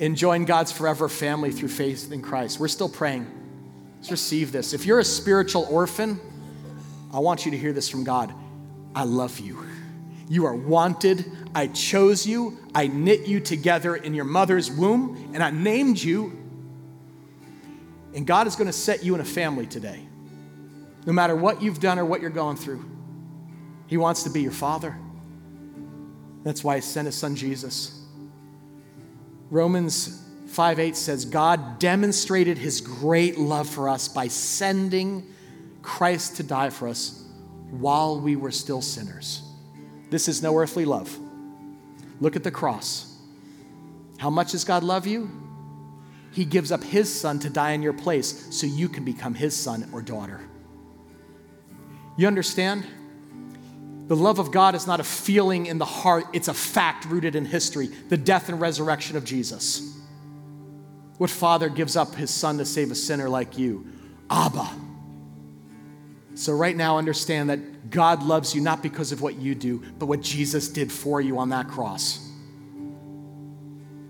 and 0.00 0.16
join 0.16 0.44
God's 0.44 0.72
forever 0.72 1.08
family 1.08 1.52
through 1.52 1.68
faith 1.68 2.10
in 2.10 2.20
Christ. 2.20 2.58
We're 2.58 2.66
still 2.66 2.88
praying. 2.88 3.30
Let's 3.98 4.10
receive 4.10 4.50
this. 4.50 4.72
If 4.72 4.86
you're 4.86 4.98
a 4.98 5.04
spiritual 5.04 5.68
orphan, 5.70 6.18
I 7.14 7.20
want 7.20 7.44
you 7.44 7.52
to 7.52 7.56
hear 7.56 7.72
this 7.72 7.88
from 7.88 8.02
God. 8.02 8.34
I 8.92 9.04
love 9.04 9.38
you. 9.38 9.64
You 10.28 10.46
are 10.46 10.56
wanted. 10.56 11.24
I 11.54 11.68
chose 11.68 12.26
you. 12.26 12.58
I 12.74 12.88
knit 12.88 13.28
you 13.28 13.38
together 13.38 13.94
in 13.94 14.14
your 14.14 14.24
mother's 14.24 14.68
womb, 14.68 15.30
and 15.32 15.44
I 15.44 15.52
named 15.52 16.02
you. 16.02 16.36
And 18.16 18.26
God 18.26 18.48
is 18.48 18.56
going 18.56 18.66
to 18.66 18.72
set 18.72 19.04
you 19.04 19.14
in 19.14 19.20
a 19.20 19.24
family 19.24 19.66
today. 19.68 20.08
No 21.05 21.12
matter 21.12 21.34
what 21.34 21.62
you've 21.62 21.80
done 21.80 21.98
or 21.98 22.05
what 22.05 22.20
you're 22.20 22.30
going 22.30 22.57
through, 22.57 22.84
He 23.86 23.96
wants 23.96 24.22
to 24.24 24.30
be 24.30 24.42
your 24.42 24.53
father. 24.53 24.96
That's 26.44 26.62
why 26.62 26.76
He 26.76 26.80
sent 26.80 27.07
His 27.07 27.16
Son 27.16 27.36
Jesus. 27.36 28.00
Romans 29.50 30.22
5 30.46 30.78
8 30.78 30.96
says, 30.96 31.24
God 31.24 31.78
demonstrated 31.78 32.59
His 32.59 32.80
great 32.80 33.38
love 33.38 33.68
for 33.68 33.88
us 33.88 34.09
by 34.09 34.28
sending 34.28 35.26
Christ 35.82 36.36
to 36.36 36.42
die 36.42 36.70
for 36.70 36.88
us 36.88 37.24
while 37.70 38.20
we 38.20 38.36
were 38.36 38.50
still 38.50 38.82
sinners. 38.82 39.42
This 40.11 40.28
is 40.28 40.42
no 40.42 40.57
earthly 40.57 40.84
love. 40.84 41.18
Look 42.20 42.36
at 42.36 42.44
the 42.44 42.50
cross. 42.50 43.18
How 44.18 44.30
much 44.30 44.53
does 44.53 44.64
God 44.64 44.84
love 44.84 45.07
you? 45.07 45.30
He 46.32 46.44
gives 46.44 46.70
up 46.70 46.84
His 46.84 47.12
Son 47.12 47.38
to 47.40 47.50
die 47.50 47.72
in 47.72 47.82
your 47.82 47.92
place 47.92 48.55
so 48.55 48.66
you 48.66 48.88
can 48.88 49.05
become 49.05 49.34
His 49.34 49.57
son 49.57 49.88
or 49.92 50.00
daughter. 50.00 50.40
You 52.16 52.26
understand? 52.26 52.86
The 54.08 54.16
love 54.16 54.38
of 54.38 54.50
God 54.50 54.74
is 54.74 54.86
not 54.86 55.00
a 55.00 55.04
feeling 55.04 55.66
in 55.66 55.78
the 55.78 55.84
heart, 55.84 56.26
it's 56.32 56.48
a 56.48 56.54
fact 56.54 57.06
rooted 57.06 57.34
in 57.34 57.44
history 57.44 57.86
the 57.86 58.16
death 58.16 58.48
and 58.48 58.60
resurrection 58.60 59.16
of 59.16 59.24
Jesus. 59.24 59.98
What 61.18 61.30
father 61.30 61.68
gives 61.68 61.96
up 61.96 62.14
his 62.14 62.30
son 62.30 62.58
to 62.58 62.64
save 62.64 62.90
a 62.90 62.94
sinner 62.94 63.28
like 63.28 63.56
you? 63.56 63.86
Abba. 64.28 64.68
So, 66.34 66.52
right 66.54 66.74
now, 66.74 66.98
understand 66.98 67.50
that 67.50 67.90
God 67.90 68.22
loves 68.22 68.54
you 68.54 68.60
not 68.62 68.82
because 68.82 69.12
of 69.12 69.20
what 69.20 69.36
you 69.36 69.54
do, 69.54 69.82
but 69.98 70.06
what 70.06 70.22
Jesus 70.22 70.68
did 70.68 70.90
for 70.90 71.20
you 71.20 71.38
on 71.38 71.50
that 71.50 71.68
cross. 71.68 72.28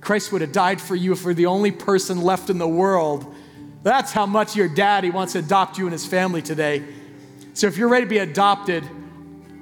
Christ 0.00 0.32
would 0.32 0.40
have 0.40 0.52
died 0.52 0.80
for 0.80 0.94
you 0.94 1.12
if 1.12 1.24
we're 1.24 1.34
the 1.34 1.46
only 1.46 1.70
person 1.70 2.22
left 2.22 2.48
in 2.48 2.58
the 2.58 2.68
world. 2.68 3.34
That's 3.82 4.12
how 4.12 4.26
much 4.26 4.56
your 4.56 4.68
daddy 4.68 5.10
wants 5.10 5.32
to 5.34 5.40
adopt 5.40 5.78
you 5.78 5.84
and 5.84 5.92
his 5.92 6.06
family 6.06 6.42
today. 6.42 6.84
So, 7.54 7.66
if 7.66 7.76
you're 7.76 7.88
ready 7.88 8.06
to 8.06 8.10
be 8.10 8.18
adopted 8.18 8.84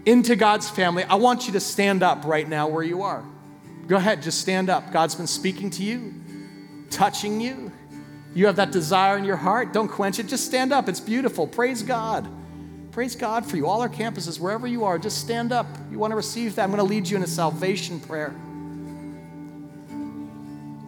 into 0.07 0.37
God's 0.37 0.71
family, 0.71 1.05
I 1.05 1.17
want 1.17 1.47
you 1.47 1.53
to 1.55 1.61
stand 1.61 2.03
up 2.03 2.25
right 2.25 2.49
now 2.49 2.69
where 2.69 2.83
you 2.85 3.03
are. 3.03 3.25
Go 3.87 3.97
ahead, 3.97 4.23
just 4.23 4.41
stand 4.41 4.71
up. 4.71 4.93
God's 4.93 5.17
been 5.17 5.27
speaking 5.27 5.71
to 5.71 5.83
you, 5.83 6.15
touching 6.91 7.41
you. 7.41 7.73
You 8.35 8.47
have 8.47 8.57
that 8.57 8.71
desire 8.71 9.19
in 9.19 9.25
your 9.25 9.37
heart. 9.37 9.73
Don't 9.73 9.89
quench 9.89 10.21
it. 10.21 10.29
Just 10.29 10.47
stand 10.47 10.73
up. 10.73 10.89
It's 10.89 11.01
beautiful. 11.01 11.47
Praise 11.47 11.83
God. 11.83 12.29
Praise 12.93 13.17
God 13.17 13.45
for 13.45 13.57
you. 13.57 13.67
All 13.67 13.81
our 13.81 13.89
campuses, 13.89 14.39
wherever 14.39 14.67
you 14.67 14.85
are, 14.85 14.99
just 14.99 15.19
stand 15.19 15.53
up. 15.53 15.67
You 15.91 15.99
want 15.99 16.13
to 16.13 16.17
receive 16.17 16.55
that? 16.57 16.63
I'm 16.63 16.71
going 16.71 16.79
to 16.79 16.85
lead 16.85 17.09
you 17.09 17.17
in 17.17 17.23
a 17.23 17.27
salvation 17.27 18.01
prayer. 18.01 18.35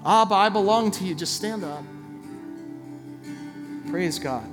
Abba, 0.05 0.35
I 0.35 0.49
belong 0.49 0.91
to 0.93 1.05
you. 1.05 1.15
Just 1.15 1.37
stand 1.37 1.65
up. 1.65 1.85
Praise 3.89 4.19
God. 4.19 4.47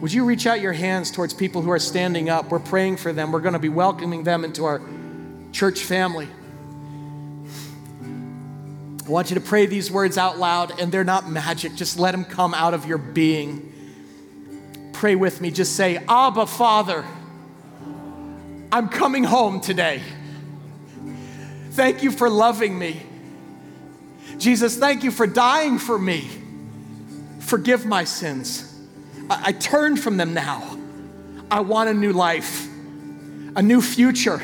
Would 0.00 0.12
you 0.12 0.24
reach 0.24 0.46
out 0.46 0.60
your 0.60 0.72
hands 0.72 1.10
towards 1.10 1.34
people 1.34 1.60
who 1.60 1.70
are 1.70 1.78
standing 1.80 2.30
up? 2.30 2.50
We're 2.50 2.60
praying 2.60 2.98
for 2.98 3.12
them. 3.12 3.32
We're 3.32 3.40
going 3.40 3.54
to 3.54 3.58
be 3.58 3.68
welcoming 3.68 4.22
them 4.22 4.44
into 4.44 4.64
our 4.64 4.80
church 5.50 5.80
family. 5.80 6.28
I 9.04 9.10
want 9.10 9.30
you 9.30 9.34
to 9.34 9.40
pray 9.40 9.66
these 9.66 9.90
words 9.90 10.16
out 10.16 10.38
loud, 10.38 10.78
and 10.78 10.92
they're 10.92 11.02
not 11.02 11.28
magic. 11.28 11.74
Just 11.74 11.98
let 11.98 12.12
them 12.12 12.24
come 12.24 12.54
out 12.54 12.74
of 12.74 12.86
your 12.86 12.98
being. 12.98 13.72
Pray 14.92 15.16
with 15.16 15.40
me. 15.40 15.50
Just 15.50 15.74
say, 15.74 15.96
Abba, 16.08 16.46
Father, 16.46 17.04
I'm 18.70 18.88
coming 18.88 19.24
home 19.24 19.60
today. 19.60 20.02
Thank 21.70 22.04
you 22.04 22.12
for 22.12 22.28
loving 22.28 22.78
me. 22.78 23.02
Jesus, 24.36 24.76
thank 24.76 25.02
you 25.02 25.10
for 25.10 25.26
dying 25.26 25.78
for 25.78 25.98
me. 25.98 26.28
Forgive 27.40 27.86
my 27.86 28.04
sins. 28.04 28.67
I, 29.30 29.42
I 29.46 29.52
turn 29.52 29.96
from 29.96 30.16
them 30.16 30.34
now. 30.34 30.76
I 31.50 31.60
want 31.60 31.88
a 31.88 31.94
new 31.94 32.12
life, 32.12 32.68
a 33.56 33.62
new 33.62 33.80
future 33.80 34.40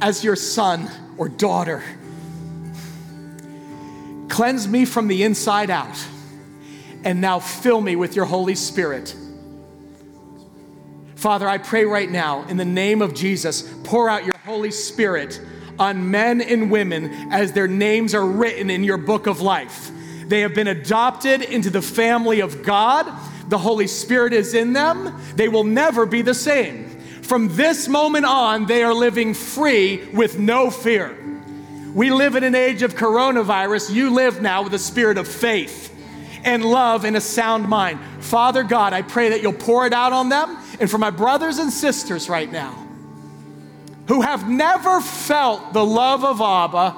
as 0.00 0.22
your 0.22 0.36
son 0.36 0.90
or 1.16 1.28
daughter. 1.28 1.82
Cleanse 4.28 4.68
me 4.68 4.84
from 4.84 5.08
the 5.08 5.22
inside 5.22 5.70
out, 5.70 5.98
and 7.02 7.20
now 7.20 7.40
fill 7.40 7.80
me 7.80 7.96
with 7.96 8.14
your 8.14 8.26
Holy 8.26 8.54
Spirit. 8.54 9.16
Father, 11.16 11.48
I 11.48 11.58
pray 11.58 11.84
right 11.84 12.10
now 12.10 12.46
in 12.46 12.56
the 12.58 12.64
name 12.64 13.02
of 13.02 13.14
Jesus, 13.14 13.62
pour 13.82 14.08
out 14.08 14.24
your 14.24 14.36
Holy 14.44 14.70
Spirit 14.70 15.40
on 15.78 16.10
men 16.10 16.40
and 16.40 16.70
women 16.70 17.32
as 17.32 17.52
their 17.52 17.66
names 17.66 18.14
are 18.14 18.24
written 18.24 18.70
in 18.70 18.84
your 18.84 18.98
book 18.98 19.26
of 19.26 19.40
life. 19.40 19.90
They 20.26 20.40
have 20.40 20.54
been 20.54 20.68
adopted 20.68 21.42
into 21.42 21.70
the 21.70 21.82
family 21.82 22.40
of 22.40 22.62
God. 22.62 23.06
The 23.48 23.58
Holy 23.58 23.86
Spirit 23.86 24.32
is 24.32 24.54
in 24.54 24.72
them. 24.72 25.14
They 25.34 25.48
will 25.48 25.64
never 25.64 26.06
be 26.06 26.22
the 26.22 26.34
same. 26.34 26.88
From 27.22 27.54
this 27.56 27.88
moment 27.88 28.24
on, 28.24 28.66
they 28.66 28.82
are 28.82 28.94
living 28.94 29.34
free 29.34 30.06
with 30.12 30.38
no 30.38 30.70
fear. 30.70 31.16
We 31.94 32.10
live 32.10 32.36
in 32.36 32.44
an 32.44 32.54
age 32.54 32.82
of 32.82 32.94
coronavirus. 32.94 33.92
You 33.92 34.10
live 34.10 34.40
now 34.40 34.62
with 34.62 34.74
a 34.74 34.78
spirit 34.78 35.18
of 35.18 35.26
faith 35.26 35.94
and 36.44 36.64
love 36.64 37.04
and 37.04 37.16
a 37.16 37.20
sound 37.20 37.68
mind. 37.68 37.98
Father 38.20 38.62
God, 38.62 38.92
I 38.92 39.02
pray 39.02 39.30
that 39.30 39.42
you'll 39.42 39.52
pour 39.52 39.86
it 39.86 39.92
out 39.92 40.12
on 40.12 40.28
them. 40.28 40.56
And 40.80 40.90
for 40.90 40.98
my 40.98 41.10
brothers 41.10 41.58
and 41.58 41.72
sisters 41.72 42.28
right 42.28 42.50
now 42.50 42.86
who 44.06 44.22
have 44.22 44.48
never 44.48 45.00
felt 45.00 45.72
the 45.72 45.84
love 45.84 46.24
of 46.24 46.40
Abba, 46.40 46.96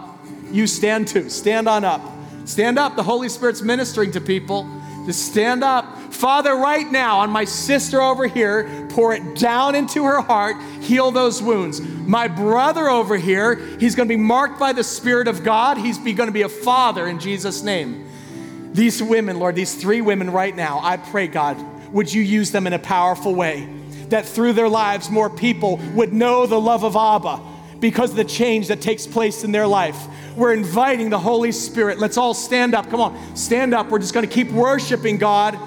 you 0.53 0.67
stand 0.67 1.09
too. 1.09 1.29
Stand 1.29 1.69
on 1.69 1.85
up. 1.85 2.03
Stand 2.45 2.79
up. 2.79 2.97
The 2.97 3.03
Holy 3.03 3.29
Spirit's 3.29 3.63
ministering 3.63 4.13
to 4.13 4.21
people. 4.21 4.69
Just 5.07 5.27
stand 5.27 5.65
up. 5.65 5.87
Father, 6.11 6.55
right 6.55 6.91
now, 6.91 7.21
on 7.21 7.31
my 7.31 7.45
sister 7.45 8.03
over 8.03 8.27
here, 8.27 8.87
pour 8.91 9.15
it 9.15 9.37
down 9.37 9.75
into 9.75 10.05
her 10.05 10.21
heart, 10.21 10.57
heal 10.81 11.11
those 11.11 11.41
wounds. 11.41 11.81
My 11.81 12.29
brother 12.29 12.89
over 12.89 13.17
here, 13.17 13.55
he's 13.79 13.95
going 13.95 14.09
to 14.09 14.13
be 14.13 14.21
marked 14.21 14.59
by 14.59 14.73
the 14.73 14.85
Spirit 14.85 15.29
of 15.29 15.45
God. 15.45 15.79
He's 15.79 15.99
going 15.99 16.27
to 16.27 16.33
be 16.33 16.43
a 16.43 16.49
father 16.49 17.07
in 17.07 17.19
Jesus' 17.19 17.63
name. 17.63 18.09
These 18.73 19.03
women, 19.03 19.39
Lord, 19.39 19.57
these 19.57 19.75
three 19.75 20.01
women 20.01 20.31
right 20.31 20.55
now, 20.55 20.81
I 20.83 20.97
pray, 20.97 21.27
God, 21.27 21.57
would 21.93 22.13
you 22.13 22.23
use 22.23 22.51
them 22.51 22.67
in 22.67 22.73
a 22.73 22.79
powerful 22.79 23.35
way? 23.35 23.69
That 24.11 24.27
through 24.27 24.55
their 24.55 24.69
lives, 24.69 25.11
more 25.11 25.31
people 25.31 25.77
would 25.95 26.13
know 26.13 26.47
the 26.47 26.61
love 26.61 26.85
of 26.85 26.97
Abba 26.97 27.41
because 27.81 28.11
of 28.11 28.17
the 28.17 28.25
change 28.25 28.69
that 28.69 28.81
takes 28.81 29.07
place 29.07 29.43
in 29.43 29.53
their 29.53 29.67
life. 29.67 30.07
We're 30.37 30.53
inviting 30.53 31.11
the 31.11 31.19
Holy 31.19 31.53
Spirit. 31.53 31.99
Let's 31.99 32.17
all 32.17 32.35
stand 32.35 32.75
up. 32.75 32.91
Come 32.91 33.01
on, 33.01 33.37
stand 33.37 33.75
up. 33.75 33.89
We're 33.89 33.99
just 33.99 34.15
going 34.15 34.27
to 34.27 34.33
keep 34.33 34.51
worshiping 34.51 35.17
God. 35.17 35.59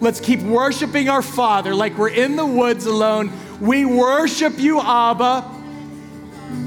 Let's 0.00 0.18
keep 0.20 0.40
worshiping 0.40 1.08
our 1.08 1.22
Father 1.22 1.74
like 1.74 1.98
we're 1.98 2.08
in 2.08 2.36
the 2.36 2.46
woods 2.46 2.86
alone. 2.86 3.32
We 3.60 3.84
worship 3.84 4.58
you, 4.58 4.80
Abba. 4.80 5.44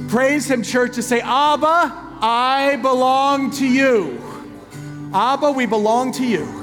Praise 0.08 0.50
Him, 0.50 0.62
church, 0.62 0.96
to 0.96 1.02
say, 1.02 1.20
Abba, 1.20 2.18
I 2.22 2.78
belong 2.82 3.50
to 3.52 3.68
you. 3.68 4.22
Abba, 5.14 5.52
we 5.52 5.66
belong 5.66 6.12
to 6.14 6.26
you. 6.26 6.62